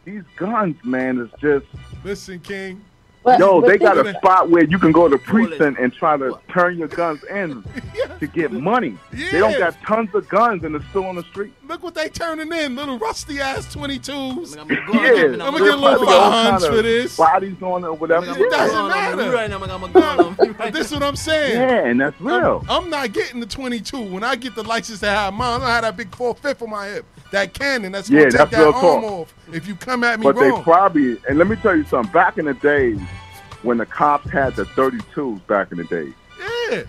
[0.05, 1.67] these guns, man, is just
[2.03, 2.85] Listen, King.
[3.25, 3.61] But- yo.
[3.61, 6.39] but They got think- a spot where you can go to precinct and try to
[6.53, 7.65] turn your guns in
[8.21, 8.97] to get money.
[9.13, 11.53] They don't got tons of guns and they're still on the street.
[11.67, 14.59] Look what they turning in, little rusty ass 22s.
[14.59, 16.77] I'm gonna go Yeah, on I'm gonna get a little probably got all 500 kind
[16.77, 17.17] for this.
[17.17, 18.27] Bodies on it or whatever.
[18.27, 19.19] It doesn't going on them.
[19.19, 19.33] matter.
[19.33, 19.93] Right now, I'm gonna
[20.27, 20.73] go them.
[20.73, 21.59] This is what I'm saying.
[21.61, 22.65] Yeah, and that's real.
[22.69, 23.99] I'm, I'm not getting the 22.
[24.13, 26.87] When I get the license to have mine, I have that big 4-5 on my
[26.89, 27.07] hip.
[27.31, 29.05] That cannon that's Yeah, gonna take that's that real arm talk.
[29.05, 30.63] off if you come at me But they wrong.
[30.63, 32.13] probably, and let me tell you something.
[32.13, 33.01] Back in the days,
[33.65, 36.13] when the cops had the 32s, back in the day.
[36.71, 36.83] yeah,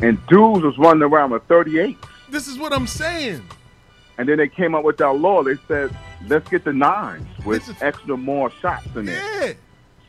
[0.00, 1.96] and dudes was running around with 38s,
[2.30, 3.42] this is what I'm saying.
[4.18, 5.42] and then they came up with that law.
[5.42, 5.96] They said,
[6.26, 9.46] let's get the nines with is- extra more shots in there.
[9.46, 9.52] Yeah.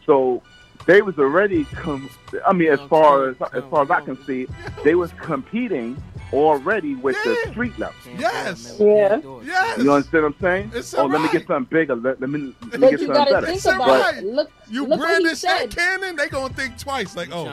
[0.06, 0.42] So
[0.86, 2.10] they was already, com-
[2.46, 4.48] I mean, as far as as far as I can see,
[4.84, 6.02] they was competing
[6.34, 7.36] already with Yeah.
[7.46, 7.96] the street level.
[8.18, 8.78] Yes.
[8.80, 9.20] Yeah.
[9.44, 9.78] Yes.
[9.82, 10.72] You understand what I'm saying?
[10.74, 11.96] It's oh, let me get something bigger.
[11.96, 13.48] Let, let me let me But get you something gotta better.
[13.48, 14.18] think about alright.
[14.18, 14.26] it.
[14.26, 17.16] Look, You look brandish that cannon, they gonna think twice.
[17.16, 17.46] Like, oh,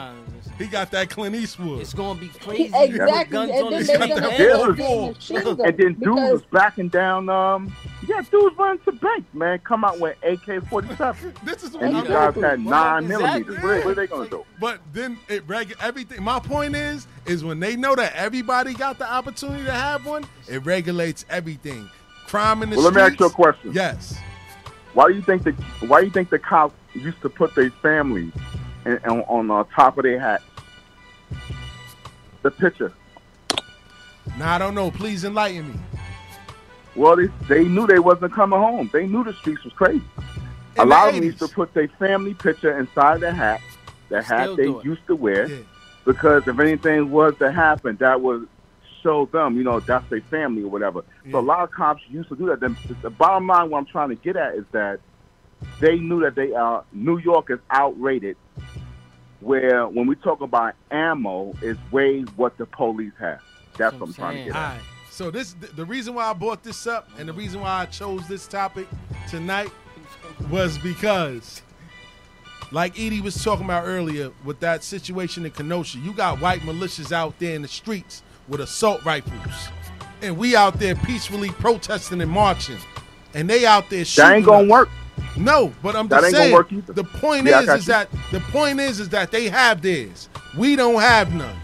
[0.63, 1.81] he got that Clint Eastwood.
[1.81, 2.71] It's gonna be crazy.
[2.73, 4.09] Exactly, Guns and on then the they street.
[4.09, 4.37] gonna Yeah.
[4.37, 7.29] put it in machine gun and then dudes was backing down.
[7.29, 7.75] Um,
[8.07, 9.59] Yeah, dudes run to banks, man.
[9.59, 11.33] Come out with AK-47.
[11.45, 13.17] this is and what these I'm- guys had Well, nine exactly.
[13.23, 13.63] millimeters.
[13.63, 14.45] What, are- what are they gonna do?
[14.59, 16.21] But then it reg- everything.
[16.23, 20.25] My point is, is when they know that everybody got the opportunity to have one,
[20.49, 21.89] it regulates everything.
[22.27, 23.19] Crime in the Well, let me ask streets.
[23.21, 23.71] you a question.
[23.73, 24.17] Yes.
[24.93, 25.51] Why do you think the
[25.87, 28.31] Why do you think the cops used to put their families
[28.85, 30.43] in, on, on the top of their hats?
[32.43, 32.93] The picture.
[34.37, 34.91] Now I don't know.
[34.91, 35.79] Please enlighten me.
[36.95, 38.89] Well, they, they knew they wasn't coming home.
[38.93, 40.03] They knew the streets was crazy.
[40.77, 43.61] a lot the of them used to put their family picture inside their hat,
[44.09, 44.85] the hat they it.
[44.85, 45.49] used to wear,
[46.05, 48.47] because if anything was to happen, that would
[49.01, 51.03] show them, you know, that's their family or whatever.
[51.31, 52.59] So a lot of cops used to do that.
[52.59, 54.99] The, the bottom line, what I'm trying to get at is that
[55.79, 58.37] they knew that they are New York is outrated.
[59.43, 63.41] Where when we talk about ammo, is way what the police have.
[63.77, 64.73] That's what I'm trying to get at.
[64.75, 64.81] right.
[65.09, 68.27] So this the reason why I brought this up and the reason why I chose
[68.27, 68.87] this topic
[69.29, 69.69] tonight
[70.49, 71.61] was because
[72.71, 77.11] like Edie was talking about earlier with that situation in Kenosha, you got white militias
[77.11, 79.69] out there in the streets with assault rifles.
[80.23, 82.79] And we out there peacefully protesting and marching.
[83.35, 84.29] And they out there shooting.
[84.29, 84.69] That ain't gonna us.
[84.69, 84.89] work.
[85.37, 86.53] No, but I'm That just ain't gonna saying.
[86.53, 86.93] work either.
[86.93, 87.93] The point Yeah, is, is you.
[87.93, 90.29] that the point is, is that they have theirs.
[90.57, 91.55] We don't have none.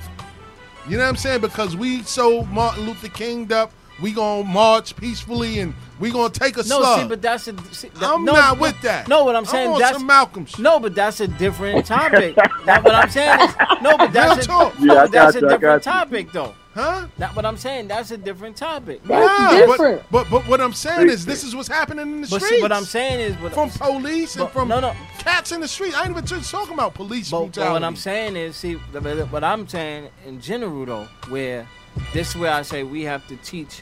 [0.88, 1.42] You know what I'm saying?
[1.42, 3.72] Because we so Martin Luther King up,
[4.02, 7.02] we gonna march peacefully and we gonna take a No, slug.
[7.02, 7.56] see, but that's a.
[7.74, 9.08] See, that- I'm no, not no, with that.
[9.08, 12.36] No, what I'm I'm saying on that's some Malcolm No, but that's a different topic.
[12.66, 14.80] that what I'm saying is no, but that's Real a, talk.
[14.80, 16.56] no, Yeah, I but that's got a different topic though.
[16.80, 17.08] Huh?
[17.18, 17.90] That what I'm saying.
[17.90, 19.06] That's a different topic.
[19.06, 22.40] Nah, But, but but what I'm saying is this is what's happening in the But
[22.42, 22.62] see, streets.
[22.62, 24.94] what I'm saying is, but, from police and but- from no, no.
[25.18, 25.94] cats in the street.
[25.98, 27.68] I ain't even just talking about police But, brutality.
[27.70, 31.68] but what I'm saying is, see, the- the- what I'm saying in general though, where
[32.14, 33.82] this is where I say we have to teach,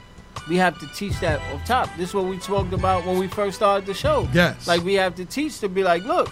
[0.49, 1.89] we have to teach that up top.
[1.97, 4.27] This is what we talked about when we first started the show.
[4.33, 4.67] Yes.
[4.67, 6.29] Like we have to teach to be like, look,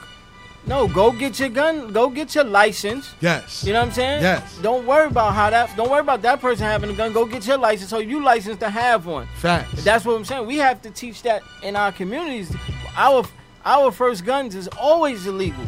[0.68, 3.14] no, go get your gun, go get your license.
[3.22, 3.64] Yes.
[3.64, 4.22] You know what I'm saying?
[4.24, 4.58] Yes.
[4.62, 5.76] Don't worry about how that.
[5.78, 7.14] Don't worry about that person having a gun.
[7.14, 9.28] Go get your license so you licensed to have one.
[9.36, 9.84] Facts.
[9.84, 10.46] That's what I'm saying.
[10.48, 12.56] We have to teach that in our communities.
[12.98, 13.26] Our
[13.64, 15.64] our first guns is always illegal.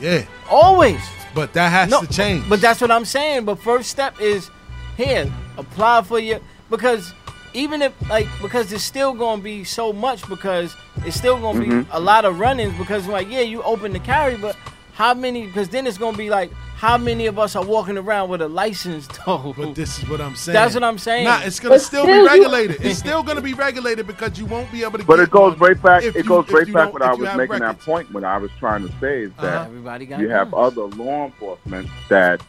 [0.00, 0.24] Yeah.
[0.50, 1.00] Always.
[1.34, 2.48] But that has No, to change.
[2.48, 3.44] But that's what I'm saying.
[3.44, 4.50] But first step is
[4.96, 6.40] here, apply for your
[6.70, 7.12] because
[7.54, 10.74] even if like because it's still gonna be so much because
[11.06, 11.80] it's still gonna Mm-hmm.
[11.82, 14.56] be a lot of run-ins because like yeah you open the carry but
[14.94, 18.28] how many because then it's gonna be like how many of us are walking around
[18.28, 20.54] with a license though But this is what I'm saying.
[20.54, 21.24] That's what I'm saying.
[21.24, 22.84] Nah, it's gonna still, still be regulated.
[22.84, 25.04] it's still gonna be regulated because you won't be able to.
[25.04, 26.02] But get it goes right back.
[26.02, 27.60] It you- goes if right back don't- what I was making records.
[27.60, 28.12] that point.
[28.12, 29.64] What I was trying to say is that Uh-huh.
[29.66, 32.40] Everybody got you have other law enforcement that,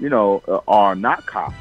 [0.00, 1.54] you know, uh, are not cops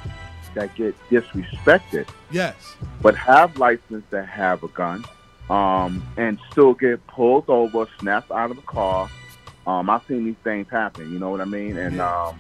[0.55, 2.75] that get disrespected, Yes.
[3.01, 5.03] but have license that have a gun,
[5.49, 9.09] um, and still get pulled over, snapped out of the car.
[9.67, 11.11] Um, I've seen these things happen.
[11.11, 11.77] You know what I mean?
[11.77, 12.39] And um,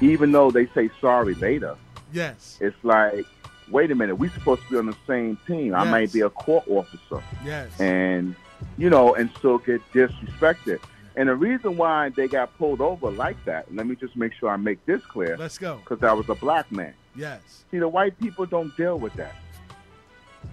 [0.00, 1.76] even though they say sorry later,
[2.12, 2.56] Yes.
[2.60, 3.26] it's like,
[3.70, 5.74] wait a minute, we supposed to be on the same team.
[5.74, 7.78] I may be a court officer Yes.
[7.80, 8.34] and
[8.76, 10.80] you know, and still get disrespected.
[11.18, 14.50] And the reason why they got pulled over like that, let me just make sure
[14.50, 15.36] I make this clear.
[15.36, 15.80] Let's go.
[15.82, 16.94] Because I was a black man.
[17.16, 17.64] Yes.
[17.72, 19.34] See, the white people don't deal with that.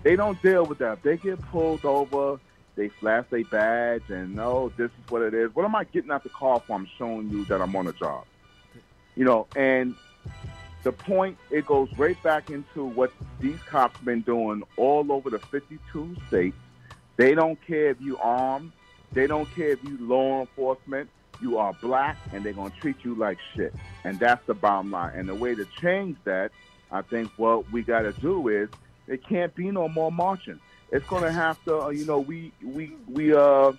[0.02, 0.94] They don't deal with that.
[0.94, 2.40] If they get pulled over,
[2.76, 5.54] they flash their badge and no, this is what it is.
[5.54, 6.76] What am I getting out the car for?
[6.76, 8.26] I'm showing you that I'm on a job.
[9.16, 9.94] You know, and
[10.82, 15.38] the point it goes right back into what these cops been doing all over the
[15.38, 16.58] 52 states.
[17.18, 18.72] They don't care if you armed.
[19.14, 21.10] They don't care if you law enforcement.
[21.41, 23.73] You are black, and they're gonna treat you like shit.
[24.03, 25.14] And that's the bottom line.
[25.15, 26.52] And the way to change that,
[26.91, 28.69] I think what we got to do is
[29.07, 30.60] it can't be no more marching.
[30.91, 33.73] It's gonna have to, uh, you know, we we we uh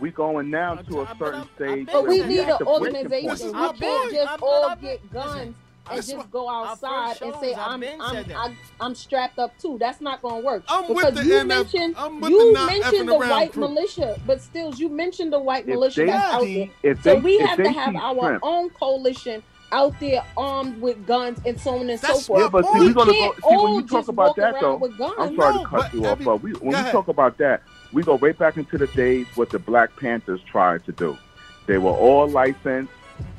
[0.00, 1.86] we going now to a certain stage.
[1.86, 3.46] But we we need an to break the organization.
[3.48, 5.54] We can't just all get guns
[5.88, 8.24] and That's just go outside and say I've I'm I'm.
[8.36, 9.76] I'm I'm strapped up too.
[9.78, 10.64] That's not gonna work.
[10.68, 13.52] I'm with because the you NF mentioned I'm with you the not mentioned the white
[13.52, 13.68] crew.
[13.68, 16.68] militia, but still you mentioned the white If militia they that's out there.
[16.82, 18.40] if so they- we if have they to have our strength.
[18.42, 19.42] own coalition
[19.72, 22.40] out there armed with guns and so on and so That's forth.
[22.42, 23.34] Yeah, but see, we we're gonna go.
[23.34, 24.76] See, when you talk about that, though.
[25.18, 27.62] I'm sorry No, to cut you off, but we, when go we talk about that,
[27.92, 31.18] we go right back into the days what the Black Panthers tried to do.
[31.66, 32.92] They were all licensed,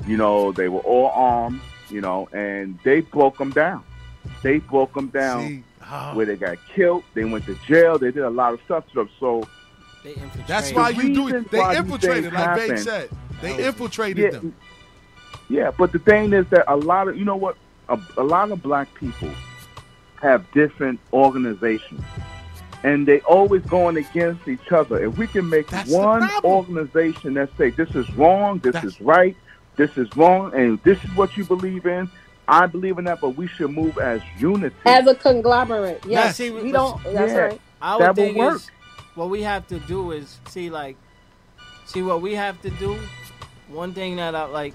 [0.06, 1.60] you know, they were all armed,
[1.90, 3.84] you know, and they broke them down.
[4.42, 5.64] They broke them down See,
[6.12, 7.04] where they got killed.
[7.14, 7.98] They went to jail.
[7.98, 9.10] They did a lot of stuff to them.
[9.18, 9.48] So
[10.04, 10.46] They infiltrate.
[10.46, 11.50] That's why you do it.
[11.50, 13.10] They infiltrated, like Big happen- said.
[13.40, 14.54] They infiltrated yeah, them.
[15.48, 17.56] Yeah, but the thing is that a lot of you know what
[17.88, 19.30] a, a lot of black people
[20.20, 22.02] have different organizations
[22.84, 25.04] and they always going against each other.
[25.04, 29.36] If we can make one organization that say this is wrong, this is right,
[29.78, 32.10] this is wrong, and this is what you believe in,
[32.46, 34.76] I believe in that, but we should move as unity.
[34.84, 36.36] As a conglomerate, Now, yes.
[36.36, 37.02] see, we don't.
[37.04, 37.38] That's Yeah.
[37.38, 37.60] right.
[37.80, 38.56] Our That will thing work.
[38.56, 38.70] is,
[39.14, 40.96] what we have to do is see like,
[41.86, 42.98] see what we have to do.
[43.68, 44.74] One thing that I like,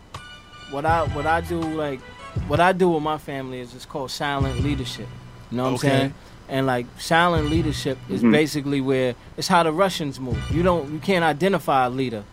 [0.71, 1.99] what I what I do like,
[2.47, 5.07] what I do with my family is it's called silent leadership.
[5.51, 5.87] You know what Okay.
[5.89, 6.13] I'm saying?
[6.49, 8.31] And like silent leadership is Mhm.
[8.31, 10.39] basically where it's how the Russians move.
[10.51, 12.23] You don't you can't identify a leader.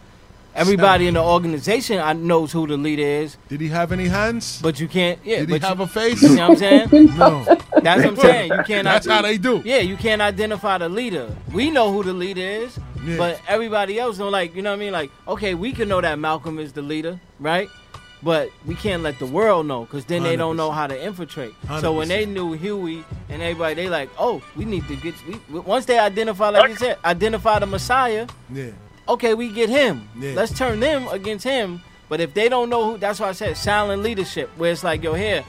[0.54, 3.36] Everybody in the organization I- knows who the leader is.
[3.48, 4.60] Did he have any hands?
[4.60, 5.18] But you can't.
[5.24, 5.40] Yeah.
[5.40, 6.22] Did he but have you, a face?
[6.22, 6.88] You see what I'm saying?
[7.16, 7.44] No.
[7.82, 8.52] That's what I'm saying.
[8.52, 8.84] You can't.
[8.84, 9.62] That's how they do.
[9.64, 11.34] Yeah, you can't identify the leader.
[11.52, 13.16] We know who the leader is, Yeah.
[13.16, 14.54] but everybody else don't like.
[14.54, 14.92] You know what I mean?
[14.92, 17.68] Like, okay, we can know that Malcolm is the leader, right?
[18.22, 21.54] But we can't let the world know because then they don't know how to infiltrate.
[21.80, 25.14] So when they knew Huey and everybody, they like, oh, we need to get.
[25.50, 28.26] We, once they identify, like you said, identify the Messiah.
[28.52, 28.72] Yeah.
[29.10, 30.08] Okay, we get him.
[30.16, 30.34] Yeah.
[30.34, 31.82] Let's turn them against him.
[32.08, 35.02] But if they don't know who, that's why I said silent leadership, where it's like,
[35.02, 35.44] yo, here,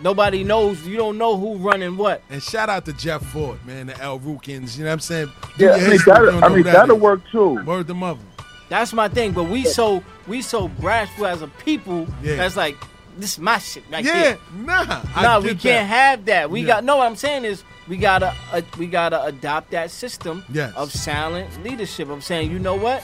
[0.00, 0.86] nobody knows.
[0.86, 2.22] You don't know who running what.
[2.30, 4.76] And shout out to Jeff Fort, man, the El Rukns.
[4.78, 5.32] You know what I'm saying?
[5.58, 7.64] Do Yeah, I mean, history that'll, I mean that that'll work too.
[7.64, 8.20] Word the mother.
[8.68, 9.32] That's my thing.
[9.32, 12.06] But we so we so bashful as a people.
[12.22, 12.36] Yeah.
[12.36, 12.76] That's like
[13.18, 14.38] this is my shit right Yeah, here.
[14.56, 15.00] nah.
[15.14, 15.84] I Nah, we can't that.
[15.84, 16.50] have that.
[16.50, 16.66] We Yeah.
[16.66, 16.96] got no.
[16.98, 20.72] What I'm saying is we gotta uh, we gotta adopt that system Yes.
[20.76, 22.08] of silent leadership.
[22.10, 23.02] I'm saying, you know what?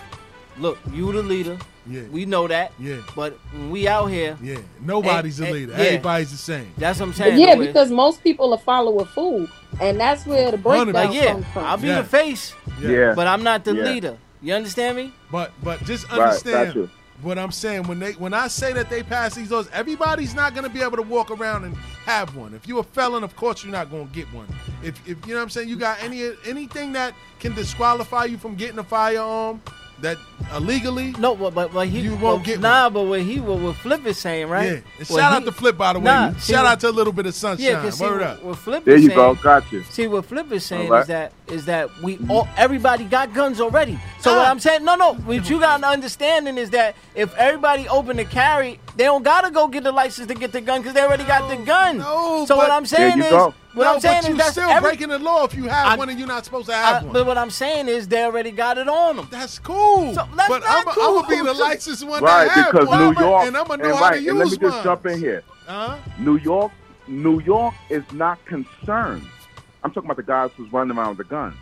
[0.59, 1.59] Look, you the leader.
[1.87, 2.03] Yeah.
[2.13, 2.73] We know that.
[2.79, 2.97] Yeah.
[3.17, 5.73] But when we out here, Yeah, nobody's eh, a leader.
[5.73, 5.79] yeah.
[5.85, 6.71] Everybody's the same.
[6.77, 7.39] That's what I'm But saying.
[7.41, 7.69] yeah, Louis.
[7.69, 9.49] because most people are follow a fool,
[9.81, 11.65] and that's where the breakdown like yeah, comes from.
[11.65, 12.03] I'll be Yeah.
[12.03, 13.15] the face, Yeah.
[13.17, 13.85] but I'm not the Yeah.
[13.85, 14.17] leader.
[14.43, 15.13] You understand me?
[15.33, 16.91] But but just understand got you.
[17.23, 17.85] What I'm saying.
[17.85, 20.97] When they when I say that they pass these laws, everybody's not gonna be able
[20.97, 22.55] to walk around and have one.
[22.55, 24.47] If you're a felon, of course you're not gonna get one.
[24.83, 28.39] If, if you know what I'm saying, you got any anything that can disqualify you
[28.39, 29.63] from getting a firearm
[30.03, 30.17] that
[30.55, 31.13] illegally.
[31.19, 32.89] No, but but, but he you won't well, get nah.
[32.91, 34.65] But what he what, what Flip is saying, right?
[34.65, 34.73] Yeah.
[34.73, 36.05] And What shout he- out to Flip by the way.
[36.07, 37.65] Nah, shout what- out to a little bit of sunshine.
[37.67, 38.43] Yeah, 'cause see Word what, up.
[38.43, 39.35] what Flip There is you saying, go.
[39.35, 39.83] Got you.
[39.91, 41.03] See what Flip is saying All right.
[41.03, 43.99] is that is that we all everybody got guns already.
[44.21, 47.89] So what I'm saying, no, no, what you got an understanding is that if everybody
[47.89, 50.95] open to carry, they don't gotta go get the license to get the gun because
[50.95, 51.99] they already got the gun.
[51.99, 53.55] No, so what I'm saying There is, you go.
[53.75, 55.65] What No, I'm saying but you is that's still every- breaking the law if you
[55.69, 57.13] have I- one and you're not supposed to I- have one.
[57.13, 59.29] But what I'm saying is they already got it on them.
[59.31, 60.15] That's cool.
[60.15, 63.15] So that's but not I'm gonna be the licensed one Right, that have because one,
[63.15, 64.85] New York and I'm gonna and know how right, to and let me just mine.
[64.85, 65.43] jump in here.
[65.69, 65.97] Uh-huh.
[66.19, 66.73] New York,
[67.07, 69.27] New York is not concerned.
[69.85, 71.57] I'm talking about the guys who's running around with the gun.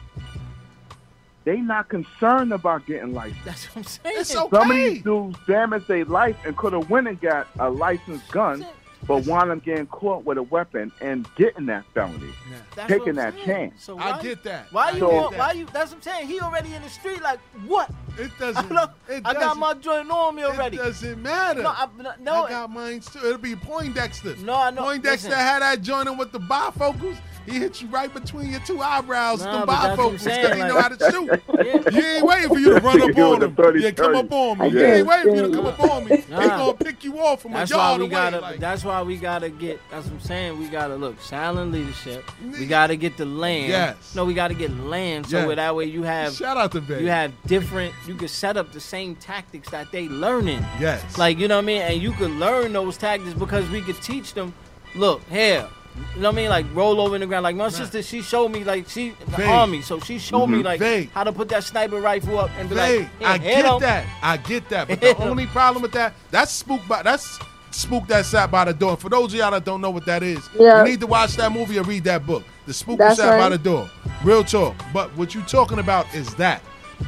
[1.44, 3.44] They not concerned about getting licensed.
[3.44, 4.16] That's what I'm saying.
[4.20, 4.94] It's Some of okay.
[4.94, 8.66] these dudes damaged their life and could have went and got a licensed gun,
[9.09, 12.30] but wound up getting caught with a weapon and getting that felony,
[12.76, 13.47] That's taking that saying.
[13.47, 13.82] chance.
[13.85, 14.70] So I why- get that.
[14.72, 15.39] Why I you get want, that.
[15.39, 16.28] why you that's what I'm saying.
[16.28, 17.90] He already in the street like what?
[18.18, 18.70] It doesn't.
[18.76, 20.76] I, it I got doesn't- my joint on me already.
[20.76, 21.62] It doesn't matter.
[21.62, 21.89] No, I,
[22.20, 23.18] no, I got mine too.
[23.20, 24.36] It'll be Poindexter.
[24.36, 24.82] No, I know.
[24.82, 25.43] Poindexter listen.
[25.44, 27.16] had that joint with the bifocals.
[27.51, 30.19] He hit you right between your two eyebrows Nah, with but the that's what I'm
[30.19, 31.43] bifocals because he know how to shoot.
[31.95, 33.55] You ain't waiting for you to run up on him.
[33.55, 34.66] the 30, Yeah, come up on me.
[34.69, 34.73] Yeah.
[34.81, 36.16] You ain't waiting for you to come up on me.
[36.19, 36.57] He Nah.
[36.59, 38.11] gonna pick you off from That's a why yard we away.
[38.12, 38.41] gotta.
[38.41, 39.81] like, that's why we gotta get.
[39.91, 40.59] That's what I'm saying.
[40.59, 42.25] We gotta look silent leadership.
[42.59, 43.69] We gotta get the land.
[43.69, 44.15] Yes.
[44.15, 45.27] No, we gotta get land.
[45.27, 45.57] So Yes.
[45.57, 46.35] that way you have.
[46.35, 47.01] Shout out to Bay.
[47.01, 47.95] You have different.
[48.07, 50.65] You can set up the same tactics that they learning.
[50.81, 51.16] Yes.
[51.19, 54.01] Like you know what I mean, and you can learn those tactics because we could
[54.03, 54.53] teach them.
[54.95, 55.69] Look here.
[56.15, 56.48] You know what I mean?
[56.51, 57.43] Like roll over in the ground.
[57.43, 59.48] Like my sister, she showed me like she the Vague.
[59.48, 60.65] army, so she showed me Mhm.
[60.65, 61.10] like Vague.
[61.12, 64.06] how to put that sniper rifle up and be Hey, like, I "Here, hit that.
[64.23, 64.89] I get that.
[64.89, 67.39] But the only problem with that, that's spook by that's
[67.73, 68.97] spook that sat by the door.
[68.97, 70.82] For those of y'all that don't know what that is, Yeah.
[70.85, 72.44] you need to watch that movie or read that book.
[72.66, 73.90] The spook That's that sat by the door.
[74.24, 74.74] Real talk.
[74.93, 76.62] But what you talking about is that.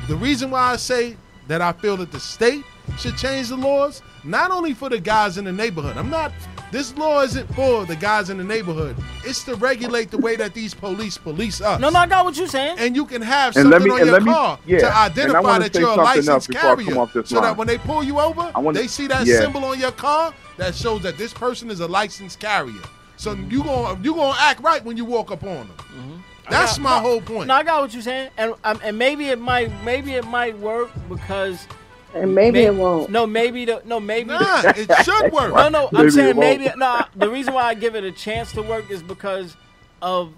[0.08, 1.16] The reason why I say
[1.48, 2.64] that I feel that the state
[2.98, 5.96] should change the laws, not only for the guys in the neighborhood.
[5.96, 6.32] I'm not
[6.70, 8.96] this law isn't for the guys in the neighborhood.
[9.24, 11.80] It's to regulate the way that these police police us.
[11.80, 12.76] No, no, I got what you're saying.
[12.78, 14.78] And you can have And something let me- on and your let me- car yeah,
[14.80, 16.98] to identify that you're a licensed before I come carrier.
[17.00, 19.38] off this So that when they pull you over, wanna- they see that yeah.
[19.40, 22.74] symbol on your car that shows that this person is a licensed carrier.
[23.16, 26.22] So you gonna you gonna act right when you walk up on them.
[26.48, 27.46] That's I got- my whole point.
[27.48, 30.58] No, I got what you're saying, and um, and maybe it might maybe it might
[30.58, 31.66] work because.
[32.14, 33.10] And maybe may- it won't.
[33.10, 34.30] No, maybe the no maybe.
[34.30, 35.54] Nah, the, it should work.
[35.54, 36.60] No, no, I'm saying won't.
[36.60, 36.70] maybe.
[36.76, 39.56] No, the reason why I give it a chance to work is because
[40.02, 40.32] of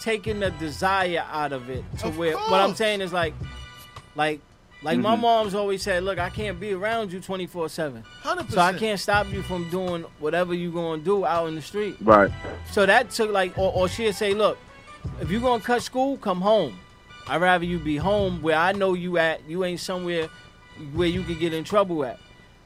[0.00, 1.84] taking the desire out of it.
[2.00, 3.34] To Of where what I'm saying is like,
[4.14, 4.40] like,
[4.82, 5.20] like my Mhm.
[5.20, 8.04] mom's always said, look, I can't be around you 24 seven.
[8.22, 8.50] 100%.
[8.52, 11.96] So I can't stop you from doing whatever you're gonna do out in the street.
[12.00, 12.30] Right.
[12.72, 14.58] So that took like, or, or she'd say, look,
[15.20, 16.78] if you're gonna cut school, come home.
[17.28, 19.40] I'd rather you be home where I know you at.
[19.48, 20.28] You ain't somewhere
[20.94, 22.18] where you could get in trouble at.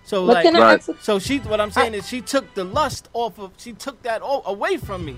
[0.04, 1.38] So But like, can I ask- so she.
[1.38, 3.52] What I'm saying is, she took the lust off of.
[3.56, 5.16] She took that o- away from me.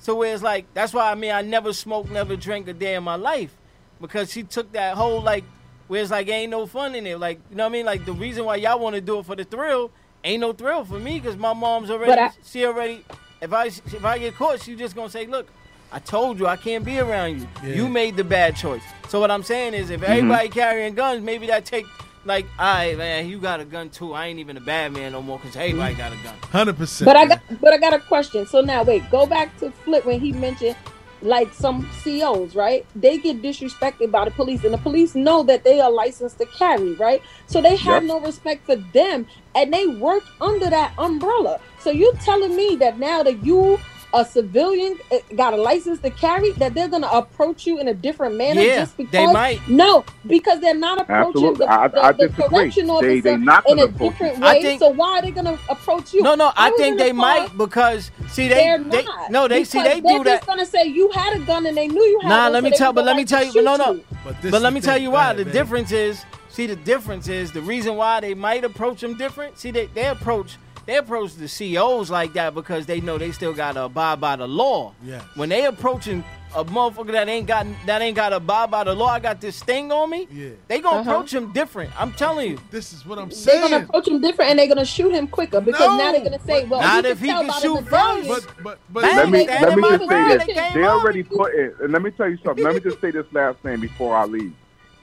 [0.00, 2.94] So where it's like, that's why I mean, I never smoked, never drank a day
[2.94, 3.56] in my life,
[4.00, 5.44] because she took that whole like,
[5.88, 7.18] where it's like ain't no fun in it.
[7.18, 7.86] Like you know what I mean?
[7.86, 9.90] Like the reason why y'all want to do it for the thrill,
[10.24, 12.12] ain't no thrill for me, because my mom's already.
[12.12, 13.04] But I- she already.
[13.40, 15.48] If I if I get caught, she just gonna say, look.
[15.92, 17.48] I told you I can't be around you.
[17.62, 17.74] Yeah.
[17.76, 18.82] You made the bad choice.
[19.08, 20.12] So what I'm saying is, if mm-hmm.
[20.12, 21.86] everybody carrying guns, maybe that take
[22.26, 24.12] like, all right, man, you got a gun too.
[24.12, 26.34] I ain't even a bad man no more because everybody got a gun.
[26.50, 27.06] Hundred percent.
[27.06, 28.46] But I got but I got a question.
[28.46, 30.76] So now wait, go back to Flip when he mentioned
[31.22, 32.86] like some COs, right?
[32.94, 36.46] They get disrespected by the police, and the police know that they are licensed to
[36.46, 37.22] carry, right?
[37.46, 38.08] So they have Yep.
[38.08, 41.58] no respect for them, and they work under that umbrella.
[41.80, 43.78] So you telling me that now that you
[44.16, 47.94] a civilian eh, got a license to carry, that they're gonna approach you in a
[47.94, 49.60] different manner Yeah, just they might.
[49.68, 51.66] No, because they're not approaching Absolutely.
[51.66, 54.10] the, I- the, I the correction They- officer they not in a gonna you.
[54.10, 54.62] different I way.
[54.62, 56.22] think- so why are they gonna approach you?
[56.22, 59.30] No, no, I was think they car might because see they, they're they not.
[59.30, 60.46] no they see Because they they're do that.
[60.46, 62.52] gonna say you had a gun and they knew you had Nah, one.
[62.54, 64.00] let me they tell, but go let me tell you, no, no.
[64.24, 65.32] But But let me tell you why.
[65.34, 69.58] The difference is, see, the difference is the reason why they might approach them different.
[69.58, 70.56] See, they they approach
[70.86, 74.46] they approach the CEOs like that because they know they still gotta abide by the
[74.46, 74.94] law.
[75.04, 75.22] Yes.
[75.34, 78.94] When they approaching a motherfucker that ain't got that ain't got to abide by the
[78.94, 80.26] law, I got this thing on me.
[80.30, 80.50] Yeah.
[80.68, 81.10] They gonna Uh-huh.
[81.10, 81.90] approach him different.
[82.00, 82.58] I'm telling you.
[82.70, 83.60] This is what I'm saying.
[83.60, 86.22] They're gonna approach him different and they're gonna shoot him quicker because No, now they're
[86.24, 88.26] gonna say, well, Not you if can he tell can by shoot medallion.
[88.34, 88.46] first.
[88.46, 90.56] but but but Bang, let me they- let me they just say this.
[90.58, 90.74] out.
[90.74, 92.64] They already put it, and let me tell you something.
[92.64, 94.52] let me just say this last thing before I leave.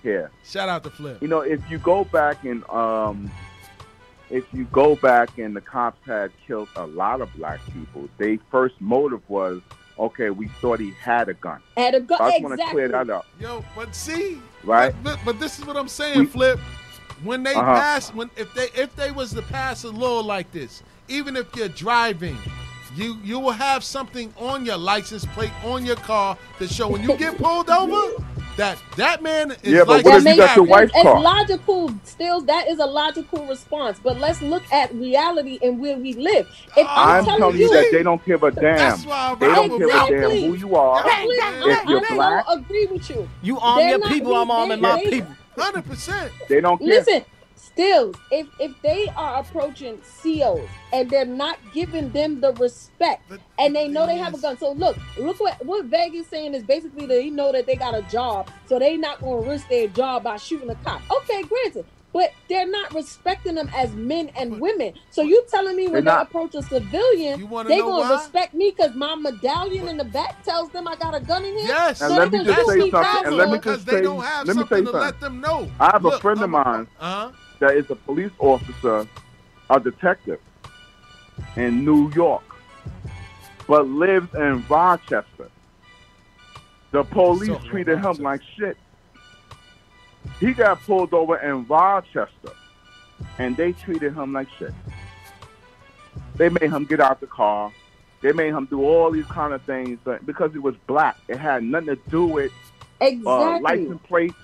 [0.02, 1.22] Here, shout out to Flip.
[1.22, 3.32] you know, if you go back and um,
[4.34, 8.38] if you go back and the cops had killed a lot of black people, their
[8.50, 9.62] first motive was,
[10.00, 11.62] okay, we thought he had a gun.
[11.78, 12.74] Had a gun, I just want to exactly.
[12.74, 14.92] clear that up, Yo, but see, right?
[15.04, 16.60] But, but this is what I'm saying, We- Flip.
[17.24, 17.76] When they Uh-huh.
[17.76, 21.56] pass, when if they if they was to pass a law like this, even if
[21.56, 22.38] you're driving,
[22.96, 27.02] you you will have something on your license plate on your car to show when
[27.02, 28.22] you get pulled over
[28.58, 30.82] that that man is Yeah, but licensed what if you got your carry.
[30.86, 31.22] wife's It's car?
[31.22, 31.94] logical.
[32.04, 34.00] Still, that is a logical response.
[34.04, 36.48] But let's look at reality and where we live.
[36.78, 38.76] If I'm, I'm telling you that they don't give a damn.
[38.78, 41.04] That's why They don't with give a damn who you are.
[41.06, 43.30] I, If you're I black, so agree with you.
[43.42, 45.36] You arm They're your people, I'm they- arming my people.
[45.58, 46.32] Hundred percent.
[46.50, 46.88] they don't care.
[46.88, 47.26] Listen,
[47.74, 53.40] still, if if they are approaching COs and they're not giving them the respect, But
[53.60, 56.54] and they know they thing have a gun, so look, look what what Vegas saying
[56.54, 59.88] is basically they know that they got a job, so they not gonna risk their
[59.88, 61.02] job by shooting a cop.
[61.12, 61.86] Okay, granted.
[62.14, 64.94] But they're not respecting them as men and But- women.
[65.10, 67.48] So you telling me when They're they approach a civilian, they
[67.80, 68.12] know gonna why?
[68.12, 71.58] respect me because my medallion in the back tells them I got a gun in
[71.58, 71.66] here.
[71.70, 72.02] Yes.
[72.02, 74.46] And let me just say something, and let me because just they say- don't have
[74.46, 75.02] let me something say to something.
[75.02, 75.68] let them know.
[75.80, 77.32] I have a Look, friend of I'm- mine Uh-huh.
[77.60, 79.08] That is a police officer,
[79.70, 80.40] a detective
[81.56, 82.44] in New York,
[83.68, 85.50] but lives in Rochester.
[86.92, 88.78] The police So, treated him like shit.
[90.40, 92.52] He got pulled over in Rochester,
[93.40, 94.74] and they treated him like shit.
[96.36, 97.72] They made him get out the car.
[98.22, 101.18] They made him do all these kind of things but because he was black.
[101.28, 102.52] It had nothing to do with
[103.26, 104.36] uh, license plates,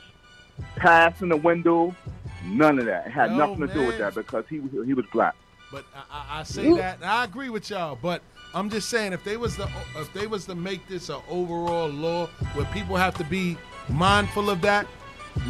[0.76, 1.96] pass in the window,
[2.44, 3.08] none of that.
[3.08, 5.36] It had No, nothing to do with that because he was he was black.
[5.72, 7.98] But I, I, I say You- that, I agree with y'all.
[8.02, 8.22] But
[8.54, 11.88] I'm just saying, if they was the if they was to make this an overall
[11.90, 13.58] law where people have to be
[13.90, 14.88] mindful of that,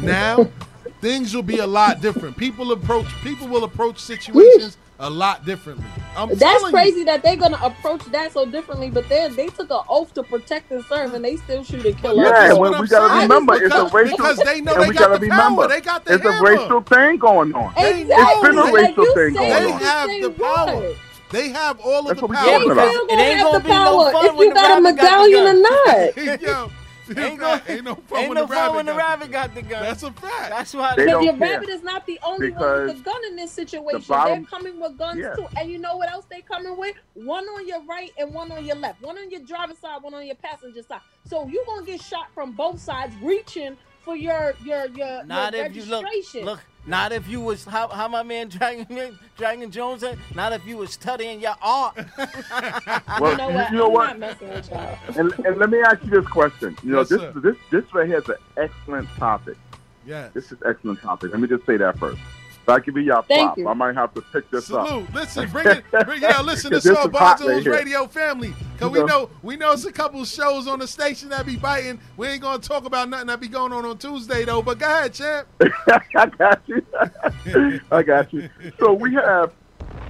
[0.00, 0.48] now
[1.00, 2.36] things will be a lot different.
[2.36, 5.84] People approach people will approach situations a lot differently.
[6.16, 9.70] I'm That's crazy You, that they're gonna approach that so differently, but then they took
[9.70, 12.28] an oath to protect and serve, and they still shoot and kill Yeah, us.
[12.28, 13.22] Yeah, that's what we, I'm gotta saying.
[13.22, 15.68] remember it's a Because- racial because they know they we got gotta the remember power.
[15.68, 17.72] They got the it's a racial thing going on.
[17.76, 18.04] Exactly.
[18.10, 19.62] It's been a Like racial you thing going They on.
[19.68, 20.66] you have say the what?
[20.68, 20.92] power.
[21.30, 22.44] They have all of That's the power.
[22.44, 22.88] They about.
[22.88, 24.96] It gonna ain't have gonna the be no power fun if you got a rabbit
[25.00, 26.70] got the medallion or not.
[27.16, 28.98] Yo, Ain't, gonna, ain't no fun ain't when no the fun rabbit when the got
[28.98, 29.82] rabbit got the gun.
[29.82, 30.50] That's a fact.
[30.50, 31.52] That's why They But don't your care.
[31.54, 34.04] rabbit is not the only one with a gun in this situation.
[34.08, 35.34] bottom- They're coming with guns Yeah.
[35.34, 35.46] too.
[35.56, 36.94] And you know what else they coming with?
[37.14, 39.02] One on your right and one on your left.
[39.02, 41.00] One on your driver's side, one on your passenger side.
[41.26, 45.66] So you're gonna get shot from both sides reaching for your your your, Not your
[45.66, 46.44] if you look, registration.
[46.46, 46.60] look.
[46.86, 50.18] Not if you was how, how my man Dragon Dragon Jones said.
[50.34, 51.98] Not if you was studying your art.
[53.20, 53.70] Well, you know what?
[53.72, 54.18] you know I'm what?
[54.18, 55.16] not messing with.
[55.18, 56.76] And, and let me ask you this question.
[56.82, 57.32] You know, Yes, this sir.
[57.36, 59.56] this this right here is an excellent topic.
[60.06, 60.32] Yes.
[60.32, 61.32] This is excellent topic.
[61.32, 62.20] Let me just say that first.
[62.66, 63.58] So I give you y'all Thank prop.
[63.58, 63.68] you.
[63.68, 64.86] I might have to pick this up.
[64.86, 65.12] Salute.
[65.14, 66.44] Listen, bring it, bring it out.
[66.44, 67.72] Listen to This is Saul hot Barzo's right here.
[67.72, 68.54] radio family.
[68.78, 72.00] Cause we know we know it's a couple shows on the station that be biting.
[72.16, 74.62] We ain't gonna talk about nothing that be going on on Tuesday though.
[74.62, 75.46] But go ahead, champ.
[76.16, 76.86] I got you.
[77.90, 78.48] I got you.
[78.78, 79.52] So we have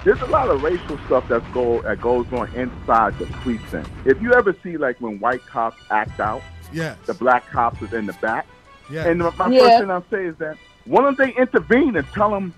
[0.04, 3.88] there's a lot of racial stuff that's go that goes on inside the precinct.
[4.04, 6.96] If you ever see like when white cops act out, Yes.
[7.06, 8.46] the black cops is in the back.
[8.90, 9.06] Yes.
[9.06, 9.60] And my Yeah.
[9.60, 12.54] first thing I'll say is that why don't they intervene and tell them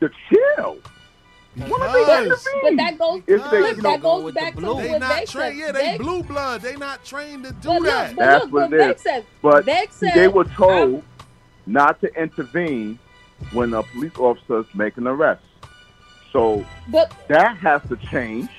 [0.00, 0.78] to chill?
[1.56, 2.62] Why don't they intervene?
[2.62, 4.82] But that goes, If they- Flip, you know, that goes with the back to blue.
[4.82, 5.56] They what not Vex trained.
[5.56, 5.58] said.
[5.66, 6.60] Yeah, they Vex- blue blood.
[6.60, 8.16] They not trained to do But look, that.
[8.16, 9.24] but That's look what what Vex said.
[9.42, 11.02] But Vex said, they were told
[11.66, 12.98] not to intervene
[13.52, 15.42] when a police officer is making an arrest.
[16.32, 18.50] So But that has to change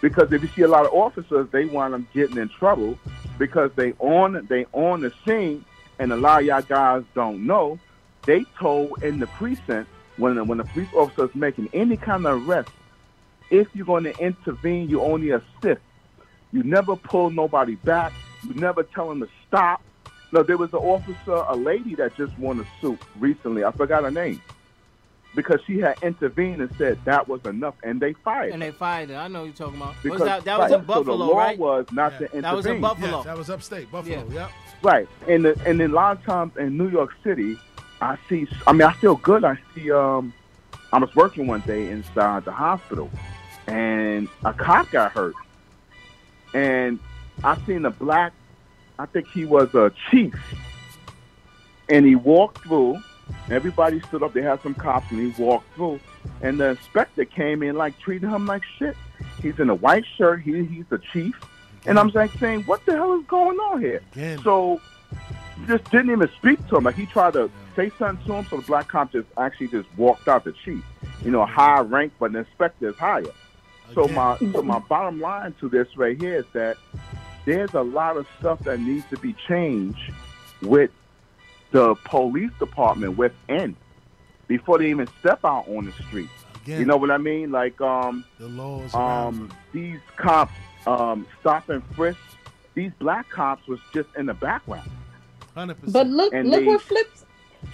[0.00, 2.98] because if you see a lot of officers, they want them getting in trouble
[3.38, 5.64] because they on they on the scene,
[6.00, 7.78] and a lot of y'all guys don't know.
[8.26, 12.48] They told in the precinct when when the police officer is making any kind of
[12.48, 12.70] arrest,
[13.50, 15.80] if you're going to intervene, you only assist.
[16.52, 18.12] You never pull nobody back.
[18.46, 19.82] You never tell them to stop.
[20.32, 23.64] No, there was an officer, a lady that just won a suit recently.
[23.64, 24.40] I forgot her name
[25.34, 28.52] because she had intervened and said that was enough, and they fired.
[28.52, 29.16] And they fired her.
[29.16, 29.94] I know what you're talking about.
[30.02, 31.58] Because was that, that right, was in so the Buffalo, law right?
[31.58, 32.42] was not to intervene.
[32.42, 33.16] That was in Buffalo.
[33.16, 34.28] Yes, that was upstate Buffalo.
[34.30, 34.50] Yep.
[34.82, 37.58] Right, and the, and then a lot of times in New York City,
[38.00, 38.46] I see.
[38.66, 39.44] I mean, I feel good.
[39.44, 39.90] I see.
[39.90, 40.32] Um,
[40.92, 43.10] I was working one day inside the hospital,
[43.66, 45.34] and a cop got hurt,
[46.52, 46.98] and
[47.42, 48.32] I seen a black.
[48.98, 50.34] I think he was a chief,
[51.88, 52.98] and he walked through.
[53.50, 54.34] Everybody stood up.
[54.34, 55.98] They had some cops, and he walked through,
[56.42, 58.96] and the inspector came in like treating him like shit.
[59.42, 60.42] He's in a white shirt.
[60.42, 61.34] He he's the chief,
[61.86, 64.02] and I'm like saying, what the hell is going on here?
[64.12, 64.38] Again.
[64.42, 64.80] So
[65.66, 66.84] just didn't even speak to him.
[66.84, 69.88] Like he tried to say something to him, so the black cop just actually just
[69.96, 70.82] walked out the chief.
[71.24, 73.24] You know, high rank, but the inspector is higher.
[73.94, 76.76] So my so my bottom line to this right here is that
[77.44, 80.12] there's a lot of stuff that needs to be changed
[80.62, 80.90] with
[81.70, 83.76] the police department within
[84.48, 86.28] before they even step out on the street.
[86.62, 86.80] Again.
[86.80, 87.50] You know what I mean?
[87.52, 88.94] Like um the laws.
[88.94, 90.52] um these cops
[90.86, 92.18] um stop and frisk.
[92.74, 94.90] These black cops was just in the background.
[95.54, 95.92] Hundred percent.
[95.92, 97.23] But look, And look they- what flips,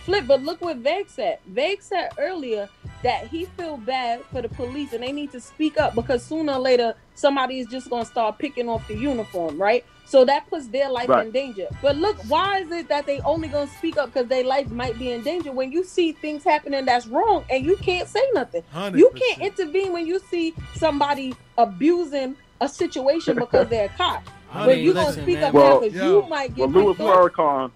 [0.05, 0.27] flip.
[0.27, 1.39] But look what Veg said.
[1.47, 2.69] Veg said earlier
[3.03, 6.53] that he feel bad for the police and they need to speak up because sooner
[6.55, 9.85] or later somebody is just gonna start picking off the uniform, right?
[10.07, 11.27] So that puts their life Right.
[11.27, 11.69] in danger.
[11.81, 14.99] But look, why is it that they only gonna speak up because their life might
[14.99, 18.65] be in danger when you see things happening that's wrong and you can't say nothing?
[18.95, 24.23] You can't intervene when you see somebody abusing a situation because they're a cop.
[24.53, 25.45] I But mean, you gonna speak man.
[25.45, 26.23] up Well- now because Yo.
[26.23, 27.31] you might Well, get Louis picked off.
[27.33, 27.71] Farrakhan,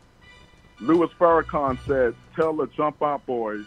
[0.87, 3.65] Louis Farrakhan said, "Tell the jump out boys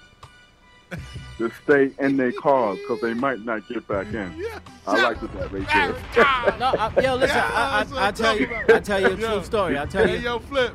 [1.38, 4.60] to stay in their cars because they might not get back in." Yeah.
[4.85, 5.68] I like that right
[6.15, 6.60] there.
[6.60, 8.76] No, I, yo, listen, Yeah, I, that's I, I I'm tell you, talking about.
[8.76, 9.34] I tell you a Yo.
[9.35, 9.77] true story.
[9.80, 10.22] I tell Hey, you.
[10.23, 10.73] yo, flip,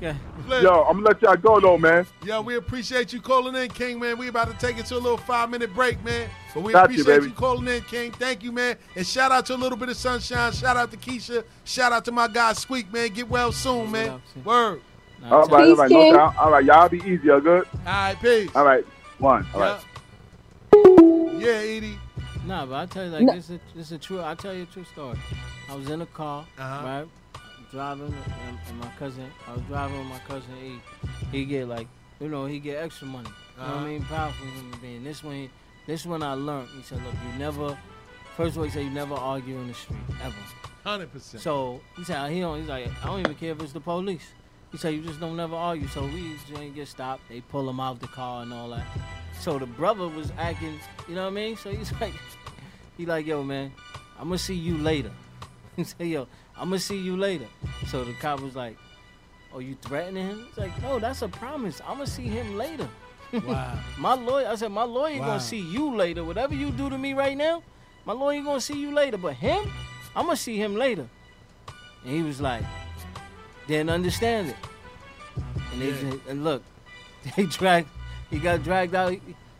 [0.00, 0.14] Yeah.
[0.44, 0.62] flip.
[0.62, 2.06] Yo, I'm gonna let y'all go though, man.
[2.24, 4.18] Yo, we appreciate you calling in, King, man.
[4.18, 6.28] We about to take it to a little five minute break, man.
[6.52, 7.32] But we Got appreciate you, baby.
[7.32, 8.12] calling in, King.
[8.12, 8.76] Thank you, man.
[8.94, 10.52] And shout out to a little bit of sunshine.
[10.52, 11.44] Shout out to Keisha.
[11.64, 13.08] Shout out to my guy Squeak, man.
[13.10, 14.20] Get well soon, man.
[14.44, 14.80] Word.
[15.22, 16.12] Nah, All I tell right, you- all right, King.
[16.12, 16.36] no doubt.
[16.38, 17.66] All right, y'all be easy, y'all good?
[17.86, 18.50] All right, peace.
[18.54, 18.84] All right,
[19.18, 19.46] one.
[19.54, 19.80] All right.
[20.74, 21.38] Yeah.
[21.38, 21.98] Yeah, Edie.
[22.46, 23.34] Nah, but I tell you like No.
[23.34, 24.22] this is this is a true.
[24.22, 25.18] I tell you a true story.
[25.70, 26.86] I was in a car, Uh-huh.
[26.86, 27.08] right,
[27.72, 28.14] driving,
[28.46, 29.30] and, and my cousin.
[29.48, 30.50] I was driving with my cousin.
[30.60, 31.88] He he get like
[32.20, 33.28] you know he get extra money.
[33.56, 33.84] You know what Uh-huh.
[33.84, 34.02] I mean?
[34.04, 35.04] Powerful human being.
[35.04, 35.50] This one,
[35.86, 36.68] this one I learned.
[36.76, 37.76] He said, look, you never.
[38.36, 40.34] First of all, he said you never argue in the street ever.
[40.84, 41.42] Hundred percent.
[41.42, 42.60] So he said he don't.
[42.60, 44.32] He's like I don't even care if it's the police.
[44.72, 45.86] He said you just don't never argue.
[45.88, 47.28] So we just get stopped.
[47.28, 48.84] They pull him out the car and all that.
[49.40, 50.78] So the brother was acting.
[51.08, 51.56] You know what I mean?
[51.56, 52.12] So he's like,
[52.96, 53.72] he like yo man,
[54.18, 55.10] I'm gonna see you later.
[55.76, 56.26] He said yo,
[56.56, 57.46] I'm gonna see you later.
[57.88, 58.76] So the cop was like,
[59.52, 60.46] oh you threatening him?
[60.48, 61.80] He's like no, that's a promise.
[61.86, 62.88] I'm gonna see him later.
[63.44, 63.78] Wow.
[63.98, 65.26] My lawyer, I said, my lawyer Wow.
[65.26, 66.24] gonna see you later.
[66.24, 67.62] Whatever you do to me right now,
[68.06, 69.18] my lawyer gonna see you later.
[69.18, 69.70] But him,
[70.14, 71.06] I'm gonna see him later.
[72.04, 72.62] And he was like,
[73.68, 74.56] didn't understand it.
[75.72, 76.16] And they Yeah.
[76.28, 76.62] and look,
[77.36, 77.88] they dragged,
[78.30, 79.14] he got dragged out.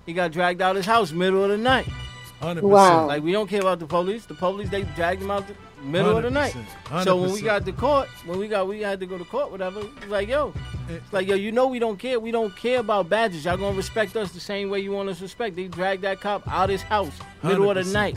[0.07, 1.89] He got dragged out his house middle of the night.
[2.41, 3.07] Hundred Wow.
[3.07, 4.27] Like we don't care about the police.
[4.27, 6.55] The police they dragged him out the middle of the night.
[6.85, 7.05] 100%.
[7.05, 9.51] So when we got to court, when we got we had to go to court,
[9.51, 9.81] whatever.
[9.81, 10.53] It's like yo,
[10.89, 12.20] it's like yo, you know we don't care.
[12.20, 13.45] We don't care about badges.
[13.47, 15.57] Y'all gonna respect us the same way you want us to respect.
[15.57, 17.12] They dragged that cop out his house
[17.43, 18.16] middle of the night.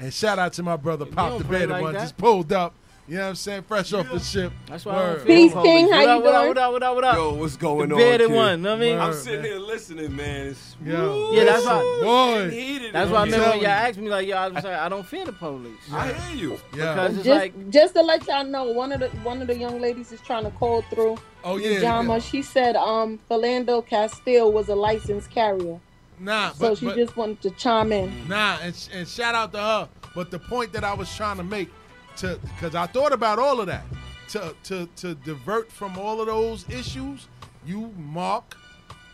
[0.00, 2.00] And shout out to my brother You Pop the play Better like one that.
[2.00, 2.74] just pulled up
[3.08, 3.62] You know what I'm saying?
[3.62, 4.52] Fresh off the ship.
[4.66, 5.26] That's why I don't Word.
[5.26, 5.52] feel Peace.
[5.54, 5.90] King.
[5.90, 6.48] How you up, what up, doing?
[6.48, 7.14] what up, what up, what up?
[7.16, 8.00] Yo, what's going the on?
[8.00, 8.36] bearded kid?
[8.36, 8.98] one, know what I mean?
[8.98, 10.46] I'm sitting here listening, man.
[10.46, 12.00] It's Yo, Yeah, that's why.
[12.00, 12.90] boy.
[12.92, 15.04] That's why I remember when y'all asked me like, yo, I was like, I don't
[15.04, 15.74] fear the police.
[15.92, 16.50] I hear you.
[16.76, 16.94] Yeah.
[16.94, 19.56] Because it's Just, like, just to let y'all know, one of the one of the
[19.56, 21.18] young ladies is trying to call through.
[21.42, 21.80] Oh yeah.
[21.80, 22.18] Jama, yeah.
[22.20, 25.80] she said um Philando Castile was a licensed carrier.
[26.20, 28.28] Nah, So but, she but just wanted to chime in.
[28.28, 29.88] nah, and, and shout out to her.
[30.14, 31.68] But the point that I was trying to make,
[32.18, 33.84] to because I thought about all of that,
[34.28, 37.28] to to to divert from all of those issues,
[37.64, 38.56] you mark,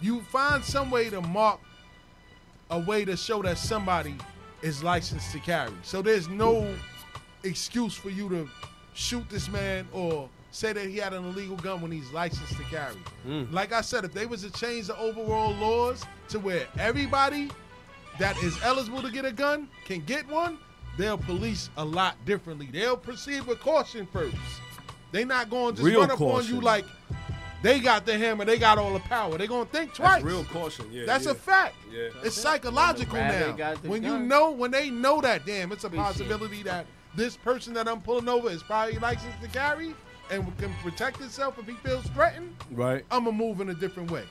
[0.01, 1.61] you find some way to mark
[2.71, 4.15] a way to show that somebody
[4.63, 5.73] is licensed to carry.
[5.83, 6.67] So there's no
[7.45, 8.49] excuse for you to
[8.95, 12.63] shoot this man or say that he had an illegal gun when he's licensed to
[12.65, 12.97] carry.
[13.25, 13.45] Hmm.
[13.53, 17.51] Like I said, if they was to change the overall laws to where everybody
[18.19, 20.59] that is eligible to get a gun can get one,
[20.99, 22.69] they'll police a lot differently.
[22.71, 24.37] They'll proceed with caution first.
[25.11, 26.85] They not going to just Real run up on you like
[27.63, 29.37] they got the hammer, they got all the power.
[29.37, 30.23] They gonna think twice.
[30.23, 30.87] That's real caution.
[30.93, 31.07] Yeah.
[31.07, 31.33] That's yeah.
[31.33, 31.75] a fact.
[31.91, 32.09] Yeah.
[32.23, 33.53] It's psychological Rather now.
[33.53, 37.37] got the When you know, when they know that, damn, it's a possibility that this
[37.37, 39.95] person that I'm pulling over is probably licensed to carry
[40.31, 42.55] and can protect himself if he feels threatened.
[42.71, 43.05] Right.
[43.11, 44.25] I'm gonna move in a different way.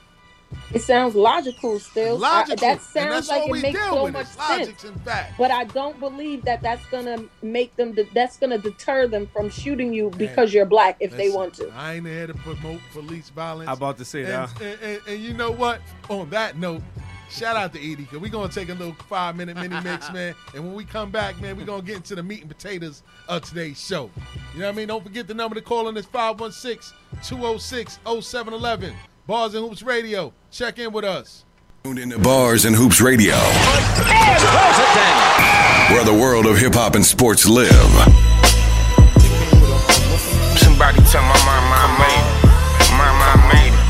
[0.72, 2.22] It sounds logical still.
[2.24, 4.48] I- that sounds that's like it makes so much is sense.
[4.60, 5.34] logics and facts.
[5.38, 7.96] But I don't believe that that's gonna make them.
[8.14, 11.68] That's gonna deter them from shooting you because you're black if they want to.
[11.70, 13.68] I ain't here to promote police violence.
[13.68, 14.60] I'm about to say and, that.
[14.60, 15.80] and, and, and you know what?
[16.10, 16.82] On that note,
[17.30, 20.34] shout out to Edie because we're gonna take a little five minute mini mix, man.
[20.54, 23.42] And when we come back, man, we're gonna get into the meat and potatoes of
[23.42, 24.10] today's show.
[24.54, 24.88] You know what I mean?
[24.88, 28.92] Don't forget the number to call in is 516-206-0711.
[29.28, 30.32] Bars and Hoops Radio.
[30.50, 31.44] Check in with us.
[31.84, 33.34] Tuned into Bars and Hoops Radio,
[35.92, 37.68] where the world of hip hop and sports live.
[40.56, 42.40] Somebody tell my mama I made it.
[42.96, 43.84] Mama I made it.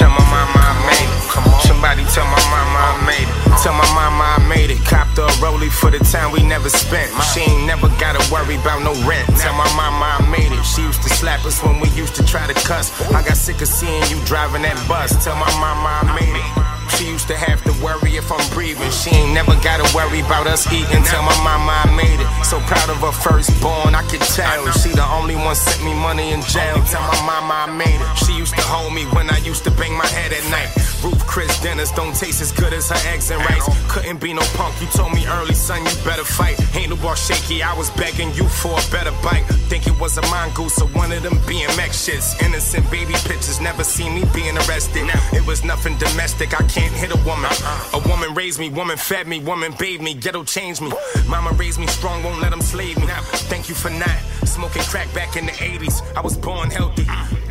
[0.00, 1.20] Tell my mama I made it.
[1.68, 3.37] Somebody tell my mama I made it.
[3.62, 4.78] Tell my mama I made it.
[4.84, 7.10] Copped a rollie for the time we never spent.
[7.34, 9.26] She ain't never gotta worry about no rent.
[9.36, 10.64] Tell my mama I made it.
[10.64, 12.94] She used to slap us when we used to try to cuss.
[13.10, 15.10] I got sick of seeing you driving that bus.
[15.24, 16.57] Tell my mama I made it.
[16.98, 18.90] She used to have to worry if I'm breathing.
[18.90, 21.04] She ain't never gotta worry about us eating.
[21.04, 22.26] Tell my mama I made it.
[22.42, 24.66] So proud of her firstborn, I could tell.
[24.82, 26.74] She the only one sent me money in jail.
[26.90, 28.18] Tell my mama I made it.
[28.26, 30.74] She used to hold me when I used to bang my head at night.
[31.04, 33.62] Ruth Chris dinners don't taste as good as her eggs and rice.
[33.86, 34.74] Couldn't be no punk.
[34.80, 36.58] You told me early, son, you better fight.
[36.74, 37.62] Ain't no bar shaky.
[37.62, 39.46] I was begging you for a better bite.
[39.70, 42.34] Think it was a mongoose or one of them BMX shits.
[42.42, 43.60] Innocent baby pictures.
[43.60, 45.06] Never seen me being arrested.
[45.32, 46.58] It was nothing domestic.
[46.58, 47.50] I can't hit a woman.
[47.94, 48.68] A woman raised me.
[48.68, 49.40] Woman fed me.
[49.40, 50.14] Woman bathed me.
[50.14, 50.92] Ghetto changed me.
[51.26, 52.22] Mama raised me strong.
[52.22, 53.06] Won't let them slave me.
[53.50, 56.02] Thank you for not smoking crack back in the 80s.
[56.16, 57.06] I was born healthy.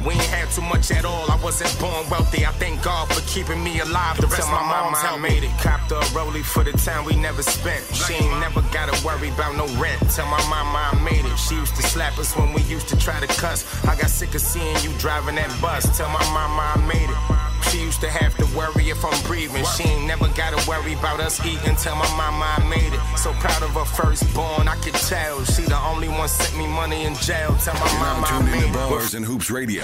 [0.06, 1.30] We ain't had too much at all.
[1.32, 2.46] I wasn't born wealthy.
[2.46, 4.18] I thank God for keeping me alive.
[4.18, 5.52] The rest of my mama I made it.
[5.62, 7.84] Copped a rollie for the time we never spent.
[7.94, 10.00] She ain't never gotta worry about no rent.
[10.12, 11.38] Tell my mama I made it.
[11.38, 13.64] She used to slap us when we used to try to cuss.
[13.86, 15.98] I got sick of seeing you driving that bus.
[15.98, 17.47] Tell my mama I made it.
[17.64, 19.64] She used to have to worry if I'm breathing.
[19.76, 21.76] She ain't never gotta worry about us eating.
[21.76, 23.00] Tell my mama I made it.
[23.18, 25.44] So proud of her firstborn, I could tell.
[25.46, 27.56] She the only one sent me money in jail.
[27.64, 28.74] Tell my mama I made it.
[28.74, 29.84] Bars and Hoops Radio,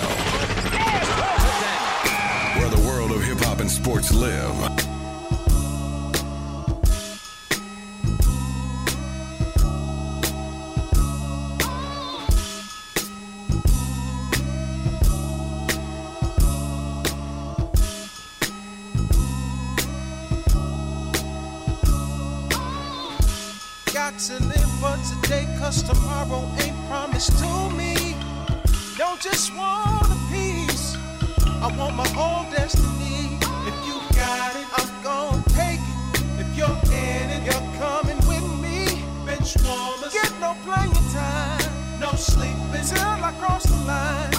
[2.60, 4.93] where the world of hip hop and sports live.
[25.74, 28.16] Cause tomorrow ain't promised to me.
[28.98, 30.95] Don't just want a piece,
[31.62, 33.40] I want my whole destiny.
[33.66, 36.41] If you got it, I'm gonna take it.
[36.41, 39.02] If you're in it, you're coming with me.
[39.26, 44.34] Bench warmers, get no playing time, no sleeping till I cross the line.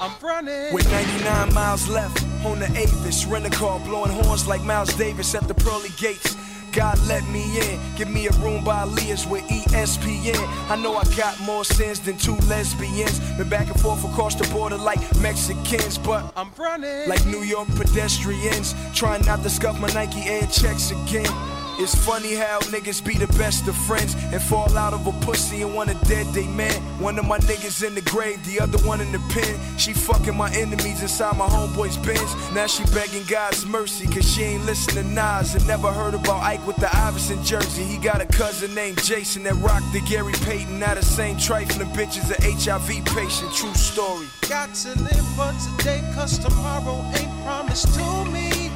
[0.00, 0.74] I'm running.
[0.74, 5.34] With 99 miles left on the Avis, rent a car, blowing horns like Miles Davis
[5.34, 6.36] at the pearly gates.
[6.74, 10.34] God let me in, give me a room by Aaliyah's with ESPN.
[10.68, 13.20] I know I got more sins than two lesbians.
[13.38, 17.08] Been back and forth across the border like Mexicans, but I'm running.
[17.08, 21.30] like New York pedestrians, trying not to scuff my Nike Air checks again.
[21.76, 25.62] It's funny how niggas be the best of friends and fall out of a pussy
[25.62, 26.80] and wanna dead they man.
[27.00, 29.58] One of my niggas in the grave, the other one in the pen.
[29.76, 32.34] She fucking my enemies inside my homeboy's Benz.
[32.52, 36.42] Now she begging God's mercy cause she ain't listen to Nas and never heard about
[36.42, 37.82] Ike with the Iverson jersey.
[37.82, 40.78] He got a cousin named Jason that rocked the Gary Payton.
[40.78, 43.52] Now the same trifling bitch is a HIV patient.
[43.52, 44.26] True story.
[44.48, 48.70] Got to live for today, cause tomorrow ain't promised to me.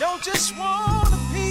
[0.00, 1.49] Don't just want a piece,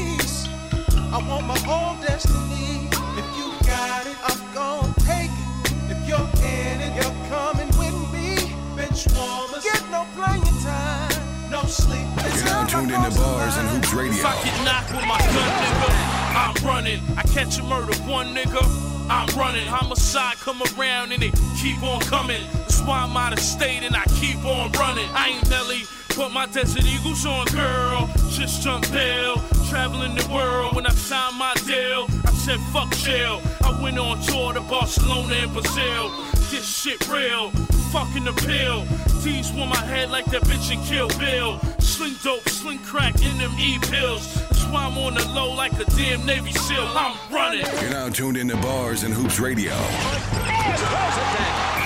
[1.12, 2.88] I want my own destiny.
[3.18, 5.90] If you got it, I'm gonna take it.
[5.90, 8.54] If you're in it, you're coming with me.
[8.78, 12.06] Bench warmers, get no playing time, no sleep.
[12.36, 14.14] You're now tuned into Bars and Hoops Radio.
[14.14, 15.90] If I get knocked with my gun, nigga,
[16.38, 17.02] I'm running.
[17.18, 18.62] I catch a murder, one nigga,
[19.10, 19.66] I'm running.
[19.66, 22.44] Homicide come around and they keep on coming.
[22.54, 25.10] That's why I'm out of state and I keep on running.
[25.14, 25.84] I ain't Nelly,
[26.20, 28.10] put my Desert Eagles on, girl.
[28.30, 29.38] Just jump bail,
[29.70, 30.76] traveling the world.
[30.76, 33.42] When I signed my deal, I said fuck jail.
[33.62, 36.10] I went on tour to Barcelona and Brazil.
[36.52, 37.52] This shit real,
[37.94, 38.84] fucking the pill.
[39.24, 41.58] These want my head like that bitch in Kill Bill.
[41.80, 44.34] Sling dope, sling crack in them E pills.
[44.34, 46.84] That's why I'm on the low like a damn Navy SEAL.
[46.84, 47.66] I'm running.
[47.82, 49.74] You're now tuned into Bars and Hoops Radio.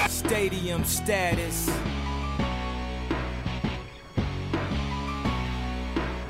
[0.07, 1.69] Stadium status.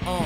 [0.05, 0.25] Uh.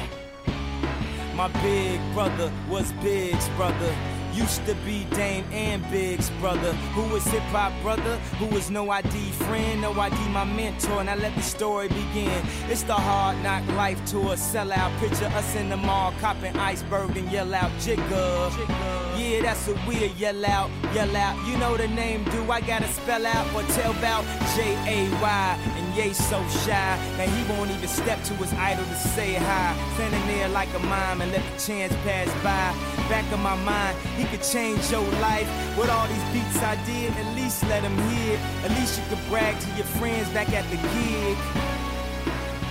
[1.36, 3.95] My big brother was Big's brother.
[4.38, 6.72] Used to be Dame and Big's brother.
[6.94, 8.18] Who was hip hop brother?
[8.38, 9.82] Who was no ID friend?
[9.82, 11.04] No ID my mentor.
[11.04, 12.46] Now let the story begin.
[12.70, 14.36] It's the hard knock life tour.
[14.36, 19.08] Sellout picture us in the mall, copping iceberg and yell out Jigga.
[19.18, 21.36] Yeah, that's what we'll yell out, yell out.
[21.48, 24.24] You know the name, do I gotta spell out or tell about
[24.56, 25.60] J A Y?
[25.78, 29.74] And Ye so shy that he won't even step to his idol to say hi.
[29.96, 32.70] Standing there like a mime and let the chance pass by.
[33.10, 35.48] Back of my mind, he could change your life.
[35.78, 38.40] With all these beats I did, at least let him hear.
[38.64, 41.38] At least you could brag to your friends back at the gig.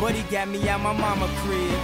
[0.00, 1.80] But he got me out my mama crib.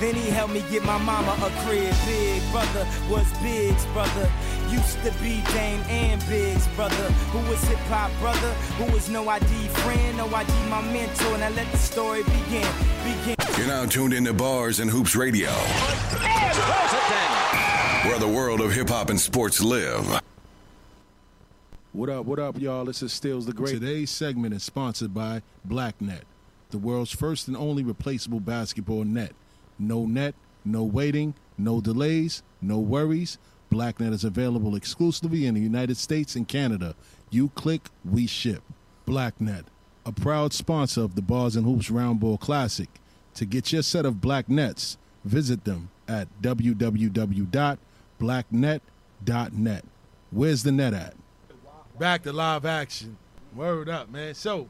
[0.00, 1.94] Then he helped me get my mama a crib.
[2.04, 4.30] Big brother was Big's brother.
[4.68, 7.10] Used to be Dame and Big's brother.
[7.30, 8.52] Who was hip hop brother?
[8.78, 10.16] Who was no ID friend?
[10.16, 11.34] No ID my mentor.
[11.34, 12.66] And I let the story begin.
[13.04, 13.36] Begin.
[13.56, 15.50] You're now tuned into Bars and Hoops Radio,
[18.04, 20.20] where the world of hip hop and sports live.
[21.92, 22.84] What up, what up, y'all?
[22.84, 23.74] This is Stills the Great.
[23.74, 26.22] Today's segment is sponsored by BlackNet,
[26.70, 29.32] the world's first and only replaceable basketball net.
[29.78, 30.34] No net,
[30.64, 33.38] no waiting, no delays, no worries.
[33.70, 36.96] BlackNet is available exclusively in the United States and Canada.
[37.30, 38.62] You click, we ship.
[39.06, 39.64] BlackNet,
[40.04, 42.88] a proud sponsor of the Bars and Hoops Round Ball Classic.
[43.34, 46.26] To get your set of black nets, visit them at
[48.22, 49.84] www.blacknet.net.
[50.30, 51.14] Where's the net at?
[51.98, 53.16] Back to live action.
[53.54, 54.34] Word up, man.
[54.34, 54.68] So,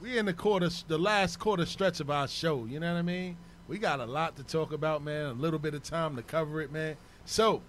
[0.00, 2.64] we in the quarter, the last quarter stretch of our show.
[2.64, 3.36] You know what I mean?
[3.68, 5.26] We got a lot to talk about, man.
[5.26, 6.96] A little bit of time to cover it, man.
[7.24, 7.62] So,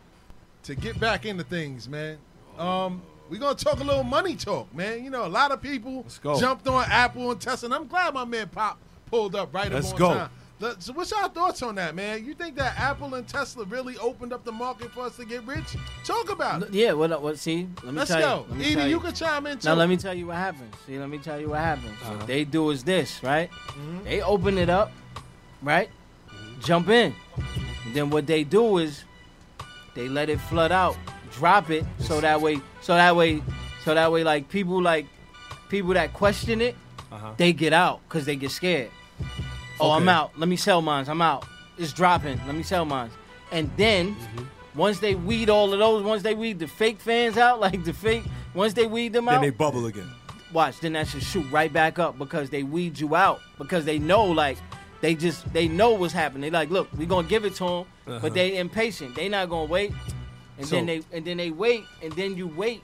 [0.63, 2.17] to get back into things, man.
[2.57, 5.03] Um, we're gonna talk a little money talk, man.
[5.03, 6.05] You know, a lot of people
[6.39, 7.67] jumped on Apple and Tesla.
[7.67, 10.13] And I'm glad my man Pop pulled up right Let's up on go.
[10.13, 10.29] time.
[10.59, 12.25] So, what's your thoughts on that, man?
[12.25, 15.45] You think that Apple and Tesla really opened up the market for us to get
[15.45, 15.75] rich?
[16.03, 16.73] Talk about it.
[16.73, 17.21] Yeah, what?
[17.21, 17.37] What?
[17.37, 18.43] See, let me Let's tell go.
[18.45, 18.49] you.
[18.49, 19.67] Let me Edie, tell you can chime in too.
[19.69, 20.73] Now let me tell you what happens.
[20.87, 21.93] See, let me tell you what happens.
[22.01, 22.15] Uh-huh.
[22.15, 23.51] What they do is this, right?
[23.51, 24.03] Mm-hmm.
[24.05, 24.91] They open it up,
[25.61, 25.89] right?
[26.61, 27.13] Jump in.
[27.85, 29.03] And then what they do is
[29.93, 30.97] they let it flood out,
[31.33, 33.43] drop it, so that way, so that way,
[33.83, 35.05] so that way, like people like
[35.69, 36.75] people that question it,
[37.11, 37.33] Uh-huh.
[37.37, 38.89] they get out because they get scared.
[39.79, 40.37] Oh, I'm out.
[40.37, 41.09] Let me sell mines.
[41.09, 41.45] I'm out.
[41.77, 42.39] It's dropping.
[42.47, 43.13] Let me sell mines.
[43.51, 44.43] And then Mm-hmm.
[44.75, 47.93] once they weed all of those, once they weed the fake fans out, like the
[47.93, 48.23] fake,
[48.53, 50.09] once they weed them out, Then they bubble again.
[50.51, 53.99] watch, then that should shoot right back up because they weed you out because they
[53.99, 54.57] know like
[55.01, 56.41] they just they know what's happening.
[56.41, 58.19] They like, look, we gonna give it to them, Uh-huh.
[58.21, 59.13] but they impatient.
[59.15, 59.91] They not gonna wait,
[60.57, 62.81] and So- then they and then they wait, and then you wait,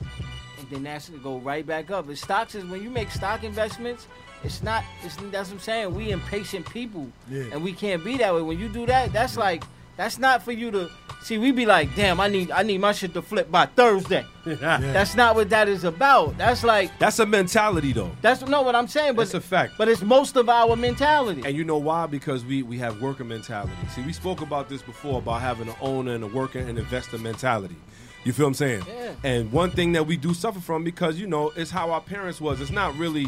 [0.59, 2.05] and then that's gonna go right back up.
[2.05, 4.07] The stocks is when you make stock investments.
[4.43, 4.83] It's not.
[5.03, 5.95] It's that's what I'm saying.
[5.95, 7.43] We impatient people, Yeah.
[7.51, 8.41] and we can't be that way.
[8.41, 9.63] When you do that, that's like
[9.97, 10.89] that's not for you to
[11.23, 11.37] see.
[11.37, 14.25] We be like, damn, I need I need my shit to flip by Thursday.
[14.45, 16.37] That's not what that is about.
[16.37, 18.11] That's like That's a mentality, though.
[18.21, 19.75] that's not what I'm saying, but it's a fact.
[19.77, 21.43] But it's most of our mentality.
[21.45, 22.07] And you know why?
[22.07, 23.71] Because we we have worker mentality.
[23.95, 27.17] See, we spoke about this before about having an owner and a worker and investor
[27.17, 27.77] mentality.
[28.25, 28.83] You feel what I'm saying?
[28.87, 29.13] Yeah.
[29.23, 32.41] And one thing that we do suffer from because you know it's how our parents
[32.41, 32.59] was.
[32.59, 33.27] It's not really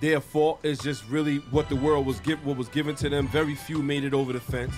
[0.00, 0.60] their fault.
[0.62, 3.28] It's just really what the world was give what was given to them.
[3.28, 4.74] Very few made it over the fence,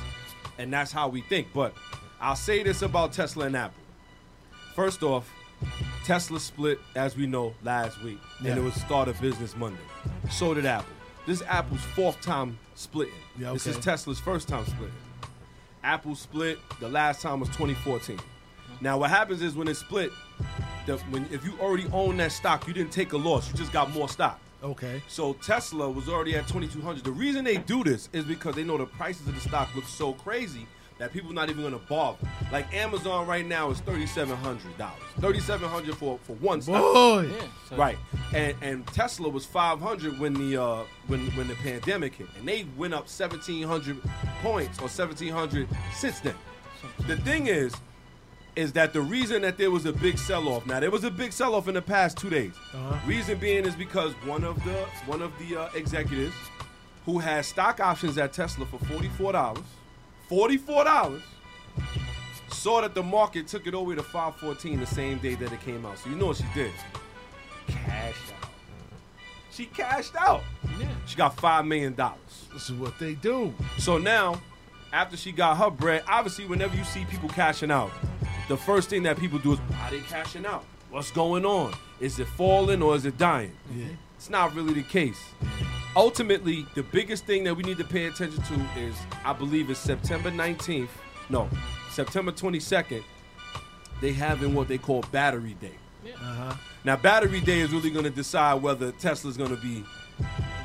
[0.58, 1.48] and that's how we think.
[1.54, 1.74] But
[2.20, 3.74] I'll say this about Tesla and Apple.
[4.74, 5.30] First off,
[6.04, 8.50] Tesla split, as we know, last week, Yeah.
[8.52, 9.80] and it was start of business Monday.
[10.30, 10.92] So did Apple.
[11.26, 13.14] This is Apple's fourth time splitting.
[13.38, 13.76] Yeah, This is.
[13.78, 14.94] Tesla's first time splitting.
[15.84, 16.58] Apple split.
[16.80, 18.18] The last time was 2014.
[18.80, 20.10] Now, what happens is when it split,
[20.86, 23.48] the, when if you already own that stock, you didn't take a loss.
[23.48, 24.40] You just got more stock.
[24.62, 25.02] Okay.
[25.08, 27.04] So Tesla was already at 2200.
[27.04, 29.84] The reason they do this is because they know the prices of the stock look
[29.86, 30.66] so crazy
[30.98, 32.28] that people not even gonna bother.
[32.52, 34.70] Like Amazon right now is $3,700.
[35.20, 36.80] 3,700 for, for one stock.
[36.80, 37.30] Boy.
[37.34, 37.98] Yeah, so- right.
[38.34, 42.28] And and Tesla was 500 when the uh when when the pandemic hit.
[42.38, 44.00] And they went up 1700
[44.42, 46.34] points or 1700 since then.
[47.06, 47.74] The thing is
[48.54, 50.66] is that the reason that there was a big sell-off.
[50.66, 52.52] Now there was a big sell-off in the past 2 days.
[52.74, 52.98] Uh-huh.
[53.06, 54.74] Reason being is because one of the
[55.06, 56.34] one of the uh, executives
[57.06, 59.64] who had stock options at Tesla for forty-four dollars,
[60.28, 61.22] forty-four dollars,
[62.50, 65.60] saw that the market took it over to five fourteen the same day that it
[65.60, 65.98] came out.
[65.98, 66.72] So you know what she did?
[67.66, 68.50] Cashed out.
[69.50, 70.42] She cashed out.
[70.78, 70.88] Yeah.
[71.06, 72.46] She got five million dollars.
[72.52, 73.52] This is what they do.
[73.78, 74.40] So now,
[74.92, 77.90] after she got her bread, obviously, whenever you see people cashing out,
[78.48, 80.64] the first thing that people do is, why they cashing out?
[80.90, 81.72] What's going on?
[82.00, 83.52] Is it falling or is it dying?
[83.74, 83.86] Yeah.
[84.16, 85.18] It's not really the case.
[85.96, 88.94] Ultimately, the biggest thing that we need to pay attention to is,
[89.24, 90.88] I believe, it's September 19th.
[91.28, 91.48] No,
[91.90, 93.02] September 22nd.
[94.00, 95.72] They having what they call Battery Day.
[96.14, 96.54] Uh-huh.
[96.84, 99.84] Now, Battery Day is really going to decide whether Tesla's going to be,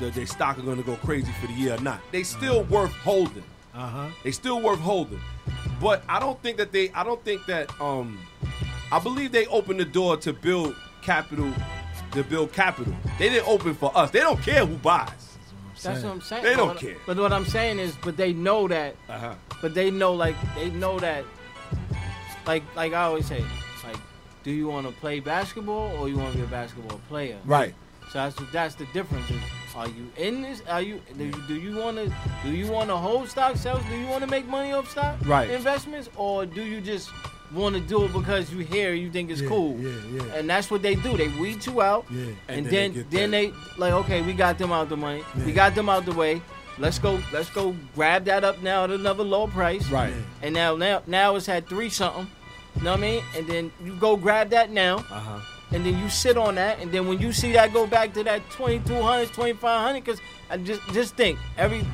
[0.00, 2.00] the, their stock are going to go crazy for the year or not.
[2.10, 3.44] They still worth holding.
[3.78, 4.08] Uh-huh.
[4.24, 5.20] They still worth holding.
[5.80, 8.18] But I don't think that they I don't think that um
[8.90, 11.52] I believe they opened the door to build capital
[12.12, 12.92] to build capital.
[13.18, 14.10] They didn't open for us.
[14.10, 15.10] They don't care who buys.
[15.82, 16.42] That's what I'm saying.
[16.42, 16.96] They don't But- care.
[17.06, 18.96] But what I'm saying is, but they know that.
[19.08, 19.34] Uh-huh.
[19.62, 21.24] But they know, like, they know that.
[22.46, 23.44] Like, like I always say,
[23.84, 23.96] like,
[24.42, 27.36] do you want to play basketball or you want to be a basketball player?
[27.44, 27.74] Right.
[28.10, 29.30] So that's that's the difference.
[29.76, 30.62] Are you in this?
[30.68, 32.12] Are you do you, do you want to
[32.44, 33.82] do you want to hold stock sales?
[33.90, 35.50] Do you want to make money off stock Right.
[35.50, 37.10] investments, or do you just
[37.52, 39.78] want to do it because you hear you think it's Yeah, cool?
[39.78, 40.34] yeah, yeah.
[40.36, 41.16] And that's what they do.
[41.16, 42.06] They weed you out.
[42.10, 42.24] Yeah.
[42.48, 45.22] And, And then then they then they like okay, we got them out the money.
[45.46, 46.40] We got them out the way.
[46.78, 47.20] Let's go.
[47.32, 49.88] Let's go grab that up now at another low price.
[49.90, 50.14] Right.
[50.42, 52.28] And now now now it's at three something.
[52.76, 53.24] You know what I mean?
[53.36, 54.98] And then you go grab that now.
[54.98, 55.40] Uh-huh.
[55.70, 58.24] And then you sit on that, and then when you see that go back to
[58.24, 61.84] that 2200, 2500, because I just just think every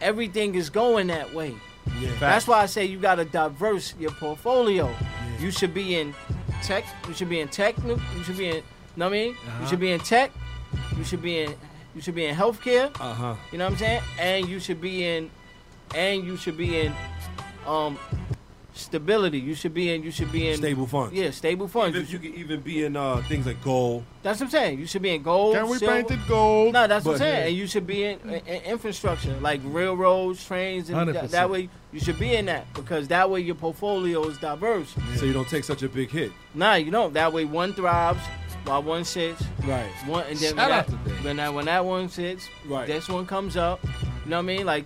[0.00, 1.54] everything is going that way.
[2.00, 2.10] Yeah.
[2.18, 4.92] That's why I say you got to diverse your portfolio.
[5.40, 6.14] You should be in
[6.62, 6.84] tech.
[7.06, 7.76] You should be in tech.
[7.84, 8.62] You should be in.
[8.96, 9.28] Know what I mean?
[9.32, 9.66] You Uh-huh.
[9.66, 10.32] should be in tech.
[10.96, 11.54] You should be in.
[11.94, 12.90] You should be in healthcare.
[12.98, 13.34] Uh-huh.
[13.52, 14.02] You know what I'm saying?
[14.18, 15.30] And you should be in.
[15.94, 16.94] And you should be in.
[17.66, 17.98] Um,
[18.76, 19.38] stability.
[19.38, 20.02] You should be in.
[20.02, 21.14] You should be in Stable funds.
[21.14, 21.96] Yeah, stable funds.
[21.96, 24.04] Even, you can even be in uh, things like gold.
[24.22, 24.78] That's what I'm saying.
[24.78, 25.54] You should be in gold.
[25.54, 25.94] Can we silver.
[25.94, 26.72] paint it gold?
[26.74, 27.46] No, that's what I'm But- saying.
[27.48, 31.30] And you should be in, in, in infrastructure like railroads, trains, and that, 100%.
[31.30, 34.94] that way you should be in that because that way your portfolio is diverse.
[35.16, 36.32] So you don't take such a big hit.
[36.54, 37.14] Nah, you don't.
[37.14, 38.20] That way one thrives
[38.64, 39.42] while one sits.
[39.64, 39.88] Right.
[40.06, 41.24] One and then Shout when, out that, to Dave.
[41.24, 42.86] when that when that one sits, Right.
[42.86, 43.80] this one comes up.
[43.84, 44.66] You know what I mean?
[44.66, 44.84] Like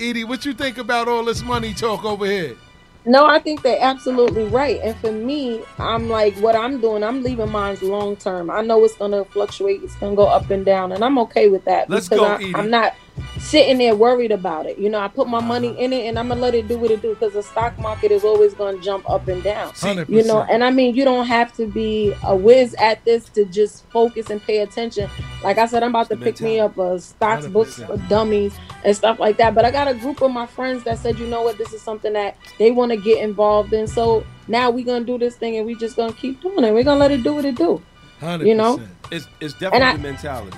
[0.00, 2.56] Edie, what you think about all this money talk over here?
[3.04, 4.80] No, I think they're absolutely right.
[4.82, 8.48] And for me, I'm like, what I'm doing, I'm leaving mine long term.
[8.50, 11.64] I know it's gonna fluctuate, it's gonna go up and down, and I'm okay with
[11.64, 12.60] that Let's because go, I.
[12.60, 12.94] I'm not
[13.38, 14.78] sitting there worried about it.
[14.78, 15.78] You know, I put my money Uh-huh.
[15.80, 18.10] in it, and I'm gonna let it do what it do because the stock market
[18.12, 19.72] is always gonna jump up and down.
[19.74, 23.24] Hundred You know, and I mean, you don't have to be a whiz at this
[23.30, 25.08] to just focus and pay attention.
[25.42, 27.52] Like I said, I'm about to pick me up a stocks 100%.
[27.52, 29.54] books for dummies and stuff like that.
[29.54, 31.82] But I got a group of my friends that said, you know what, this is
[31.82, 33.86] something that they want to get involved in.
[33.86, 36.72] So now we're gonna do this thing, and we just gonna keep doing it.
[36.72, 37.82] We're gonna let it do what it do.
[38.20, 38.80] Hundred You know?
[39.10, 40.56] It's it's definitely I- the mentality.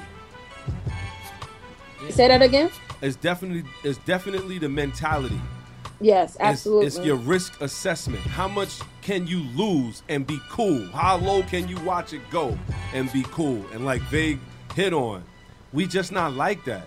[2.11, 2.71] Say that again.
[3.03, 5.41] It's definitely it's definitely the mentality.
[6.01, 6.87] Yes, It's- absolutely.
[6.87, 8.21] It's, your risk assessment.
[8.23, 10.87] How much can you lose and be cool?
[10.89, 12.59] How low can you watch it go
[12.93, 13.65] and be cool?
[13.73, 14.41] And like Vague
[14.75, 15.23] hit on,
[15.73, 16.87] we just not like that.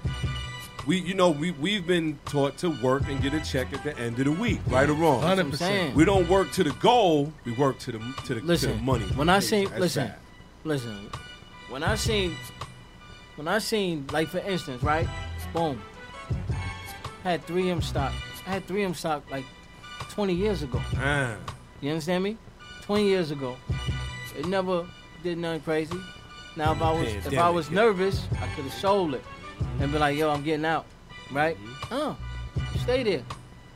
[0.85, 3.97] We, you know, we we've been taught to work and get a check at the
[3.97, 5.21] end of the week, right or wrong.
[5.21, 5.93] that's what I'm 100%.
[5.95, 7.33] We don't work to the goal.
[7.43, 9.05] We work to the to the, to Listen, the money.
[9.15, 10.15] when I seen listen, sad.
[10.63, 11.09] listen,
[11.69, 12.35] when I seen
[13.37, 15.07] when I seen like for instance, right?
[15.53, 15.81] Boom.
[17.23, 18.11] Had 3M stock.
[18.45, 19.45] I had 3M stock like
[20.11, 20.81] 20 years ago.
[20.97, 21.35] Ah,
[21.81, 22.37] You understand me?
[22.83, 23.55] 20 years ago.
[24.37, 24.85] It never
[25.23, 25.99] did nothing crazy.
[26.55, 29.23] Now if I was if I was nervous, I could have sold it
[29.79, 30.85] and be like, yo, I'm getting out.
[31.31, 31.57] Right?
[31.57, 31.95] Mm-hmm.
[31.95, 32.17] Oh,
[32.79, 33.23] stay there.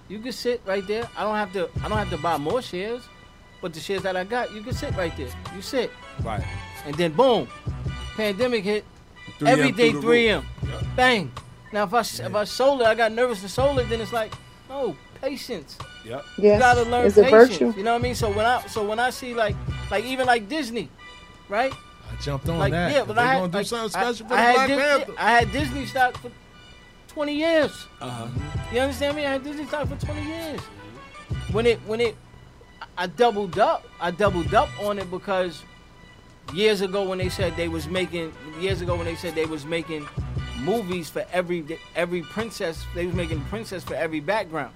[0.07, 1.07] You can sit right there.
[1.17, 1.69] I don't have to.
[1.83, 3.03] I don't have to buy more shares,
[3.61, 5.29] but the shares that I got, you can sit right there.
[5.55, 5.91] You sit.
[6.23, 6.43] Right.
[6.85, 7.47] And then boom,
[8.15, 8.85] pandemic hit.
[9.41, 10.35] 3M Everything 3M.
[10.63, 10.85] roof.
[10.95, 11.31] Bang.
[11.73, 13.89] Now if I if I sold it, I got nervous to sold it.
[13.89, 14.34] Then it's like,
[14.69, 15.77] no patience.
[16.05, 16.26] Yep.
[16.38, 17.49] You Yes, gotta learn it's a patience.
[17.57, 17.73] virtue.
[17.77, 18.15] You know what I mean?
[18.15, 19.55] So when I so when I see like
[19.89, 20.89] like even like Disney,
[21.49, 21.73] right?
[22.11, 22.91] I jumped on like that.
[22.91, 24.55] yeah, but they I had gonna do like, something I- special for I the had
[24.55, 25.13] Black Dis- Panther.
[25.18, 26.31] I had Disney stock for
[27.07, 27.88] twenty years.
[28.01, 28.27] Uh-huh.
[28.73, 29.26] You understand me?
[29.26, 30.59] I had Disney stock for twenty years.
[31.51, 32.15] When it when it
[32.97, 33.85] I doubled up.
[34.01, 35.63] I doubled up on it because
[36.53, 39.65] years ago when they said they was making years ago when they said they was
[39.65, 40.07] making
[40.60, 44.73] movies for every every princess they was making princess for every background.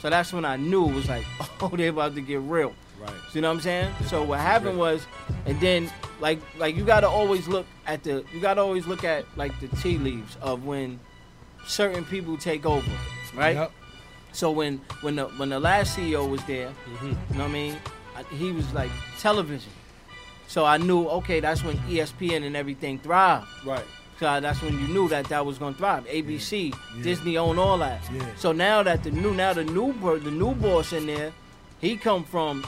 [0.00, 1.24] So that's when I knew it was like,
[1.60, 2.72] oh, they about to get real.
[3.00, 3.12] Right.
[3.32, 3.94] You know what I'm saying?
[4.06, 5.06] So what happened was,
[5.46, 5.90] and then
[6.20, 9.68] like like you gotta always look at the you gotta always look at like the
[9.68, 10.98] tea leaves of when
[11.66, 12.90] certain people take over,
[13.34, 13.56] right?
[13.56, 13.72] Yep.
[14.32, 16.72] So when when the when the last CEO was there,
[17.02, 17.76] you know what I mean,
[18.16, 19.72] I, he was like television.
[20.48, 23.46] So I knew okay, that's when ESPN and everything thrived.
[23.64, 23.84] Right.
[24.18, 26.04] So that's when you knew that that was gonna thrive.
[26.06, 27.02] ABC, Yeah.
[27.02, 28.00] Disney own all that.
[28.12, 28.24] Yeah.
[28.36, 31.32] So now that the new now the new the new boss in there,
[31.80, 32.64] he come from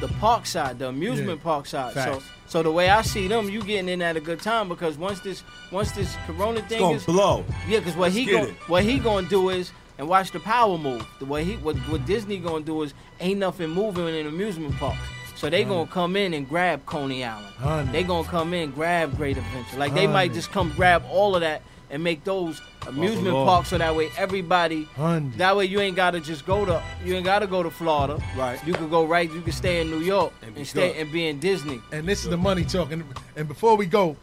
[0.00, 1.44] the park side, the amusement Yeah.
[1.44, 1.92] park side.
[1.92, 2.24] So Facts.
[2.46, 5.20] so the way I see them, you getting in at a good time because once
[5.20, 5.42] this
[5.72, 7.44] once this Corona thing is blow.
[7.68, 10.78] Yeah, because what Let's he going what he gonna do is and watch the power
[10.78, 11.04] move.
[11.18, 14.78] The way he what what Disney gonna do is ain't nothing moving in an amusement
[14.78, 14.98] parks.
[15.42, 17.52] So they gonna come in and grab Coney Island.
[17.56, 17.90] Honey.
[17.90, 19.76] They gonna come in grab Great Adventure.
[19.76, 23.48] Like they might just come grab all of that and make those amusement Lord.
[23.48, 25.30] parks so that way everybody Honey.
[25.38, 28.22] that way you ain't gotta just go to you ain't gotta go to Florida.
[28.36, 28.64] Right.
[28.64, 29.28] You could go right.
[29.32, 31.00] You can stay in New York and, be stay good.
[31.00, 31.82] and be in Disney.
[31.90, 33.02] And this is the money talking.
[33.34, 34.16] And before we go,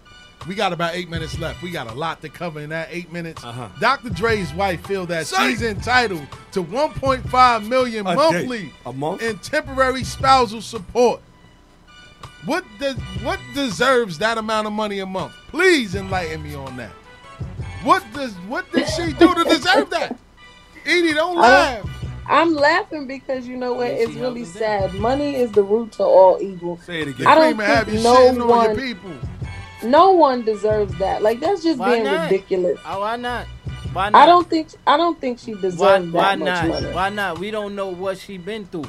[0.48, 1.62] we got about eight minutes left.
[1.62, 3.44] We got a lot to cover in that eight minutes.
[3.44, 3.70] Uh-huh.
[3.80, 4.10] Dr.
[4.10, 8.16] Dre's wife feel that Say- she's entitled to 1.5 million A day.
[8.16, 9.22] monthly A month?
[9.22, 11.22] in temporary spousal support.
[12.46, 15.34] What does what deserves that amount of money a month?
[15.50, 16.92] Please enlighten me on that.
[17.84, 20.18] What does what did she do to deserve that?
[20.86, 21.86] Edie, don't laugh.
[22.28, 23.88] I'm laughing because you know what?
[23.88, 24.54] It's really helping them.
[24.54, 24.94] sad.
[24.94, 26.78] Money is the root to all evil.
[26.86, 27.28] Say it again.
[27.28, 29.12] I don't Cream have you think no shitting on your one, people.
[29.84, 31.22] No one deserves that.
[31.22, 32.30] Like that's just Why being not?
[32.30, 32.80] ridiculous.
[32.86, 33.48] Oh, why not?
[33.94, 34.22] Why not?
[34.22, 36.68] I don't think I don't think she deserves Why, that why much not?
[36.68, 36.94] money.
[36.94, 37.40] Why not?
[37.40, 38.86] We don't know what she been through.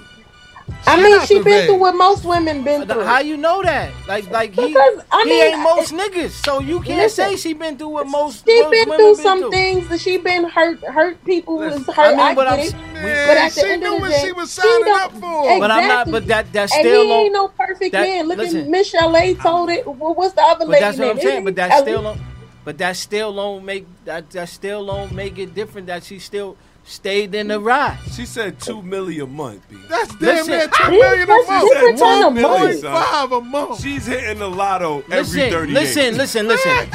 [0.86, 1.66] I She mean, she the been babe.
[1.68, 3.04] through what most women been through.
[3.04, 3.92] How you know that?
[4.08, 7.36] Like, like he, Because, I he mean, ain't most niggas, so you can't Listen, say
[7.36, 8.44] she been through what most.
[8.46, 9.50] She most been women through been some through.
[9.50, 10.82] things that she been hurt.
[10.84, 11.98] Hurt people Listen, is hurt.
[12.18, 12.74] I I, mean, but get I'm- it.
[13.02, 15.00] Man, but at the she end knew of the what day, she was signing don't-
[15.00, 15.58] up for.
[15.60, 16.10] But I'm not.
[16.10, 17.50] But that that and still he ain't don't.
[17.56, 18.28] no perfect that- man.
[18.28, 18.60] Look listen.
[18.62, 19.34] at Michelle A.
[19.34, 19.86] told it.
[19.86, 21.44] Well, what's the other But lady that's what I'm saying.
[21.44, 22.20] But it that still don't.
[22.62, 25.86] But that still don't make that that still don't make it different.
[25.86, 26.56] That she still
[26.90, 27.98] stayed in the ride.
[28.12, 29.68] She said two million a month.
[29.70, 29.76] B.
[29.88, 30.50] That's damn Listen.
[30.58, 31.70] near two See, million a that's month.
[31.72, 32.82] different than a month.
[32.82, 33.82] Five a month.
[33.82, 36.16] She's hitting the lotto every Listen, thirty listen, days.
[36.18, 36.90] listen, listen,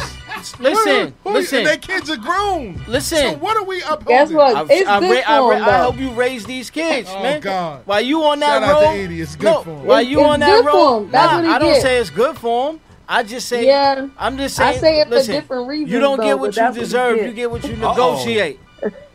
[0.60, 1.58] listen, Who- who- listen.
[1.60, 2.82] And their kids are grown.
[2.88, 3.18] Listen.
[3.18, 4.06] So what are we upholding?
[4.08, 4.56] Guess what?
[4.56, 5.84] I've- It's I, good I, for I, him, I though.
[5.84, 7.40] hope you raise these kids, Oh, man.
[7.42, 7.82] God.
[7.86, 9.22] While you on that Shout out road, to Edie.
[9.22, 9.86] It's good no, for him.
[9.86, 11.12] while you it's on that for road.
[11.12, 11.82] That's nah, what he I don't get.
[11.82, 12.80] say it's good for him.
[13.08, 14.08] I just say, Yeah.
[14.18, 14.78] I'm just saying.
[14.78, 16.80] I say it for different reasons, You don't though, get what you that's what he
[16.82, 17.18] deserve.
[17.18, 17.26] get.
[17.28, 18.60] You get what you negotiate.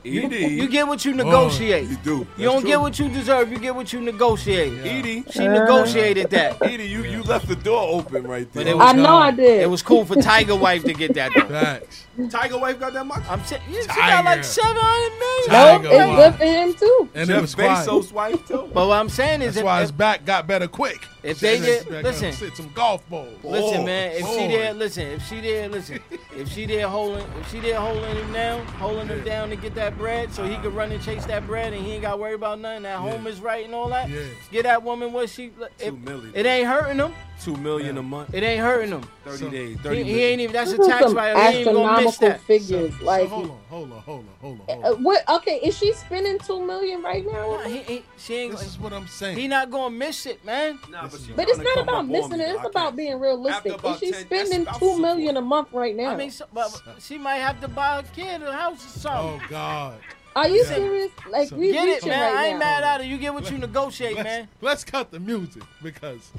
[0.03, 1.89] You, Edie, you get what you oh, negotiate.
[1.89, 2.27] you do.
[2.39, 3.53] You don't get what you deserve.
[3.53, 4.85] You get what you negotiate.
[4.85, 6.63] Edie, She negotiated that.
[6.63, 8.65] Edie, you you left the door open right there.
[8.65, 9.63] But it was, I know I did.
[9.63, 11.33] it was cool for Tiger Wife to get that.
[11.35, 11.47] Though.
[11.49, 12.07] Facts.
[12.29, 13.23] Tiger wife got that much.
[13.29, 15.83] I'm saying, yeah, she got like seven hundred million.
[15.83, 17.09] Nope, it's good for him too.
[17.15, 17.55] And it Jeff was.
[17.55, 18.69] Bezos' wife too.
[18.73, 21.07] But what I'm saying is, That's if, why if, his back got better quick.
[21.23, 22.31] If they did- listen.
[22.31, 23.29] got- Hit some golf balls.
[23.45, 24.13] Listen, Oh, man.
[24.13, 25.07] If she did, listen.
[25.09, 26.01] If she did, listen.
[26.37, 29.75] if she there holding, if she did holding him down, holding him down to get
[29.75, 32.17] that bread, so he could run and chase that bread, and he ain't got to
[32.17, 32.83] worry about nothing.
[32.85, 34.09] That home is right and all that.
[34.09, 34.21] Yeah.
[34.51, 35.53] Get that woman what she.
[35.79, 36.33] If, million.
[36.35, 37.13] it ain't hurting him.
[37.43, 38.35] Two million a month.
[38.35, 39.03] It ain't hurting him.
[39.25, 39.71] Thirty So- days.
[39.71, 40.53] He, Thirty he ain't even.
[40.53, 41.37] That's a This is tax some write.
[41.55, 42.41] He ain't gonna miss astronomical that.
[42.43, 42.95] figures.
[42.99, 44.67] So like, hold on, hold on, hold on, hold on.
[44.69, 45.03] Hold uh, on.
[45.03, 45.27] what?
[45.27, 47.33] Okay, is she spending two million right now?
[47.57, 48.53] Nah, he, he, she ain't.
[48.53, 49.39] This is what I'm saying.
[49.39, 50.79] He not gonna miss it, man.
[50.91, 52.49] Nah, but, But it's not about missing it.
[52.49, 53.73] It's about being realistic.
[53.79, 56.11] About Is she 10 spending that's two spousal million a month right now?
[56.11, 59.41] I mean, so, but, she might have to buy a kid a house or something.
[59.45, 59.99] Oh God.
[60.37, 60.75] Are you Yeah.
[60.75, 61.11] serious?
[61.29, 62.21] Like So- we Get it, man.
[62.21, 62.65] right I ain't now.
[62.65, 63.07] mad at her.
[63.07, 64.49] You get what you negotiate, Let's, man.
[64.61, 66.31] let's cut the music because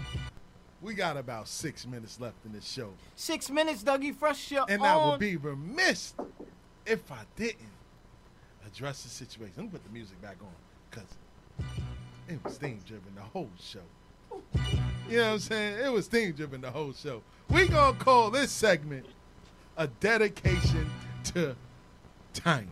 [0.82, 4.52] we got about six minutes left in this show, Six minutes, Dougie Fresh.
[4.52, 5.12] You're and I on.
[5.12, 6.14] would be remiss
[6.86, 7.58] if I didn't
[8.66, 9.54] address the situation.
[9.58, 10.48] Let me put the music back on
[10.90, 11.08] because
[12.30, 13.82] it was theme driven the whole show.
[15.10, 15.86] You know what I'm saying?
[15.86, 17.22] It was theme driven the whole show.
[17.50, 19.06] We gonna call this segment
[19.78, 20.90] a dedication
[21.26, 21.56] to
[22.34, 22.70] time.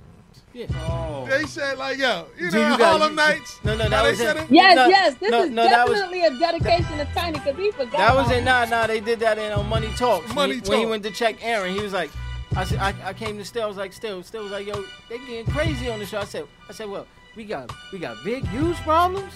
[0.53, 0.65] Yeah.
[0.89, 1.27] Oh.
[1.29, 3.59] They said like, yo, you know, you Harlem you- Nights.
[3.63, 4.43] No, no, that they was said it.
[4.43, 4.51] it?
[4.51, 5.15] Yes, No, yes.
[5.19, 7.97] This no, is no, that was- definitely a dedication to Tiny because he forgot.
[7.97, 8.43] That was about it.
[8.43, 8.87] Nah, nah.
[8.87, 10.33] They did that in on Money Talks.
[10.33, 12.09] Money when, when he went to check Aaron, he was like,
[12.55, 13.63] I said, I, I came to Still.
[13.63, 16.19] I was like, Still, Still was like, yo, they getting crazy on the show.
[16.19, 17.05] I said, I said, well,
[17.35, 19.31] we got we got big, huge problems,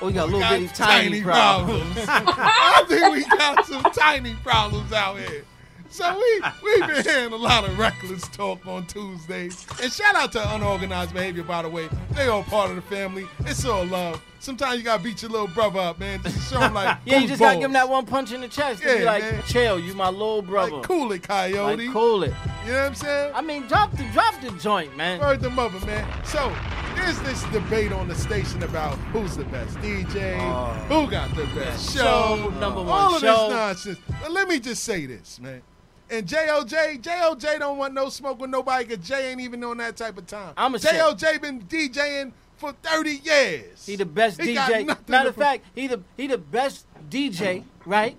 [0.00, 1.96] or we got little got bitty, tiny, problems.
[2.06, 5.44] I think we got some tiny problems out here.
[5.90, 9.66] So we we've been hearing a lot of reckless talk on Tuesdays.
[9.82, 11.88] And shout out to unorganized behavior, by the way.
[12.12, 13.26] They all part of the family.
[13.40, 14.22] It's all love.
[14.40, 16.22] Sometimes you gotta beat your little brother up, man.
[16.22, 18.48] Just show him like yeah, you just gotta give him that one punch in the
[18.48, 18.82] chest.
[18.82, 19.42] and Yeah, be like, man.
[19.46, 20.76] chill, you my little brother.
[20.76, 21.84] Like, cool it, Coyote.
[21.86, 22.32] Like, cool it.
[22.64, 23.32] You know what I'm saying?
[23.34, 25.18] I mean, drop the drop the joint, man.
[25.20, 26.06] Word the mother, man.
[26.24, 26.54] So
[26.94, 30.72] there's this debate on the station about who's the best DJ, oh.
[30.88, 33.48] who got the best Show, show, number one all of show.
[33.48, 33.98] this nonsense.
[34.20, 35.62] But let me just say this, man.
[36.10, 39.96] And JOJ, JOJ don't want no smoke with nobody because Jay ain't even on that
[39.96, 40.54] type of time.
[40.56, 43.86] I'ma say- JOJ been DJing for 30 years.
[43.86, 44.86] He the best He DJ.
[45.08, 48.16] Matter to of fact, he the he the best DJ, right?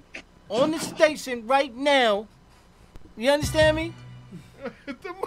[0.50, 2.28] On the station right now.
[3.16, 3.94] You understand me?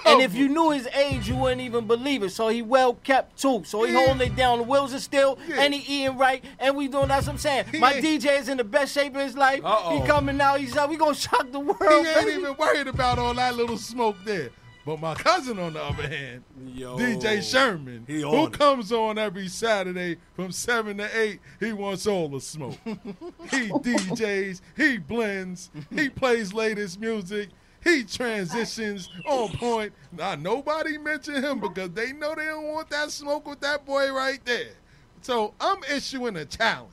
[0.04, 2.30] And if you knew his age, you wouldn't even believe it.
[2.30, 3.62] So he well kept too.
[3.64, 4.04] So he Yeah.
[4.06, 4.58] holding it down.
[4.58, 7.64] The wheels are still, and he eating right, and we doing that's what I'm saying.
[7.78, 9.64] My DJ is in the best shape of his life.
[9.64, 10.00] Uh-oh.
[10.00, 10.60] He coming out.
[10.60, 11.78] He's like, we gonna shock the world.
[11.80, 12.32] He ain't baby.
[12.40, 14.50] even worried about all that little smoke there.
[14.84, 16.42] But my cousin, on the other hand,
[16.74, 16.98] Yo.
[16.98, 18.52] DJ Sherman, He who it.
[18.52, 22.76] comes on every Saturday from 7 to 8, he wants all the smoke.
[22.84, 27.50] he DJs, he blends, he plays latest music,
[27.84, 29.92] he transitions on point.
[30.10, 34.12] Now, nobody mention him because they know they don't want that smoke with that boy
[34.12, 34.72] right there.
[35.20, 36.90] So I'm issuing a challenge.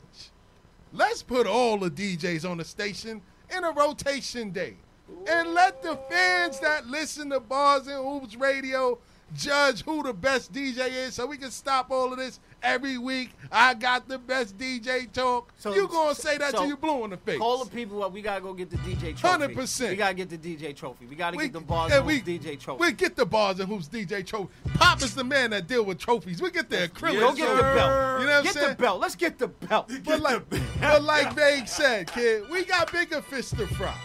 [0.94, 3.22] Let's put all the DJs on the station
[3.56, 4.78] in a rotation day.
[5.28, 8.98] And let the fans that listen to Bars and Hoops Radio
[9.36, 13.32] judge who the best DJ is so we can stop all of this every week.
[13.52, 15.54] I got the best DJ talk.
[15.66, 17.40] you going to say that so till you blue in the face.
[17.40, 18.12] Call the people up.
[18.12, 19.56] We gotta go get the DJ trophy.
[19.56, 19.90] 100%.
[19.90, 21.06] We gotta get the DJ trophy.
[21.06, 22.80] We gotta get the bars and and we- DJ trophy.
[22.84, 24.50] We get the bars and hoops DJ trophy.
[24.76, 26.42] Pop is the man that deal with trophies.
[26.42, 27.20] We get the acrylic.
[27.20, 28.22] Go get the belt.
[28.22, 28.68] You know what I'm saying?
[28.68, 29.00] get the belt.
[29.00, 29.92] Let's get the belt.
[30.06, 30.50] But like,
[30.82, 33.96] but like Vague said, kid, we got bigger fish to fry.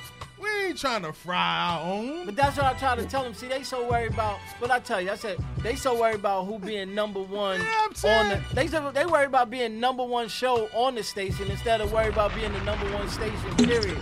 [0.41, 2.27] We ain't trying to fry our own.
[2.27, 3.35] But that's what I try to tell them.
[3.35, 4.39] See, they so worried about.
[4.59, 8.29] What I tell you, I said they so worried about who being number one on
[8.29, 8.41] the.
[8.53, 12.13] They said they worried about being number one show on the station instead of worried
[12.13, 13.57] about being the number one station.
[13.57, 13.99] Period.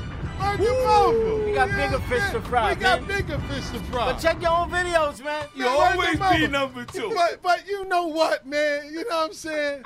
[0.59, 1.45] Woo!
[1.47, 3.09] We got bigger fish to fry, We got man.
[3.21, 4.13] bigger fish to fry.
[4.13, 5.47] But check your own videos, man.
[5.55, 6.87] You man, word to mother.
[7.15, 8.87] But but you know what, man?
[8.93, 9.85] You know what I'm saying?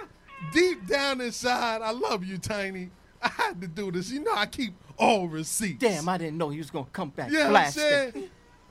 [0.53, 2.91] Deep down inside, I love you, Tiny.
[3.23, 4.11] I had to do this.
[4.11, 5.79] You know, I keep all receipts.
[5.81, 8.13] Damn, I didn't know he was gonna come back You know I'm saying?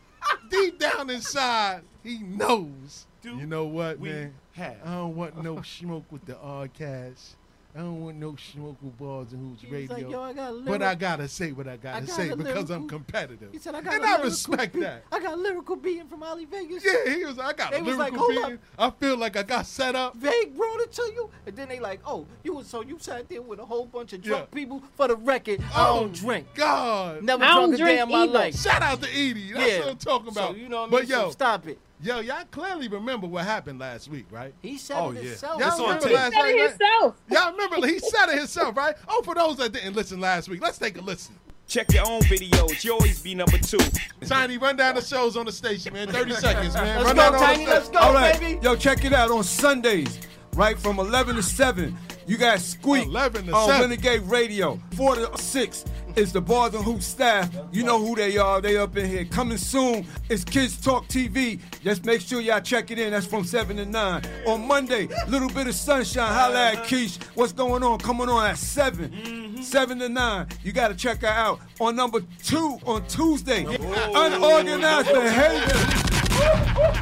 [0.49, 3.06] Deep down inside, he knows.
[3.23, 4.34] you know what, man?
[4.57, 7.35] I don't want no smoke with the R cast.
[7.76, 10.10] I don't want no smoke with balls and hoops He was like, radio.
[10.10, 12.88] "Yo, I but I gotta say what I gotta I got say a because I'm
[12.88, 13.49] competitive.
[13.52, 14.80] He said, I got and a I respect beat.
[14.84, 15.03] that.
[15.11, 16.85] I got a lyrical beating from Ali Vegas.
[16.85, 17.38] Yeah, he was.
[17.38, 18.47] I got They a was like, lyrical up.
[18.47, 18.60] being.
[18.80, 20.15] I feel like I got set up.
[20.15, 23.27] Vague brought it to you, and then they like, oh, you was so you sat
[23.27, 24.56] there with a whole bunch of drunk Yeah.
[24.56, 24.81] people.
[24.95, 26.47] For the record, I Oh, don't drink.
[26.56, 28.56] God, Never drunk a day in my life.
[28.57, 29.52] Shout out to Edie.
[29.52, 29.80] That's Yeah.
[29.80, 30.35] what I'm talking about.
[30.35, 30.57] So, about.
[30.57, 31.10] you know what I but mean?
[31.10, 31.77] yo, So stop it.
[32.01, 34.53] Yo, y'all clearly remember what happened last week, right?
[34.61, 35.22] He said Oh, it yeah.
[35.30, 35.59] himself.
[35.59, 36.15] Y'all It's on remember tape.
[36.15, 36.69] last He said night, it right?
[36.72, 37.15] himself.
[37.31, 38.95] Y'all remember he said it himself, right?
[39.07, 41.35] Oh, for those that didn't listen last week, let's take a listen.
[41.67, 42.84] Check your own videos.
[42.84, 43.80] You always be number two.
[44.27, 46.09] Tiny, run down the shows on the station, man.
[46.09, 46.97] 30 seconds, man.
[47.03, 47.65] Let's run go, down all the Tiny.
[47.65, 48.59] Let's go, All right, baby.
[48.61, 50.19] yo, check it out on Sundays,
[50.53, 51.97] right from 11 to 7.
[52.27, 53.81] You got Squeak 11 to on 7.
[53.81, 54.80] Renegade Radio.
[54.95, 55.85] 4 to 6
[56.16, 57.50] is the Bars and Hoops staff.
[57.72, 58.62] You know who they are.
[58.62, 59.26] They up in here.
[59.26, 61.60] Coming soon It's Kids Talk TV.
[61.84, 63.12] Just make sure y'all check it in.
[63.12, 64.24] That's from 7 to 9.
[64.48, 66.32] On Monday, Little Bit of Sunshine.
[66.32, 67.22] Holla at Keish.
[67.36, 68.00] What's going on?
[68.00, 69.62] Coming on at 7.
[69.62, 70.48] 7 to 9.
[70.64, 71.60] You got to check her out.
[71.80, 74.34] On number 2 on Tuesday, oh.
[74.34, 76.15] Unorganized Behavior.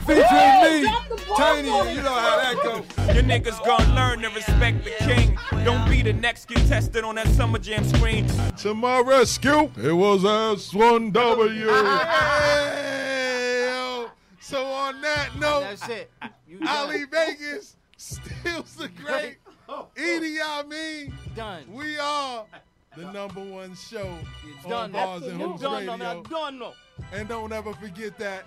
[0.06, 0.94] Featuring me,
[1.38, 1.68] Tiny.
[1.94, 3.16] You know how that goes.
[3.16, 5.38] Your niggas gonna learn to respect the king.
[5.64, 8.28] Don't be the next contestant on that Summer Jam screen.
[8.58, 12.04] To my rescue, it was S1W.
[13.24, 14.06] Hey.
[14.40, 16.12] So on that note, That's it.
[16.48, 17.10] You Ali done.
[17.12, 19.38] Vegas steals the great
[19.98, 21.14] Edie Amin.
[21.36, 21.64] Done.
[21.72, 22.46] We are
[22.96, 24.08] the number one show
[24.66, 24.92] on Done.
[24.92, 26.14] Bars and You Hoops done, no, Radio.
[26.14, 26.74] no, done, no.
[27.12, 28.44] And don't ever forget that.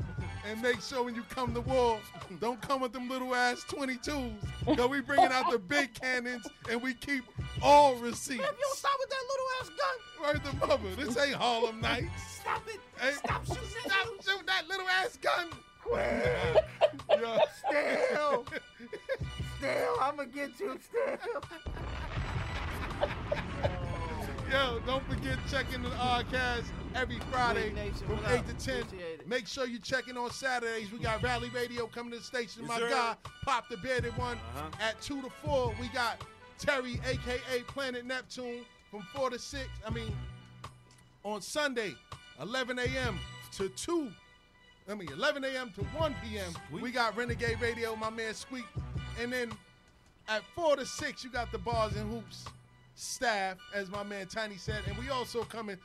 [0.48, 1.98] And make sure when you come to war,
[2.40, 4.32] don't come with them little ass 22s.
[4.76, 7.24] Cause we bringing out the big cannons and we keep
[7.62, 8.40] all receipts.
[8.44, 10.94] If you don't stop with that little ass gun, Word the mother.
[10.96, 12.08] This ain't Harlem Nights.
[12.40, 12.80] stop it.
[13.00, 15.48] Hey, Stop shooting that Stop shooting that little ass gun.
[15.82, 16.64] quick.
[17.66, 18.44] Still.
[19.58, 21.42] Still, I'm going to get you still.
[24.50, 26.64] Yo, don't forget checking the podcast
[26.94, 28.46] every Friday Nation, from 8 up?
[28.46, 28.84] to 10.
[29.26, 30.92] Make sure you check in on Saturdays.
[30.92, 32.62] We got Valley Radio coming to the station.
[32.62, 32.88] Yes, My sir.
[32.88, 34.36] guy, Pop the Bearded One.
[34.56, 34.68] Uh-huh.
[34.80, 36.22] At 2 to 4, we got
[36.58, 37.62] Terry, a.k.a.
[37.64, 38.60] Planet Neptune,
[38.90, 39.68] from 4 to 6.
[39.84, 40.14] I mean,
[41.24, 41.94] on Sunday,
[42.40, 43.18] 11 a.m.
[43.56, 44.10] to 2.
[44.88, 45.72] I mean, 11 a.m.
[45.74, 46.52] to 1 p.m.
[46.70, 48.64] We got Renegade Radio, my man Squeak.
[49.20, 49.50] And then
[50.28, 52.44] at 4 to 6, you got the Bars and Hoops
[52.96, 54.82] staff, as my man Tiny said.
[54.88, 55.76] And we also coming